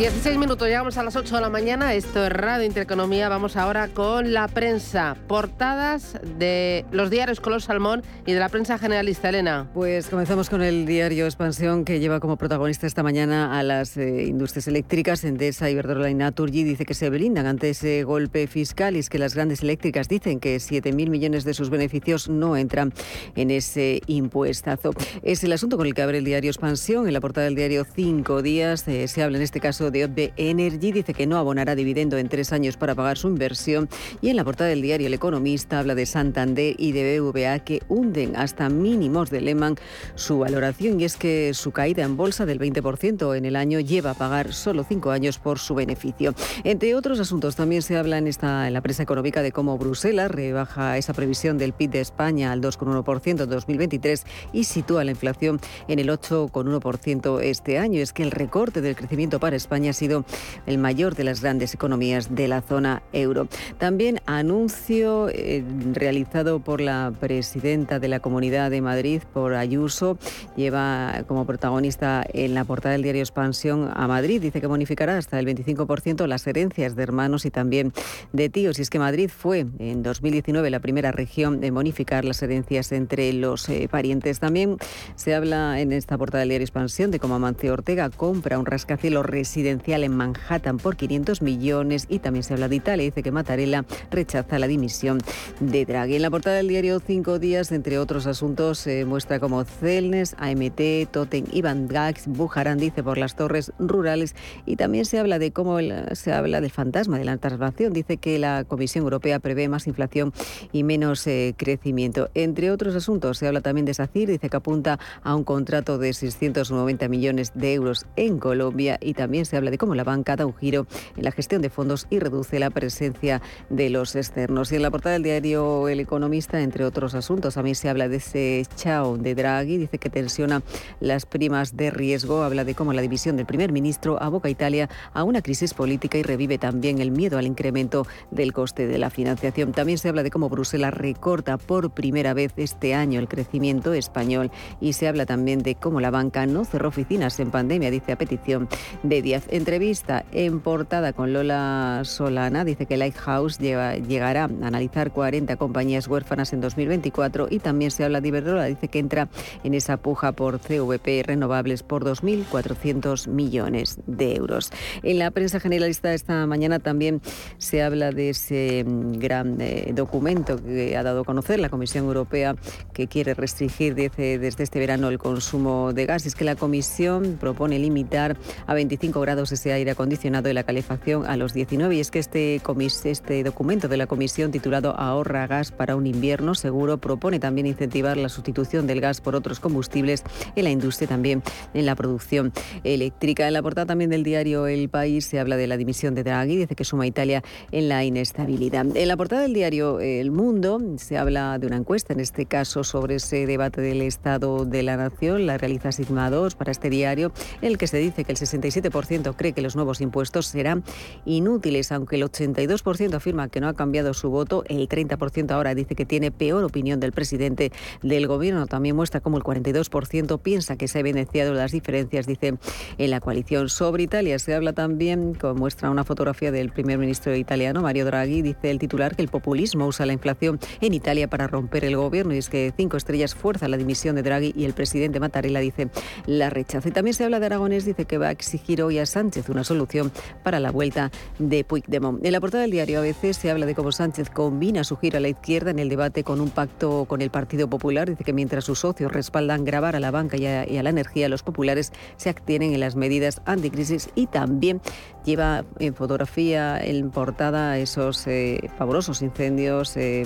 16 0.03 0.37
minutos, 0.37 0.67
llegamos 0.67 0.97
a 0.97 1.03
las 1.03 1.15
8 1.15 1.35
de 1.35 1.39
la 1.39 1.49
mañana. 1.49 1.93
Esto 1.93 2.25
es 2.25 2.29
Radio 2.29 2.65
Intereconomía. 2.65 3.29
Vamos 3.29 3.55
ahora 3.55 3.87
con 3.87 4.33
la 4.33 4.49
prensa. 4.49 5.15
Portadas 5.29 6.19
de 6.37 6.83
los 6.91 7.09
diarios 7.09 7.39
Color 7.39 7.61
Salmón 7.61 8.03
y 8.25 8.33
de 8.33 8.39
la 8.41 8.49
prensa 8.49 8.77
generalista. 8.77 9.29
Elena. 9.29 9.69
Pues 9.73 10.09
comenzamos 10.09 10.49
con 10.49 10.61
el 10.61 10.85
diario 10.85 11.23
Expansión, 11.23 11.85
que 11.85 12.01
lleva 12.01 12.19
como 12.19 12.35
protagonista 12.35 12.85
esta 12.85 13.01
mañana 13.01 13.57
a 13.57 13.63
las 13.63 13.95
eh, 13.95 14.25
industrias 14.25 14.67
eléctricas. 14.67 15.23
Endesa, 15.23 15.69
Iberdrola 15.69 16.09
y 16.09 16.15
Naturgy 16.15 16.65
dice 16.65 16.83
que 16.83 16.95
se 16.95 17.09
blindan 17.09 17.45
ante 17.45 17.69
ese 17.69 18.03
golpe 18.03 18.47
fiscal 18.47 18.97
y 18.97 18.99
es 18.99 19.09
que 19.09 19.19
las 19.19 19.35
grandes 19.35 19.63
eléctricas 19.63 20.09
dicen 20.09 20.41
que 20.41 20.57
7.000 20.57 21.09
millones 21.09 21.45
de 21.45 21.53
sus 21.53 21.69
beneficios 21.69 22.27
no 22.27 22.57
entran 22.57 22.91
en 23.37 23.51
ese 23.51 24.01
impuestazo. 24.07 24.91
Es 25.21 25.45
el 25.45 25.53
asunto 25.53 25.77
con 25.77 25.87
el 25.87 25.93
que 25.93 26.01
abre 26.01 26.17
el 26.17 26.25
diario 26.25 26.49
Expansión. 26.49 27.07
En 27.07 27.13
la 27.13 27.21
portada 27.21 27.45
del 27.45 27.55
diario 27.55 27.85
Cinco 27.85 28.41
Días 28.41 28.85
eh, 28.89 29.07
se 29.07 29.23
habla 29.23 29.37
en 29.37 29.43
este 29.43 29.61
caso 29.61 29.92
de 29.93 30.05
OB 30.05 30.33
Energy 30.35 30.91
dice 30.91 31.13
que 31.13 31.27
no 31.27 31.37
abonará 31.37 31.75
dividendo 31.75 32.17
en 32.17 32.27
tres 32.27 32.51
años 32.51 32.75
para 32.75 32.95
pagar 32.95 33.17
su 33.17 33.29
inversión 33.29 33.87
y 34.21 34.29
en 34.29 34.35
la 34.35 34.43
portada 34.43 34.69
del 34.69 34.81
diario 34.81 35.07
El 35.07 35.13
Economista 35.13 35.79
habla 35.79 35.95
de 35.95 36.05
Santander 36.05 36.75
y 36.77 36.91
de 36.91 37.19
BVA 37.19 37.59
que 37.59 37.81
hunden 37.87 38.35
hasta 38.35 38.67
mínimos 38.69 39.29
de 39.29 39.41
Lehman 39.41 39.75
su 40.15 40.39
valoración 40.39 40.99
y 40.99 41.05
es 41.05 41.15
que 41.15 41.53
su 41.53 41.71
caída 41.71 42.03
en 42.03 42.17
bolsa 42.17 42.45
del 42.45 42.59
20% 42.59 43.37
en 43.37 43.45
el 43.45 43.55
año 43.55 43.79
lleva 43.79 44.11
a 44.11 44.13
pagar 44.15 44.53
solo 44.53 44.83
cinco 44.83 45.11
años 45.11 45.37
por 45.37 45.59
su 45.59 45.75
beneficio. 45.75 46.33
Entre 46.63 46.95
otros 46.95 47.19
asuntos 47.19 47.55
también 47.55 47.81
se 47.81 47.95
habla 47.95 48.17
en, 48.17 48.27
esta, 48.27 48.67
en 48.67 48.73
la 48.73 48.81
prensa 48.81 49.03
económica 49.03 49.41
de 49.41 49.51
cómo 49.51 49.77
Bruselas 49.77 50.31
rebaja 50.31 50.97
esa 50.97 51.13
previsión 51.13 51.57
del 51.57 51.73
PIB 51.73 51.91
de 51.91 52.01
España 52.01 52.51
al 52.51 52.61
2,1% 52.61 53.43
en 53.43 53.49
2023 53.49 54.25
y 54.53 54.63
sitúa 54.63 55.03
la 55.03 55.11
inflación 55.11 55.59
en 55.87 55.99
el 55.99 56.09
8,1% 56.09 57.41
este 57.41 57.77
año. 57.77 58.01
Es 58.01 58.11
que 58.11 58.23
el 58.23 58.31
recorte 58.31 58.81
del 58.81 58.95
crecimiento 58.95 59.39
para 59.39 59.55
España 59.55 59.82
ha 59.89 59.93
sido 59.93 60.25
el 60.65 60.77
mayor 60.77 61.15
de 61.15 61.23
las 61.23 61.41
grandes 61.41 61.73
economías 61.73 62.33
de 62.35 62.47
la 62.47 62.61
zona 62.61 63.03
euro. 63.11 63.47
También 63.77 64.21
anuncio 64.25 65.29
eh, 65.29 65.63
realizado 65.93 66.59
por 66.59 66.81
la 66.81 67.11
presidenta 67.19 67.99
de 67.99 68.07
la 68.07 68.19
Comunidad 68.19 68.71
de 68.71 68.81
Madrid, 68.81 69.21
por 69.33 69.53
Ayuso, 69.53 70.17
lleva 70.55 71.23
como 71.27 71.45
protagonista 71.45 72.25
en 72.33 72.53
la 72.53 72.65
portada 72.65 72.93
del 72.93 73.03
diario 73.03 73.21
Expansión 73.21 73.89
a 73.93 74.07
Madrid. 74.07 74.41
Dice 74.41 74.61
que 74.61 74.67
bonificará 74.67 75.17
hasta 75.17 75.39
el 75.39 75.47
25% 75.47 76.25
las 76.27 76.47
herencias 76.47 76.95
de 76.95 77.03
hermanos 77.03 77.45
y 77.45 77.51
también 77.51 77.93
de 78.31 78.49
tíos. 78.49 78.79
Y 78.79 78.81
es 78.81 78.89
que 78.89 78.99
Madrid 78.99 79.29
fue 79.29 79.65
en 79.79 80.03
2019 80.03 80.69
la 80.69 80.79
primera 80.79 81.11
región 81.11 81.63
en 81.63 81.73
bonificar 81.73 82.25
las 82.25 82.41
herencias 82.41 82.91
entre 82.91 83.31
los 83.33 83.67
eh, 83.69 83.87
parientes. 83.89 84.39
También 84.39 84.77
se 85.15 85.35
habla 85.35 85.79
en 85.79 85.91
esta 85.91 86.17
portada 86.17 86.41
del 86.41 86.49
diario 86.49 86.65
Expansión 86.65 87.11
de 87.11 87.19
cómo 87.19 87.35
Amancio 87.35 87.73
Ortega 87.73 88.09
compra 88.09 88.59
un 88.59 88.65
rascacielos 88.65 89.25
residencial 89.25 89.72
en 89.85 90.15
Manhattan 90.15 90.77
por 90.77 90.95
500 90.95 91.41
millones 91.41 92.05
y 92.09 92.19
también 92.19 92.43
se 92.43 92.53
habla 92.53 92.67
de 92.67 92.75
Italia. 92.75 93.05
Dice 93.05 93.23
que 93.23 93.31
Mattarella 93.31 93.85
rechaza 94.11 94.59
la 94.59 94.67
dimisión 94.67 95.19
de 95.59 95.85
Draghi. 95.85 96.15
En 96.15 96.21
la 96.21 96.29
portada 96.29 96.57
del 96.57 96.67
diario 96.67 96.99
Cinco 96.99 97.39
Días, 97.39 97.71
entre 97.71 97.97
otros 97.97 98.27
asuntos, 98.27 98.79
se 98.79 99.05
muestra 99.05 99.39
como 99.39 99.63
Celnes, 99.63 100.35
AMT, 100.39 101.09
Totem 101.11 101.45
y 101.51 101.61
Van 101.61 101.87
Gax 101.87 102.27
bujarán, 102.27 102.77
dice, 102.77 103.03
por 103.03 103.17
las 103.17 103.35
torres 103.35 103.71
rurales 103.79 104.35
y 104.65 104.75
también 104.75 105.05
se 105.05 105.19
habla 105.19 105.39
de 105.39 105.51
cómo 105.51 105.77
se 106.13 106.33
habla 106.33 106.61
del 106.61 106.71
fantasma 106.71 107.17
de 107.17 107.25
la 107.25 107.37
traslación. 107.37 107.93
Dice 107.93 108.17
que 108.17 108.39
la 108.39 108.63
Comisión 108.63 109.03
Europea 109.03 109.39
prevé 109.39 109.67
más 109.69 109.87
inflación 109.87 110.33
y 110.71 110.83
menos 110.83 111.25
eh, 111.27 111.53
crecimiento. 111.57 112.29
Entre 112.33 112.71
otros 112.71 112.95
asuntos, 112.95 113.37
se 113.37 113.47
habla 113.47 113.61
también 113.61 113.85
de 113.85 113.93
SACIR, 113.93 114.29
dice 114.29 114.49
que 114.49 114.57
apunta 114.57 114.99
a 115.23 115.35
un 115.35 115.43
contrato 115.43 115.97
de 115.97 116.13
690 116.13 117.07
millones 117.07 117.51
de 117.55 117.73
euros 117.73 118.05
en 118.15 118.39
Colombia 118.39 118.97
y 119.01 119.13
también 119.13 119.45
se 119.45 119.52
habla 119.57 119.71
de 119.71 119.77
cómo 119.77 119.95
la 119.95 120.03
banca 120.03 120.35
da 120.35 120.45
un 120.45 120.55
giro 120.55 120.87
en 121.15 121.23
la 121.23 121.31
gestión 121.31 121.61
de 121.61 121.69
fondos 121.69 122.07
y 122.09 122.19
reduce 122.19 122.59
la 122.59 122.69
presencia 122.69 123.41
de 123.69 123.89
los 123.89 124.15
externos. 124.15 124.71
Y 124.71 124.75
en 124.75 124.81
la 124.81 124.91
portada 124.91 125.13
del 125.13 125.23
diario 125.23 125.87
El 125.87 125.99
Economista, 125.99 126.61
entre 126.61 126.85
otros 126.85 127.15
asuntos, 127.15 127.57
a 127.57 127.63
mí 127.63 127.75
se 127.75 127.89
habla 127.89 128.07
de 128.07 128.17
ese 128.17 128.65
chao 128.75 129.17
de 129.17 129.35
Draghi, 129.35 129.77
dice 129.77 129.97
que 129.97 130.09
tensiona 130.09 130.61
las 130.99 131.25
primas 131.25 131.75
de 131.75 131.91
riesgo, 131.91 132.43
habla 132.43 132.63
de 132.63 132.75
cómo 132.75 132.93
la 132.93 133.01
división 133.01 133.37
del 133.37 133.45
primer 133.45 133.71
ministro 133.71 134.21
aboca 134.21 134.47
a 134.47 134.51
Italia 134.51 134.89
a 135.13 135.23
una 135.23 135.41
crisis 135.41 135.73
política 135.73 136.17
y 136.17 136.23
revive 136.23 136.57
también 136.57 136.99
el 136.99 137.11
miedo 137.11 137.37
al 137.37 137.47
incremento 137.47 138.07
del 138.31 138.53
coste 138.53 138.87
de 138.87 138.97
la 138.97 139.09
financiación. 139.09 139.71
También 139.71 139.97
se 139.97 140.09
habla 140.09 140.23
de 140.23 140.31
cómo 140.31 140.49
Bruselas 140.49 140.93
recorta 140.93 141.57
por 141.57 141.91
primera 141.91 142.33
vez 142.33 142.53
este 142.57 142.93
año 142.93 143.19
el 143.19 143.27
crecimiento 143.27 143.93
español 143.93 144.51
y 144.79 144.93
se 144.93 145.07
habla 145.07 145.25
también 145.25 145.59
de 145.59 145.75
cómo 145.75 146.01
la 146.01 146.11
banca 146.11 146.45
no 146.45 146.65
cerró 146.65 146.89
oficinas 146.89 147.39
en 147.39 147.51
pandemia, 147.51 147.91
dice 147.91 148.11
a 148.11 148.17
petición 148.17 148.67
de 149.03 149.21
Díaz 149.21 149.42
entrevista 149.49 150.25
en 150.31 150.59
portada 150.59 151.13
con 151.13 151.33
Lola 151.33 152.01
Solana 152.05 152.63
dice 152.63 152.85
que 152.85 152.97
Lighthouse 152.97 153.59
llegará 153.59 154.43
a 154.43 154.45
analizar 154.45 155.11
40 155.11 155.55
compañías 155.57 156.07
huérfanas 156.07 156.53
en 156.53 156.61
2024 156.61 157.47
y 157.49 157.59
también 157.59 157.91
se 157.91 158.03
habla 158.03 158.21
de 158.21 158.29
Iberdrola, 158.29 158.65
dice 158.65 158.87
que 158.87 158.99
entra 158.99 159.27
en 159.63 159.73
esa 159.73 159.97
puja 159.97 160.31
por 160.31 160.59
CVP 160.59 161.23
renovables 161.25 161.83
por 161.83 162.05
2.400 162.05 163.27
millones 163.27 163.99
de 164.07 164.35
euros. 164.35 164.71
En 165.01 165.19
la 165.19 165.31
prensa 165.31 165.59
generalista 165.59 166.13
esta 166.13 166.45
mañana 166.47 166.79
también 166.79 167.21
se 167.57 167.83
habla 167.83 168.11
de 168.11 168.29
ese 168.29 168.85
mm, 168.85 169.19
gran 169.19 169.59
eh, 169.59 169.91
documento 169.93 170.57
que 170.63 170.95
ha 170.95 171.03
dado 171.03 171.21
a 171.21 171.23
conocer 171.25 171.59
la 171.59 171.69
Comisión 171.69 172.05
Europea 172.05 172.55
que 172.93 173.07
quiere 173.07 173.33
restringir 173.33 173.95
desde, 173.95 174.47
este 174.47 174.79
verano 174.79 175.09
el 175.09 175.17
consumo 175.17 175.93
de 175.93 176.05
gas. 176.05 176.25
Es 176.25 176.35
que 176.35 176.45
la 176.45 176.55
Comisión 176.55 177.37
propone 177.39 177.79
limitar 177.79 178.37
a 178.67 178.73
25 178.73 179.19
grados 179.19 179.32
ese 179.41 179.73
aire 179.73 179.91
acondicionado 179.91 180.49
y 180.49 180.53
la 180.53 180.63
calefacción 180.63 181.25
a 181.25 181.35
los 181.37 181.53
19. 181.53 181.95
Y 181.95 181.99
es 181.99 182.11
que 182.11 182.19
este, 182.19 182.61
este 183.05 183.43
documento 183.43 183.87
de 183.87 183.97
la 183.97 184.07
Comisión 184.07 184.51
titulado 184.51 184.95
Ahorra 184.97 185.47
gas 185.47 185.71
para 185.71 185.95
un 185.95 186.07
invierno 186.07 186.55
seguro 186.55 186.97
propone 186.99 187.39
también 187.39 187.67
incentivar 187.67 188.17
la 188.17 188.29
sustitución 188.29 188.87
del 188.87 189.01
gas 189.01 189.21
por 189.21 189.35
otros 189.35 189.59
combustibles 189.59 190.23
en 190.55 190.63
la 190.63 190.69
industria 190.69 191.07
también 191.07 191.41
en 191.73 191.85
la 191.85 191.95
producción 191.95 192.53
eléctrica. 192.83 193.47
En 193.47 193.53
la 193.53 193.61
portada 193.61 193.87
también 193.87 194.09
del 194.09 194.23
diario 194.23 194.67
El 194.67 194.89
País 194.89 195.25
se 195.25 195.39
habla 195.39 195.57
de 195.57 195.67
la 195.67 195.77
dimisión 195.77 196.15
de 196.15 196.23
Draghi, 196.23 196.55
dice 196.55 196.75
que 196.75 196.85
suma 196.85 197.07
Italia 197.07 197.43
en 197.71 197.89
la 197.89 198.03
inestabilidad. 198.03 198.85
En 198.95 199.07
la 199.07 199.17
portada 199.17 199.41
del 199.41 199.53
diario 199.53 199.99
El 199.99 200.31
Mundo 200.31 200.79
se 200.97 201.17
habla 201.17 201.57
de 201.57 201.67
una 201.67 201.77
encuesta, 201.77 202.13
en 202.13 202.19
este 202.19 202.45
caso 202.45 202.83
sobre 202.83 203.15
ese 203.15 203.45
debate 203.47 203.81
del 203.81 204.01
Estado 204.01 204.65
de 204.65 204.83
la 204.83 204.97
Nación, 204.97 205.45
la 205.45 205.57
realiza 205.57 205.91
Sigma 205.91 206.29
2 206.29 206.55
para 206.55 206.71
este 206.71 206.89
diario, 206.89 207.31
en 207.61 207.69
el 207.69 207.77
que 207.77 207.87
se 207.87 207.97
dice 207.97 208.23
que 208.23 208.31
el 208.31 208.37
67% 208.37 209.22
cree 209.31 209.53
que 209.53 209.61
los 209.61 209.77
nuevos 209.77 210.01
impuestos 210.01 210.47
serán 210.47 210.83
inútiles, 211.23 211.93
aunque 211.93 212.17
el 212.17 212.23
82% 212.23 213.13
afirma 213.13 213.47
que 213.47 213.61
no 213.61 213.69
ha 213.69 213.73
cambiado 213.73 214.13
su 214.13 214.29
voto, 214.29 214.65
el 214.67 214.89
30% 214.89 215.51
ahora 215.51 215.73
dice 215.73 215.95
que 215.95 216.05
tiene 216.05 216.31
peor 216.31 216.65
opinión 216.65 216.99
del 216.99 217.13
presidente 217.13 217.71
del 218.01 218.27
gobierno. 218.27 218.67
También 218.67 218.95
muestra 218.97 219.21
cómo 219.21 219.37
el 219.37 219.43
42% 219.43 220.41
piensa 220.41 220.75
que 220.75 220.89
se 220.89 220.97
ha 220.97 221.01
evidenciado 221.01 221.53
las 221.53 221.71
diferencias, 221.71 222.27
dice, 222.27 222.55
en 222.97 223.09
la 223.09 223.21
coalición. 223.21 223.69
Sobre 223.69 224.03
Italia 224.03 224.37
se 224.39 224.53
habla 224.53 224.73
también, 224.73 225.35
como 225.35 225.55
muestra 225.55 225.89
una 225.89 226.03
fotografía 226.03 226.51
del 226.51 226.71
primer 226.71 226.97
ministro 226.97 227.35
italiano, 227.35 227.81
Mario 227.81 228.05
Draghi, 228.05 228.41
dice 228.41 228.71
el 228.71 228.79
titular 228.79 229.15
que 229.15 229.21
el 229.21 229.29
populismo 229.29 229.87
usa 229.87 230.05
la 230.05 230.13
inflación 230.13 230.59
en 230.81 230.93
Italia 230.93 231.29
para 231.29 231.47
romper 231.47 231.85
el 231.85 231.95
gobierno 231.95 232.33
y 232.33 232.37
es 232.37 232.49
que 232.49 232.73
cinco 232.75 232.97
estrellas 232.97 233.35
fuerza 233.35 233.67
la 233.67 233.77
dimisión 233.77 234.15
de 234.15 234.23
Draghi 234.23 234.53
y 234.55 234.65
el 234.65 234.73
presidente 234.73 235.19
Mattarella 235.19 235.59
dice 235.59 235.89
la 236.25 236.49
rechaza. 236.49 236.89
Y 236.89 236.91
también 236.91 237.13
se 237.13 237.23
habla 237.23 237.39
de 237.39 237.45
Aragonés, 237.45 237.85
dice 237.85 238.05
que 238.05 238.17
va 238.17 238.27
a 238.27 238.31
exigir 238.31 238.81
hoy 238.81 238.99
a 238.99 239.05
Sánchez 239.13 239.47
una 239.49 239.63
solución 239.63 240.11
para 240.41 240.59
la 240.59 240.71
vuelta 240.71 241.11
de 241.37 241.63
Puigdemont. 241.63 242.25
En 242.25 242.31
la 242.31 242.41
portada 242.41 242.63
del 242.63 242.71
diario 242.71 242.99
ABC 242.99 243.33
se 243.33 243.51
habla 243.51 243.67
de 243.67 243.75
cómo 243.75 243.91
Sánchez 243.91 244.31
combina 244.31 244.83
su 244.83 244.97
giro 244.97 245.17
a 245.17 245.21
la 245.21 245.29
izquierda 245.29 245.69
en 245.69 245.77
el 245.77 245.87
debate 245.87 246.23
con 246.23 246.41
un 246.41 246.49
pacto 246.49 247.05
con 247.05 247.21
el 247.21 247.29
Partido 247.29 247.69
Popular. 247.69 248.09
Dice 248.09 248.23
que 248.23 248.33
mientras 248.33 248.65
sus 248.65 248.79
socios 248.79 249.11
respaldan 249.11 249.65
grabar 249.65 249.95
a 249.95 249.99
la 249.99 250.09
banca 250.09 250.35
y 250.35 250.47
a, 250.47 250.67
y 250.67 250.77
a 250.77 250.83
la 250.83 250.89
energía, 250.89 251.29
los 251.29 251.43
populares 251.43 251.93
se 252.17 252.29
abstienen 252.29 252.73
en 252.73 252.79
las 252.79 252.95
medidas 252.95 253.41
anticrisis 253.45 254.09
y 254.15 254.25
también 254.25 254.81
lleva 255.25 255.65
en 255.79 255.93
fotografía 255.95 256.79
en 256.83 257.11
portada 257.11 257.77
esos 257.77 258.27
eh, 258.27 258.69
pavorosos 258.77 259.21
incendios 259.21 259.95
eh, 259.97 260.25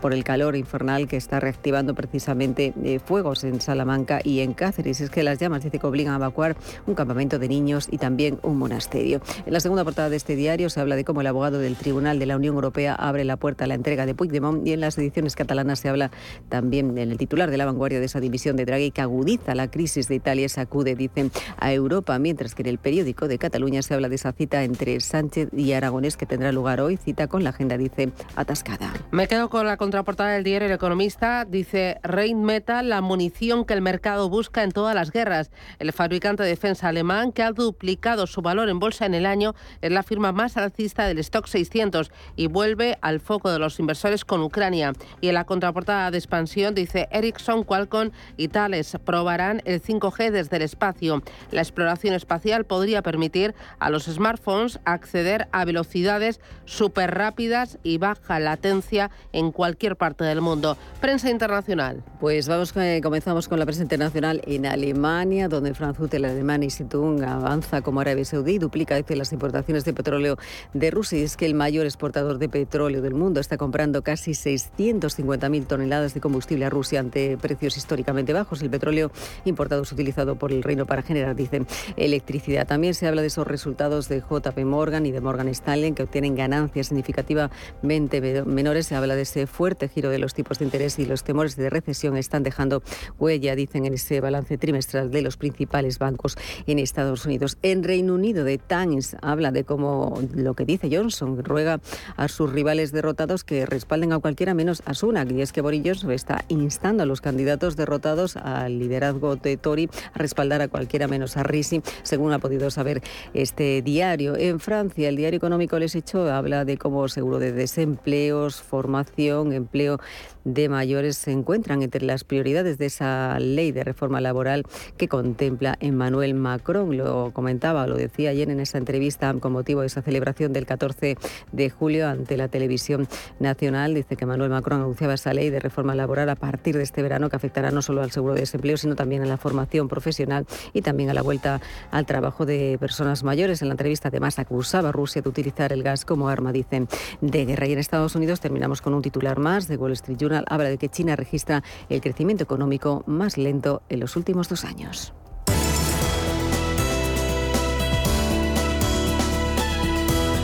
por 0.00 0.12
el 0.12 0.24
calor 0.24 0.56
infernal 0.56 1.06
que 1.06 1.16
está 1.16 1.40
reactivando 1.40 1.94
precisamente 1.94 2.72
eh, 2.82 2.98
fuegos 2.98 3.44
en 3.44 3.60
Salamanca 3.60 4.20
y 4.22 4.40
en 4.40 4.54
Cáceres. 4.54 5.00
Es 5.00 5.10
que 5.10 5.22
las 5.22 5.38
llamas 5.38 5.62
dice 5.62 5.78
que 5.78 5.86
obligan 5.86 6.14
a 6.14 6.16
evacuar 6.16 6.56
un 6.86 6.94
campamento 6.94 7.38
de 7.38 7.48
niños 7.48 7.88
y 7.90 7.98
también 7.98 8.38
un 8.42 8.58
monasterio. 8.58 9.20
En 9.44 9.52
la 9.52 9.60
segunda 9.60 9.84
portada 9.84 10.10
de 10.10 10.16
este 10.16 10.36
diario 10.36 10.70
se 10.70 10.80
habla 10.80 10.96
de 10.96 11.04
cómo 11.04 11.20
el 11.20 11.26
abogado 11.26 11.58
del 11.58 11.76
Tribunal 11.76 12.18
de 12.18 12.26
la 12.26 12.36
Unión 12.36 12.54
Europea 12.54 12.94
abre 12.94 13.24
la 13.24 13.36
puerta 13.36 13.64
a 13.64 13.66
la 13.66 13.74
entrega 13.74 14.06
de 14.06 14.14
Puigdemont 14.14 14.66
y 14.66 14.72
en 14.72 14.80
las 14.80 14.98
ediciones 14.98 15.36
catalanas 15.36 15.80
se 15.80 15.88
habla 15.88 16.10
también 16.48 16.98
en 16.98 17.10
el 17.10 17.18
titular 17.18 17.50
de 17.50 17.56
la 17.56 17.66
vanguardia 17.66 18.00
de 18.00 18.06
esa 18.06 18.20
división 18.20 18.56
de 18.56 18.64
Draghi 18.64 18.90
que 18.90 19.00
agudiza 19.00 19.54
la 19.54 19.70
crisis 19.70 20.08
de 20.08 20.16
Italia, 20.16 20.48
sacude, 20.48 20.94
dicen, 20.94 21.30
a 21.58 21.72
Europa, 21.72 22.18
mientras 22.18 22.54
que 22.54 22.62
en 22.62 22.68
el 22.68 22.78
periódico 22.78 23.28
de 23.28 23.38
Cataluña 23.38 23.75
se 23.82 23.94
habla 23.94 24.08
de 24.08 24.16
esa 24.16 24.32
cita 24.32 24.64
entre 24.64 24.98
Sánchez 25.00 25.48
y 25.56 25.72
Aragonés 25.72 26.16
que 26.16 26.26
tendrá 26.26 26.52
lugar 26.52 26.80
hoy, 26.80 26.96
cita 26.96 27.26
con 27.26 27.44
la 27.44 27.50
agenda, 27.50 27.76
dice, 27.76 28.10
atascada. 28.34 28.92
Me 29.10 29.28
quedo 29.28 29.50
con 29.50 29.66
la 29.66 29.76
contraportada 29.76 30.32
del 30.32 30.44
diario 30.44 30.68
El 30.68 30.74
Economista, 30.74 31.44
dice 31.44 31.98
Rheinmetall, 32.02 32.88
la 32.88 33.00
munición 33.00 33.64
que 33.64 33.74
el 33.74 33.82
mercado 33.82 34.28
busca 34.28 34.62
en 34.62 34.72
todas 34.72 34.94
las 34.94 35.10
guerras. 35.10 35.50
El 35.78 35.92
fabricante 35.92 36.42
de 36.42 36.48
defensa 36.48 36.88
alemán, 36.88 37.32
que 37.32 37.42
ha 37.42 37.52
duplicado 37.52 38.26
su 38.26 38.42
valor 38.42 38.68
en 38.68 38.78
bolsa 38.78 39.06
en 39.06 39.14
el 39.14 39.26
año, 39.26 39.54
es 39.80 39.92
la 39.92 40.02
firma 40.02 40.32
más 40.32 40.56
alcista 40.56 41.06
del 41.06 41.18
stock 41.18 41.46
600 41.46 42.10
y 42.36 42.46
vuelve 42.46 42.98
al 43.00 43.20
foco 43.20 43.50
de 43.50 43.58
los 43.58 43.78
inversores 43.78 44.24
con 44.24 44.42
Ucrania. 44.42 44.92
Y 45.20 45.28
en 45.28 45.34
la 45.34 45.44
contraportada 45.44 46.10
de 46.10 46.18
expansión 46.18 46.74
dice 46.74 47.08
Ericsson, 47.10 47.64
Qualcomm 47.64 48.10
y 48.36 48.48
Thales 48.48 48.96
probarán 49.04 49.62
el 49.64 49.82
5G 49.82 50.30
desde 50.30 50.56
el 50.56 50.62
espacio. 50.62 51.22
La 51.50 51.62
exploración 51.62 52.14
espacial 52.14 52.64
podría 52.64 53.02
permitir 53.02 53.54
a 53.78 53.90
los 53.90 54.04
smartphones 54.04 54.78
acceder 54.84 55.48
a 55.52 55.64
velocidades 55.64 56.40
súper 56.64 57.14
rápidas 57.14 57.78
y 57.82 57.98
baja 57.98 58.38
latencia 58.38 59.10
en 59.32 59.52
cualquier 59.52 59.96
parte 59.96 60.24
del 60.24 60.40
mundo. 60.40 60.76
Prensa 61.00 61.30
internacional. 61.30 62.02
Pues 62.20 62.48
vamos, 62.48 62.72
eh, 62.76 63.00
comenzamos 63.02 63.48
con 63.48 63.58
la 63.58 63.64
prensa 63.64 63.82
internacional 63.82 64.42
en 64.46 64.66
Alemania, 64.66 65.48
donde 65.48 65.74
Frankfurt, 65.74 66.12
el 66.14 66.24
alemán 66.24 66.62
Institut 66.62 67.22
avanza 67.22 67.82
como 67.82 68.00
Arabia 68.00 68.24
Saudí, 68.24 68.58
duplica 68.58 68.96
las 69.14 69.32
importaciones 69.32 69.84
de 69.84 69.92
petróleo 69.92 70.36
de 70.72 70.90
Rusia 70.90 71.18
y 71.18 71.22
es 71.22 71.36
que 71.36 71.46
el 71.46 71.54
mayor 71.54 71.86
exportador 71.86 72.38
de 72.38 72.48
petróleo 72.48 73.02
del 73.02 73.14
mundo 73.14 73.40
está 73.40 73.56
comprando 73.56 74.02
casi 74.02 74.32
650.000 74.32 75.66
toneladas 75.66 76.14
de 76.14 76.20
combustible 76.20 76.64
a 76.64 76.70
Rusia 76.70 77.00
ante 77.00 77.36
precios 77.36 77.76
históricamente 77.76 78.32
bajos. 78.32 78.62
El 78.62 78.70
petróleo 78.70 79.10
importado 79.44 79.82
es 79.82 79.92
utilizado 79.92 80.36
por 80.36 80.52
el 80.52 80.62
reino 80.62 80.86
para 80.86 81.02
generar, 81.02 81.36
dicen, 81.36 81.66
electricidad. 81.96 82.66
También 82.66 82.94
se 82.94 83.06
habla 83.06 83.22
de 83.22 83.28
esos 83.28 83.46
resultados 83.56 84.10
de 84.10 84.20
JP 84.20 84.58
Morgan 84.66 85.06
y 85.06 85.12
de 85.12 85.22
Morgan 85.22 85.48
Stanley 85.48 85.92
que 85.92 86.02
obtienen 86.02 86.34
ganancias 86.34 86.88
significativamente 86.88 88.44
menores. 88.44 88.86
Se 88.86 88.94
habla 88.94 89.16
de 89.16 89.22
ese 89.22 89.46
fuerte 89.46 89.88
giro 89.88 90.10
de 90.10 90.18
los 90.18 90.34
tipos 90.34 90.58
de 90.58 90.66
interés 90.66 90.98
y 90.98 91.06
los 91.06 91.24
temores 91.24 91.56
de 91.56 91.70
recesión 91.70 92.18
están 92.18 92.42
dejando 92.42 92.82
huella, 93.18 93.56
dicen 93.56 93.86
en 93.86 93.94
ese 93.94 94.20
balance 94.20 94.58
trimestral 94.58 95.10
de 95.10 95.22
los 95.22 95.38
principales 95.38 95.98
bancos 95.98 96.36
en 96.66 96.78
Estados 96.78 97.24
Unidos. 97.24 97.56
En 97.62 97.82
Reino 97.82 98.12
Unido, 98.12 98.44
The 98.44 98.58
Times 98.58 99.16
habla 99.22 99.52
de 99.52 99.64
cómo 99.64 100.20
lo 100.34 100.52
que 100.52 100.66
dice 100.66 100.94
Johnson 100.94 101.42
ruega 101.42 101.80
a 102.18 102.28
sus 102.28 102.52
rivales 102.52 102.92
derrotados 102.92 103.42
que 103.42 103.64
respalden 103.64 104.12
a 104.12 104.18
cualquiera 104.18 104.52
menos 104.52 104.82
a 104.84 104.92
Sunak. 104.92 105.30
Y 105.30 105.40
es 105.40 105.54
que 105.54 105.62
Boris 105.62 105.80
Johnson 105.82 106.10
está 106.10 106.44
instando 106.48 107.04
a 107.04 107.06
los 107.06 107.22
candidatos 107.22 107.74
derrotados 107.74 108.36
al 108.36 108.78
liderazgo 108.78 109.36
de 109.36 109.56
Tory 109.56 109.88
a 110.12 110.18
respaldar 110.18 110.60
a 110.60 110.68
cualquiera 110.68 111.08
menos 111.08 111.38
a 111.38 111.42
Risi, 111.42 111.80
según 112.02 112.34
ha 112.34 112.38
podido 112.38 112.70
saber 112.70 113.00
este 113.46 113.80
diario. 113.80 114.36
En 114.36 114.58
Francia, 114.58 115.08
el 115.08 115.16
diario 115.16 115.36
económico 115.36 115.78
Les 115.78 115.94
Hecho 115.94 116.28
habla 116.32 116.64
de 116.64 116.76
cómo 116.76 117.06
seguro 117.08 117.38
de 117.38 117.52
desempleos, 117.52 118.60
formación, 118.60 119.52
empleo 119.52 120.00
de 120.46 120.68
mayores 120.68 121.16
se 121.16 121.32
encuentran 121.32 121.82
entre 121.82 122.04
las 122.04 122.22
prioridades 122.22 122.78
de 122.78 122.86
esa 122.86 123.38
ley 123.40 123.72
de 123.72 123.82
reforma 123.82 124.20
laboral 124.20 124.62
que 124.96 125.08
contempla 125.08 125.76
Emmanuel 125.80 126.34
Macron. 126.34 126.96
Lo 126.96 127.32
comentaba, 127.32 127.86
lo 127.88 127.96
decía 127.96 128.30
ayer 128.30 128.48
en 128.48 128.60
esa 128.60 128.78
entrevista 128.78 129.34
con 129.40 129.52
motivo 129.52 129.80
de 129.80 129.88
esa 129.88 130.02
celebración 130.02 130.52
del 130.52 130.64
14 130.64 131.18
de 131.50 131.70
julio 131.70 132.08
ante 132.08 132.36
la 132.36 132.46
televisión 132.46 133.08
nacional. 133.40 133.94
Dice 133.94 134.16
que 134.16 134.24
Emmanuel 134.24 134.50
Macron 134.50 134.82
anunciaba 134.82 135.14
esa 135.14 135.34
ley 135.34 135.50
de 135.50 135.58
reforma 135.58 135.96
laboral 135.96 136.28
a 136.28 136.36
partir 136.36 136.76
de 136.76 136.84
este 136.84 137.02
verano 137.02 137.28
que 137.28 137.34
afectará 137.34 137.72
no 137.72 137.82
solo 137.82 138.02
al 138.02 138.12
seguro 138.12 138.34
de 138.34 138.40
desempleo, 138.40 138.76
sino 138.76 138.94
también 138.94 139.22
a 139.22 139.26
la 139.26 139.38
formación 139.38 139.88
profesional 139.88 140.46
y 140.72 140.82
también 140.82 141.10
a 141.10 141.14
la 141.14 141.22
vuelta 141.22 141.60
al 141.90 142.06
trabajo 142.06 142.46
de 142.46 142.76
personas 142.78 143.24
mayores. 143.24 143.62
En 143.62 143.68
la 143.68 143.74
entrevista 143.74 144.08
además 144.08 144.38
acusaba 144.38 144.90
a 144.90 144.92
Rusia 144.92 145.22
de 145.22 145.28
utilizar 145.28 145.72
el 145.72 145.82
gas 145.82 146.04
como 146.04 146.28
arma, 146.28 146.52
dicen, 146.52 146.86
de 147.20 147.44
guerra. 147.46 147.66
Y 147.66 147.72
en 147.72 147.80
Estados 147.80 148.14
Unidos 148.14 148.38
terminamos 148.38 148.80
con 148.80 148.94
un 148.94 149.02
titular 149.02 149.40
más 149.40 149.66
de 149.66 149.76
Wall 149.76 149.92
Street 149.92 150.18
Journal. 150.18 150.35
Habla 150.48 150.68
de 150.68 150.78
que 150.78 150.88
China 150.88 151.16
registra 151.16 151.62
el 151.88 152.00
crecimiento 152.00 152.44
económico 152.44 153.04
más 153.06 153.38
lento 153.38 153.82
en 153.88 154.00
los 154.00 154.16
últimos 154.16 154.48
dos 154.48 154.64
años. 154.64 155.12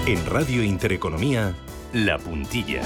En 0.06 0.26
Radio 0.26 0.64
Intereconomía, 0.64 1.54
La 1.92 2.18
Puntilla. 2.18 2.82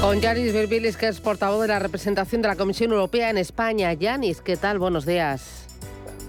Con 0.00 0.20
Yanis 0.20 0.52
Berbilis, 0.52 0.96
que 0.96 1.06
es 1.06 1.20
portavoz 1.20 1.62
de 1.62 1.68
la 1.68 1.78
representación 1.78 2.42
de 2.42 2.48
la 2.48 2.56
Comisión 2.56 2.90
Europea 2.90 3.30
en 3.30 3.38
España. 3.38 3.92
Yanis, 3.92 4.40
¿qué 4.40 4.56
tal? 4.56 4.80
Buenos 4.80 5.06
días. 5.06 5.61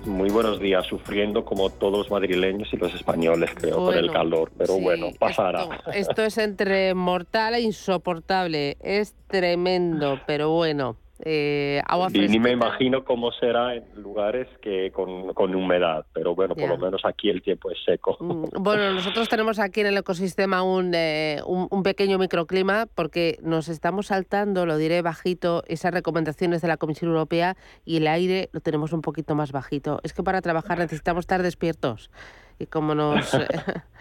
Muy 0.06 0.30
buenos 0.30 0.60
días, 0.60 0.86
sufriendo 0.86 1.46
como 1.46 1.70
todos 1.70 1.98
los 2.00 2.12
madrileños 2.12 2.68
y 2.74 2.78
los 2.78 2.94
españoles, 2.94 3.52
creo, 3.56 3.78
por 3.78 3.96
el 3.96 4.12
calor, 4.12 4.52
pero 4.58 4.78
bueno, 4.80 5.08
pasará. 5.18 5.64
Esto, 5.64 5.92
esto 5.92 6.24
es 6.24 6.38
entre 6.38 6.94
mortal 6.94 7.54
e 7.56 7.62
insoportable, 7.62 8.78
es 8.82 9.16
tremendo, 9.28 10.20
pero 10.28 10.50
bueno. 10.50 10.98
Eh, 11.26 11.82
agua 11.86 12.10
y 12.14 12.28
ni 12.28 12.40
me 12.40 12.52
imagino 12.52 13.06
cómo 13.06 13.32
será 13.32 13.76
en 13.76 13.86
lugares 13.96 14.48
que 14.62 14.92
con, 14.92 15.34
con 15.34 15.56
humedad, 15.56 16.06
pero 16.12 16.36
bueno, 16.36 16.54
por 16.54 16.68
lo 16.68 16.78
menos 16.78 17.02
aquí 17.06 17.30
el 17.30 17.42
tiempo 17.42 17.72
es 17.72 17.78
seco. 17.86 18.18
Mm, 18.20 18.62
bueno, 18.62 18.92
nosotros 18.92 19.30
tenemos 19.30 19.58
aquí 19.60 19.82
en 19.82 19.88
el 19.88 19.98
ecosistema 19.98 20.64
un, 20.64 20.92
eh, 20.94 21.40
un, 21.46 21.68
un, 21.70 21.84
pequeño 21.84 22.18
microclima 22.18 22.88
porque 22.94 23.38
nos 23.42 23.70
estamos 23.70 24.08
saltando, 24.08 24.66
lo 24.66 24.78
diré 24.78 25.02
bajito, 25.02 25.64
esas 25.68 25.94
recomendaciones 25.94 26.62
de 26.62 26.68
la 26.68 26.76
Comisión 26.76 27.12
Europea 27.12 27.56
y 27.86 27.98
el 27.98 28.08
aire 28.08 28.50
lo 28.52 28.60
tenemos 28.60 28.92
un 28.92 29.02
poquito 29.02 29.34
más 29.34 29.54
bajito. 29.54 30.02
Es 30.04 30.14
que 30.14 30.24
para 30.24 30.42
trabajar 30.42 30.78
necesitamos 30.78 31.24
estar 31.24 31.42
despiertos 31.42 32.12
y 32.60 32.66
como 32.66 32.96
nos... 32.96 33.32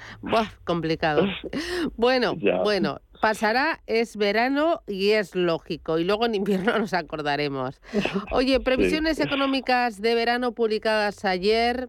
Buah, 0.23 0.49
complicado. 0.65 1.27
Bueno, 1.97 2.35
bueno, 2.65 3.01
pasará, 3.23 3.79
es 3.87 4.17
verano 4.17 4.83
y 4.89 5.11
es 5.11 5.37
lógico. 5.37 6.01
Y 6.01 6.05
luego 6.05 6.27
en 6.27 6.35
invierno 6.35 6.77
nos 6.79 6.93
acordaremos. 6.93 7.81
Oye, 8.33 8.59
previsiones 8.69 9.21
económicas 9.21 10.03
de 10.03 10.15
verano 10.17 10.53
publicadas 10.53 11.25
ayer. 11.25 11.89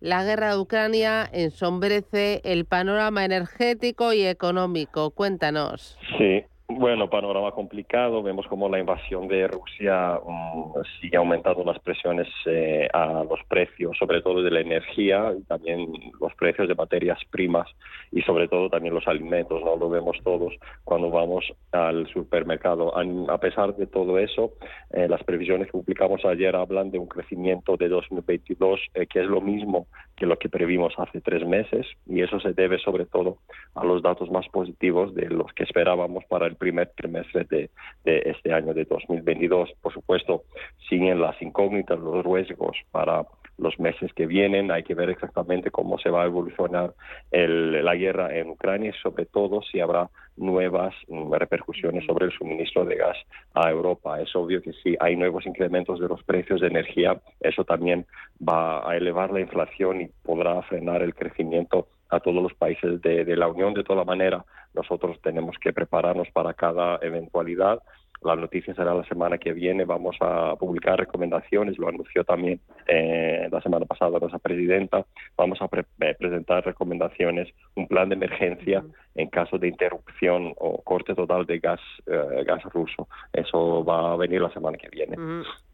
La 0.00 0.24
guerra 0.24 0.50
de 0.50 0.58
Ucrania 0.58 1.30
ensombrece 1.32 2.40
el 2.42 2.64
panorama 2.64 3.24
energético 3.24 4.12
y 4.12 4.22
económico. 4.26 5.12
Cuéntanos. 5.12 5.96
Sí, 6.18 6.44
bueno, 6.78 7.08
panorama 7.08 7.52
complicado. 7.52 8.22
Vemos 8.22 8.46
como 8.46 8.68
la 8.68 8.78
invasión 8.78 9.28
de 9.28 9.46
Rusia 9.48 10.18
um, 10.18 10.72
sigue 11.00 11.16
aumentando 11.16 11.64
las 11.64 11.78
presiones 11.80 12.28
eh, 12.46 12.88
a 12.92 13.24
los 13.24 13.40
precios, 13.48 13.96
sobre 13.98 14.22
todo 14.22 14.42
de 14.42 14.50
la 14.50 14.60
energía 14.60 15.32
y 15.38 15.42
también 15.44 15.92
los 16.20 16.34
precios 16.34 16.68
de 16.68 16.74
materias 16.74 17.18
primas 17.30 17.68
y 18.10 18.22
sobre 18.22 18.48
todo 18.48 18.68
también 18.68 18.94
los 18.94 19.06
alimentos. 19.06 19.62
No 19.62 19.76
lo 19.76 19.88
vemos 19.88 20.16
todos 20.22 20.54
cuando 20.84 21.10
vamos 21.10 21.44
al 21.72 22.06
supermercado. 22.08 22.92
A, 23.30 23.38
pesar 23.38 23.74
de 23.76 23.86
todo 23.86 24.18
eso, 24.18 24.52
eh, 24.90 25.08
las 25.08 25.22
previsiones 25.24 25.66
que 25.66 25.72
publicamos 25.72 26.24
ayer 26.24 26.54
hablan 26.54 26.90
de 26.90 26.98
un 26.98 27.06
crecimiento 27.06 27.76
de 27.76 27.88
2022 27.88 28.80
eh, 28.94 29.06
que 29.06 29.20
es 29.20 29.26
lo 29.26 29.40
mismo 29.40 29.86
que 30.16 30.26
lo 30.26 30.38
que 30.38 30.48
previmos 30.48 30.94
hace 30.98 31.20
tres 31.20 31.46
meses 31.46 31.86
y 32.06 32.22
eso 32.22 32.38
se 32.40 32.52
debe 32.52 32.78
sobre 32.78 33.06
todo 33.06 33.38
a 33.74 33.84
los 33.84 34.02
datos 34.02 34.30
más 34.30 34.46
positivos 34.48 35.14
de 35.14 35.28
los 35.28 35.52
que 35.52 35.64
esperábamos 35.64 36.24
para 36.26 36.46
el 36.46 36.56
primer 36.62 36.92
trimestre 36.94 37.44
de, 37.50 37.70
de 38.04 38.22
este 38.26 38.52
año 38.52 38.72
de 38.72 38.84
2022. 38.84 39.70
Por 39.82 39.92
supuesto, 39.92 40.44
siguen 40.88 41.20
las 41.20 41.40
incógnitas, 41.42 41.98
los 41.98 42.24
riesgos 42.24 42.76
para 42.92 43.24
los 43.58 43.78
meses 43.80 44.12
que 44.14 44.26
vienen. 44.26 44.70
Hay 44.70 44.84
que 44.84 44.94
ver 44.94 45.10
exactamente 45.10 45.72
cómo 45.72 45.98
se 45.98 46.10
va 46.10 46.22
a 46.22 46.26
evolucionar 46.26 46.94
la 47.32 47.94
guerra 47.96 48.36
en 48.36 48.50
Ucrania 48.50 48.90
y 48.90 49.02
sobre 49.02 49.26
todo 49.26 49.60
si 49.62 49.80
habrá 49.80 50.08
nuevas 50.36 50.94
mm, 51.08 51.32
repercusiones 51.32 52.04
sobre 52.06 52.26
el 52.26 52.32
suministro 52.32 52.84
de 52.84 52.96
gas 52.96 53.16
a 53.54 53.70
Europa. 53.70 54.20
Es 54.20 54.34
obvio 54.36 54.62
que 54.62 54.72
si 54.72 54.96
hay 55.00 55.16
nuevos 55.16 55.46
incrementos 55.46 55.98
de 56.00 56.08
los 56.08 56.22
precios 56.22 56.60
de 56.60 56.68
energía, 56.68 57.20
eso 57.40 57.64
también 57.64 58.06
va 58.40 58.88
a 58.88 58.96
elevar 58.96 59.32
la 59.32 59.40
inflación 59.40 60.02
y 60.02 60.10
podrá 60.22 60.62
frenar 60.62 61.02
el 61.02 61.14
crecimiento 61.14 61.88
a 62.12 62.20
todos 62.20 62.42
los 62.42 62.54
países 62.54 63.00
de, 63.02 63.24
de 63.24 63.36
la 63.36 63.48
Unión. 63.48 63.74
De 63.74 63.84
toda 63.84 64.04
manera, 64.04 64.44
nosotros 64.74 65.20
tenemos 65.22 65.56
que 65.58 65.72
prepararnos 65.72 66.28
para 66.30 66.54
cada 66.54 66.98
eventualidad 67.02 67.80
la 68.24 68.36
noticia 68.36 68.74
será 68.74 68.94
la 68.94 69.04
semana 69.04 69.38
que 69.38 69.52
viene. 69.52 69.84
Vamos 69.84 70.16
a 70.20 70.54
publicar 70.56 70.98
recomendaciones, 70.98 71.78
lo 71.78 71.88
anunció 71.88 72.24
también 72.24 72.60
eh, 72.86 73.48
la 73.50 73.60
semana 73.60 73.84
pasada 73.84 74.18
nuestra 74.18 74.38
presidenta. 74.38 75.04
Vamos 75.36 75.60
a 75.60 75.64
eh, 75.64 76.14
presentar 76.18 76.64
recomendaciones, 76.64 77.48
un 77.74 77.88
plan 77.88 78.08
de 78.08 78.14
emergencia 78.14 78.84
en 79.14 79.28
caso 79.28 79.58
de 79.58 79.68
interrupción 79.68 80.54
o 80.58 80.80
corte 80.82 81.14
total 81.14 81.46
de 81.46 81.58
gas, 81.58 81.80
eh, 82.06 82.44
gas 82.46 82.62
ruso. 82.72 83.08
Eso 83.32 83.84
va 83.84 84.12
a 84.12 84.16
venir 84.16 84.40
la 84.40 84.52
semana 84.52 84.78
que 84.78 84.88
viene. 84.88 85.16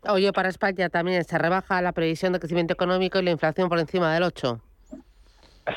Oye, 0.09 0.33
para 0.33 0.49
España 0.49 0.89
también 0.89 1.23
se 1.25 1.39
rebaja 1.39 1.83
la 1.83 1.93
previsión 1.93 2.33
de 2.33 2.39
crecimiento 2.39 2.73
económico 2.73 3.19
y 3.19 3.23
la 3.23 3.31
inflación 3.31 3.69
por 3.69 3.79
encima 3.79 4.15
del 4.15 4.23
8. 4.23 4.61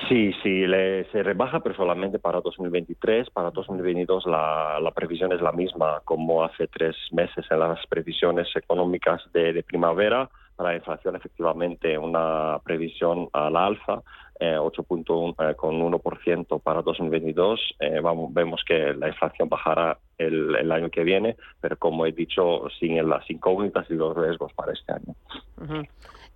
Sí, 0.07 0.31
sí, 0.41 0.63
se 1.11 1.23
rebaja, 1.23 1.59
pero 1.59 1.75
solamente 1.75 2.17
para 2.17 2.39
2023. 2.39 3.29
Para 3.31 3.51
2022 3.51 4.25
la, 4.25 4.79
la 4.81 4.91
previsión 4.91 5.33
es 5.33 5.41
la 5.41 5.51
misma 5.51 6.01
como 6.05 6.43
hace 6.43 6.67
tres 6.67 6.95
meses 7.11 7.45
en 7.49 7.59
las 7.59 7.85
previsiones 7.87 8.47
económicas 8.55 9.21
de, 9.33 9.63
primavera. 9.63 10.29
Para 10.55 10.69
la 10.71 10.75
inflación, 10.77 11.15
efectivamente, 11.15 11.97
una 11.97 12.59
previsión 12.63 13.27
al 13.33 13.57
alza, 13.57 14.01
eh, 14.39 14.55
8.1 14.57 15.35
eh, 15.39 15.55
con 15.55 15.81
1% 15.81 16.61
para 16.61 16.81
2022. 16.81 17.75
Eh, 17.79 17.99
vamos, 17.99 18.33
vemos 18.33 18.61
que 18.65 18.93
la 18.93 19.09
inflación 19.09 19.49
bajará 19.49 19.97
el, 20.17 20.55
el, 20.55 20.71
año 20.71 20.89
que 20.89 21.03
viene, 21.03 21.35
pero 21.59 21.77
como 21.77 22.05
he 22.05 22.11
dicho, 22.11 22.69
sin 22.79 22.95
las 23.09 23.29
incógnitas 23.29 23.89
y 23.89 23.95
los 23.95 24.15
riesgos 24.15 24.53
para 24.53 24.71
este 24.71 24.93
año. 24.93 25.15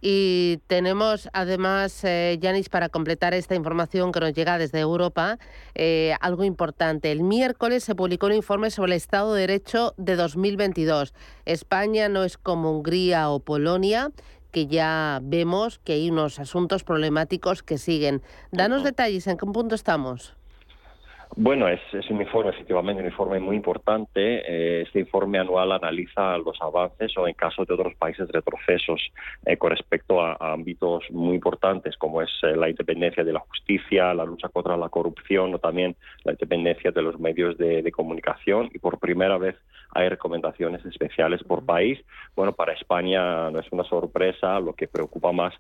Y 0.02 0.60
tenemos 0.68 1.30
además, 1.34 2.04
eh, 2.04 2.38
Yanis, 2.40 2.70
para 2.70 2.90
completar 2.90 3.34
esta 3.34 3.56
información 3.56 4.12
que 4.12 4.20
nos 4.20 4.34
llega 4.34 4.58
desde 4.58 4.80
Europa, 4.80 5.40
eh, 5.74 6.16
algo 6.22 6.44
importante. 6.44 7.12
El 7.12 7.24
miércoles 7.24 7.84
se 7.84 7.96
publicó 7.96 8.28
un 8.28 8.34
informe 8.34 8.70
sobre 8.70 8.94
el 8.94 8.98
Estado 8.98 9.34
de 9.34 9.42
Derecho 9.42 9.94
de 9.98 10.16
2022. 10.16 11.14
España 11.46 12.10
no 12.10 12.24
es 12.24 12.38
como 12.38 12.72
Hungría 12.72 13.30
o 13.30 13.40
Polonia 13.40 14.12
que 14.52 14.68
ya 14.68 15.20
vemos 15.22 15.80
que 15.80 15.92
hay 15.92 16.10
unos 16.10 16.40
asuntos 16.40 16.86
problemáticos 16.86 17.62
que 17.62 17.78
siguen. 17.78 18.22
Danos 18.54 18.86
detalles, 18.86 19.28
¿en 19.28 19.36
qué 19.36 19.46
punto 19.46 19.76
estamos? 19.76 20.34
Bueno, 21.38 21.68
es, 21.68 21.82
un 22.10 22.22
informe, 22.22 22.52
efectivamente, 22.52 23.02
un 23.02 23.10
informe 23.10 23.42
muy 23.42 23.58
importante. 23.58 24.42
Eh, 24.48 24.84
este 24.84 25.02
informe 25.02 25.38
anual 25.38 25.74
analiza 25.74 26.38
los 26.38 26.58
avances 26.62 27.12
o, 27.18 27.28
en 27.28 27.34
caso 27.34 27.66
de 27.66 27.74
otros 27.74 27.94
países, 27.96 28.30
retrocesos 28.30 29.12
eh, 29.46 29.58
con 29.58 29.72
respecto 29.72 30.22
a, 30.22 30.38
ámbitos 30.40 31.04
muy 31.12 31.36
importantes, 31.36 31.98
como 31.98 32.22
es 32.22 32.30
eh, 32.44 32.56
la 32.56 32.70
independencia 32.70 33.26
de 33.26 33.34
la 33.34 33.42
justicia, 33.42 34.14
la 34.14 34.24
lucha 34.24 34.48
contra 34.48 34.78
la 34.78 34.88
corrupción 34.88 35.54
o 35.54 35.60
también 35.60 35.98
la 36.24 36.32
independencia 36.32 36.92
de 36.92 37.02
los 37.02 37.20
medios 37.20 37.58
de, 37.58 37.82
de 37.82 37.92
comunicación. 37.92 38.70
Y 38.74 38.80
por 38.80 38.98
primera 38.98 39.38
vez 39.38 39.58
hay 39.92 40.08
recomendaciones 40.08 40.86
especiales 40.86 41.44
por 41.44 41.66
país. 41.66 42.00
Bueno, 42.34 42.54
para 42.54 42.72
España 42.72 43.52
no 43.52 43.60
es 43.60 43.70
una 43.72 43.84
sorpresa. 43.84 44.62
Lo 44.62 44.72
que 44.72 44.88
preocupa 44.88 45.34
más 45.34 45.54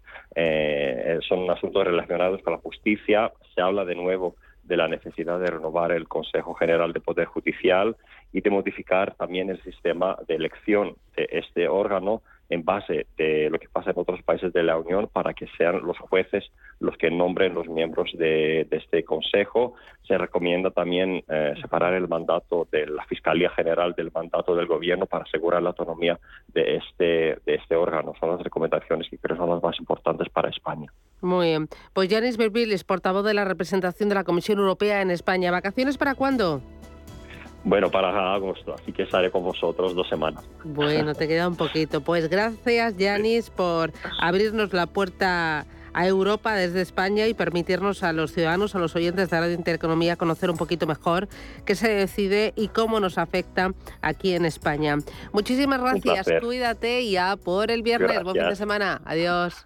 son 1.27 1.49
asuntos 1.49 1.83
relacionados 1.83 2.41
con 2.43 2.53
la 2.53 2.59
justicia. 2.59 3.33
Se 3.53 3.61
habla 3.61 3.83
de 3.83 3.95
nuevo 3.95 4.35
de 4.65 4.77
la 4.77 4.87
necesidad 4.87 5.39
de 5.39 5.47
renovar 5.47 5.91
el 5.91 6.07
Consejo 6.07 6.53
General 6.55 6.91
de 6.91 6.99
Poder 6.99 7.25
Judicial 7.25 7.95
y 8.33 8.41
de 8.41 8.49
modificar 8.49 9.15
también 9.15 9.49
el 9.49 9.61
sistema 9.63 10.17
de 10.27 10.35
elección 10.35 10.95
de 11.15 11.27
este 11.31 11.67
órgano 11.67 12.21
en 12.49 12.63
base 12.63 13.07
de 13.17 13.49
lo 13.49 13.59
que 13.59 13.69
pasa 13.69 13.91
en 13.91 13.99
otros 13.99 14.21
países 14.23 14.53
de 14.53 14.63
la 14.63 14.77
Unión 14.77 15.09
para 15.11 15.33
que 15.33 15.47
sean 15.57 15.81
los 15.85 15.97
jueces 15.97 16.43
los 16.79 16.97
que 16.97 17.09
nombren 17.09 17.53
los 17.53 17.67
miembros 17.67 18.11
de, 18.17 18.67
este 18.71 19.03
Consejo. 19.03 19.75
Se 20.07 20.17
recomienda 20.17 20.71
también 20.71 21.23
eh, 21.27 21.53
separar 21.61 21.93
el 21.93 22.07
mandato 22.07 22.67
de 22.71 22.85
la 22.87 23.05
Fiscalía 23.05 23.49
General 23.51 23.93
del 23.93 24.11
mandato 24.11 24.55
del 24.55 24.67
Gobierno 24.67 25.05
para 25.05 25.23
asegurar 25.23 25.63
la 25.63 25.69
autonomía 25.69 26.19
de 26.53 26.77
este, 26.77 27.39
de 27.45 27.55
este 27.55 27.75
órgano. 27.75 28.13
Son 28.19 28.31
las 28.31 28.41
recomendaciones 28.41 29.09
que 29.09 29.17
creo 29.17 29.37
son 29.37 29.49
las 29.49 29.63
más 29.63 29.79
importantes 29.79 30.29
para 30.29 30.49
España. 30.49 30.91
Muy 31.21 31.47
bien. 31.47 31.67
Pues 31.93 32.09
Janis 32.09 32.37
Berbil 32.37 32.75
portavoz 32.85 33.25
de 33.25 33.33
la 33.33 33.45
representación 33.45 34.09
de 34.09 34.15
la 34.15 34.23
Comisión 34.23 34.59
Europea 34.59 35.01
en 35.01 35.11
España. 35.11 35.51
¿Vacaciones 35.51 35.97
para 35.97 36.15
cuándo? 36.15 36.61
Bueno, 37.65 37.89
para 37.89 38.33
agosto, 38.35 38.75
así 38.75 38.93
que 38.93 39.03
estaré 39.03 39.31
con 39.31 39.43
vosotros 39.43 39.95
dos 39.95 40.07
semanas. 40.07 40.45
Bueno, 40.63 41.15
te 41.15 41.27
queda 41.27 41.47
un 41.47 41.55
poquito. 41.55 41.99
Pues 41.99 42.29
gracias, 42.29 42.95
Yanis, 42.95 43.49
por 43.49 43.91
abrirnos 44.21 44.71
la 44.71 44.85
puerta 44.85 45.65
a 45.95 46.07
Europa 46.07 46.53
desde 46.53 46.81
España 46.81 47.25
y 47.25 47.33
permitirnos 47.33 48.03
a 48.03 48.13
los 48.13 48.33
ciudadanos, 48.33 48.75
a 48.75 48.79
los 48.79 48.95
oyentes 48.95 49.29
de 49.29 49.39
Radio 49.39 49.55
Intereconomía 49.55 50.15
conocer 50.15 50.51
un 50.51 50.57
poquito 50.57 50.85
mejor 50.85 51.27
qué 51.65 51.73
se 51.73 51.89
decide 51.89 52.53
y 52.55 52.67
cómo 52.67 52.99
nos 52.99 53.17
afecta 53.17 53.71
aquí 54.01 54.33
en 54.33 54.45
España. 54.45 54.97
Muchísimas 55.31 55.81
gracias, 55.81 56.27
cuídate 56.41 57.01
y 57.01 57.13
ya 57.13 57.35
por 57.35 57.71
el 57.71 57.81
viernes. 57.81 58.21
Buen 58.23 58.35
fin 58.35 58.49
de 58.49 58.55
semana. 58.55 59.01
Adiós. 59.05 59.65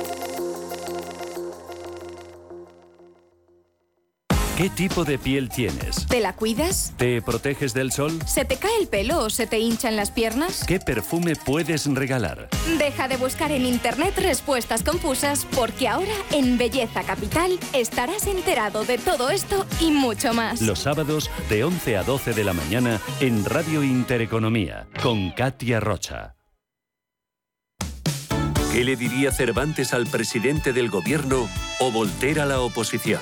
¿Qué 4.57 4.69
tipo 4.69 5.05
de 5.05 5.17
piel 5.17 5.49
tienes? 5.49 6.05
¿Te 6.07 6.19
la 6.19 6.33
cuidas? 6.33 6.93
¿Te 6.97 7.21
proteges 7.21 7.73
del 7.73 7.91
sol? 7.91 8.19
¿Se 8.27 8.45
te 8.45 8.57
cae 8.57 8.77
el 8.79 8.87
pelo 8.87 9.19
o 9.19 9.29
se 9.29 9.47
te 9.47 9.59
hinchan 9.59 9.95
las 9.95 10.11
piernas? 10.11 10.65
¿Qué 10.67 10.79
perfume 10.79 11.35
puedes 11.35 11.87
regalar? 11.87 12.49
Deja 12.77 13.07
de 13.07 13.17
buscar 13.17 13.51
en 13.51 13.65
internet 13.65 14.13
respuestas 14.17 14.83
confusas 14.83 15.47
porque 15.55 15.87
ahora 15.87 16.13
en 16.31 16.57
Belleza 16.57 17.03
Capital 17.03 17.57
estarás 17.73 18.27
enterado 18.27 18.83
de 18.83 18.97
todo 18.97 19.29
esto 19.29 19.65
y 19.79 19.91
mucho 19.91 20.33
más. 20.33 20.61
Los 20.61 20.79
sábados 20.79 21.31
de 21.49 21.63
11 21.63 21.97
a 21.97 22.03
12 22.03 22.33
de 22.33 22.43
la 22.43 22.53
mañana 22.53 22.99
en 23.19 23.45
Radio 23.45 23.83
Intereconomía 23.83 24.87
con 25.01 25.31
Katia 25.31 25.79
Rocha. 25.79 26.35
¿Qué 28.73 28.83
le 28.83 28.95
diría 28.95 29.31
Cervantes 29.31 29.93
al 29.93 30.07
presidente 30.07 30.71
del 30.71 30.89
gobierno 30.89 31.49
o 31.79 31.91
Volter 31.91 32.39
a 32.39 32.45
la 32.45 32.61
oposición? 32.61 33.21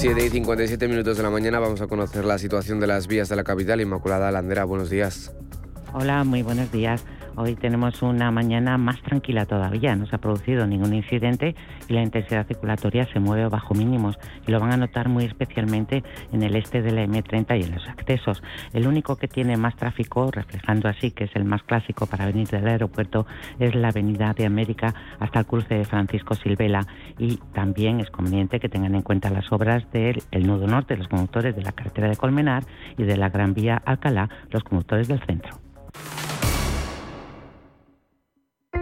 7 0.00 0.26
y 0.26 0.30
57 0.30 0.86
minutos 0.86 1.16
de 1.16 1.24
la 1.24 1.30
mañana 1.30 1.58
vamos 1.58 1.80
a 1.80 1.88
conocer 1.88 2.24
la 2.24 2.38
situación 2.38 2.78
de 2.78 2.86
las 2.86 3.08
vías 3.08 3.28
de 3.28 3.34
la 3.34 3.42
capital. 3.42 3.80
Inmaculada 3.80 4.30
Landera, 4.30 4.62
buenos 4.62 4.90
días. 4.90 5.32
Hola, 5.92 6.22
muy 6.22 6.44
buenos 6.44 6.70
días. 6.70 7.04
Hoy 7.40 7.54
tenemos 7.54 8.02
una 8.02 8.32
mañana 8.32 8.76
más 8.78 9.00
tranquila 9.00 9.46
todavía, 9.46 9.94
no 9.94 10.06
se 10.06 10.16
ha 10.16 10.18
producido 10.18 10.66
ningún 10.66 10.92
incidente 10.92 11.54
y 11.86 11.92
la 11.92 12.02
intensidad 12.02 12.48
circulatoria 12.48 13.06
se 13.12 13.20
mueve 13.20 13.46
bajo 13.46 13.74
mínimos 13.74 14.18
y 14.44 14.50
lo 14.50 14.58
van 14.58 14.72
a 14.72 14.76
notar 14.76 15.08
muy 15.08 15.24
especialmente 15.24 16.02
en 16.32 16.42
el 16.42 16.56
este 16.56 16.82
de 16.82 16.90
la 16.90 17.04
M30 17.04 17.60
y 17.60 17.62
en 17.62 17.76
los 17.76 17.88
accesos. 17.88 18.42
El 18.72 18.88
único 18.88 19.14
que 19.14 19.28
tiene 19.28 19.56
más 19.56 19.76
tráfico, 19.76 20.32
reflejando 20.32 20.88
así 20.88 21.12
que 21.12 21.24
es 21.24 21.36
el 21.36 21.44
más 21.44 21.62
clásico 21.62 22.06
para 22.06 22.26
venir 22.26 22.48
del 22.48 22.66
aeropuerto, 22.66 23.24
es 23.60 23.72
la 23.76 23.90
Avenida 23.90 24.34
de 24.34 24.44
América 24.44 24.92
hasta 25.20 25.38
el 25.38 25.46
cruce 25.46 25.76
de 25.76 25.84
Francisco 25.84 26.34
Silvela 26.34 26.88
y 27.18 27.36
también 27.54 28.00
es 28.00 28.10
conveniente 28.10 28.58
que 28.58 28.68
tengan 28.68 28.96
en 28.96 29.02
cuenta 29.02 29.30
las 29.30 29.52
obras 29.52 29.88
del 29.92 30.24
nudo 30.40 30.66
norte, 30.66 30.96
los 30.96 31.06
conductores 31.06 31.54
de 31.54 31.62
la 31.62 31.70
carretera 31.70 32.08
de 32.08 32.16
Colmenar 32.16 32.64
y 32.96 33.04
de 33.04 33.16
la 33.16 33.28
Gran 33.28 33.54
Vía 33.54 33.80
Alcalá, 33.84 34.28
los 34.50 34.64
conductores 34.64 35.06
del 35.06 35.20
centro. 35.20 35.67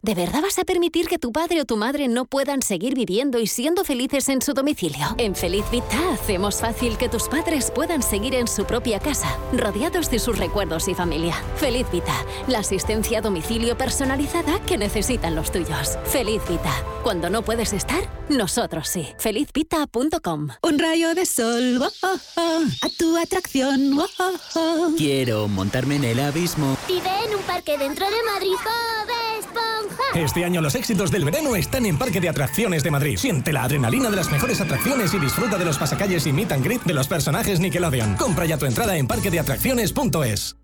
¿De 0.00 0.14
verdad 0.14 0.42
vas 0.42 0.56
a 0.60 0.64
permitir 0.64 1.08
que 1.08 1.18
tu 1.18 1.32
padre 1.32 1.60
o 1.60 1.64
tu 1.64 1.76
madre 1.76 2.06
no 2.06 2.24
puedan 2.24 2.62
seguir 2.62 2.94
viviendo 2.94 3.40
y 3.40 3.48
siendo 3.48 3.82
felices 3.82 4.28
en 4.28 4.40
su 4.40 4.52
domicilio? 4.52 5.04
En 5.18 5.34
Feliz 5.34 5.64
Vita 5.72 6.12
hacemos 6.12 6.60
fácil 6.60 6.96
que 6.96 7.08
tus 7.08 7.28
padres 7.28 7.72
puedan 7.74 8.00
seguir 8.00 8.36
en 8.36 8.46
su 8.46 8.64
propia 8.64 9.00
casa, 9.00 9.36
rodeados 9.52 10.08
de 10.08 10.20
sus 10.20 10.38
recuerdos 10.38 10.86
y 10.86 10.94
familia. 10.94 11.34
Feliz 11.56 11.84
Vita, 11.90 12.14
la 12.46 12.60
asistencia 12.60 13.18
a 13.18 13.22
domicilio 13.22 13.76
personalizada 13.76 14.60
que 14.66 14.78
necesitan 14.78 15.34
los 15.34 15.50
tuyos. 15.50 15.98
Feliz 16.04 16.42
Vita, 16.48 16.72
cuando 17.02 17.28
no 17.28 17.42
puedes 17.42 17.72
estar, 17.72 18.08
nosotros 18.28 18.86
sí. 18.86 19.08
Felizvita.com 19.18 20.48
Un 20.62 20.78
rayo 20.78 21.12
de 21.16 21.26
sol, 21.26 21.82
oh, 21.82 21.90
oh, 22.02 22.16
oh, 22.36 22.62
a 22.82 22.88
tu 22.96 23.16
atracción. 23.16 23.98
oh, 23.98 24.06
oh, 24.20 24.32
oh. 24.54 24.94
Quiero 24.96 25.48
montarme 25.48 25.96
en 25.96 26.04
el 26.04 26.20
abismo. 26.20 26.76
Vive 26.86 27.10
en 27.26 27.34
un 27.34 27.42
parque 27.42 27.76
dentro 27.76 28.06
de 28.06 28.22
Madrid, 28.32 28.54
Bob 28.62 29.40
Esponja. 29.40 29.87
Este 30.14 30.44
año 30.44 30.60
los 30.60 30.74
éxitos 30.74 31.10
del 31.10 31.24
verano 31.24 31.56
están 31.56 31.86
en 31.86 31.98
Parque 31.98 32.20
de 32.20 32.28
Atracciones 32.28 32.82
de 32.82 32.90
Madrid. 32.90 33.16
Siente 33.16 33.52
la 33.52 33.64
adrenalina 33.64 34.10
de 34.10 34.16
las 34.16 34.30
mejores 34.30 34.60
atracciones 34.60 35.14
y 35.14 35.18
disfruta 35.18 35.58
de 35.58 35.64
los 35.64 35.78
pasacalles 35.78 36.26
y 36.26 36.32
meet 36.32 36.52
and 36.52 36.64
greet 36.64 36.82
de 36.82 36.94
los 36.94 37.08
personajes 37.08 37.60
Nickelodeon. 37.60 38.16
Compra 38.16 38.46
ya 38.46 38.58
tu 38.58 38.66
entrada 38.66 38.96
en 38.96 39.06
parquedeatracciones.es. 39.06 40.56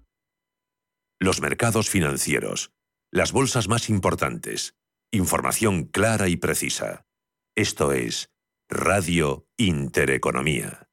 Los 1.21 1.41
mercados 1.41 1.89
financieros. 1.89 2.73
Las 3.13 3.33
bolsas 3.33 3.69
más 3.69 3.89
importantes. 3.89 4.75
Información 5.13 5.85
clara 5.85 6.29
y 6.29 6.37
precisa. 6.37 7.07
Esto 7.55 7.93
es 7.93 8.31
Radio 8.69 9.47
Intereconomía. 9.57 10.84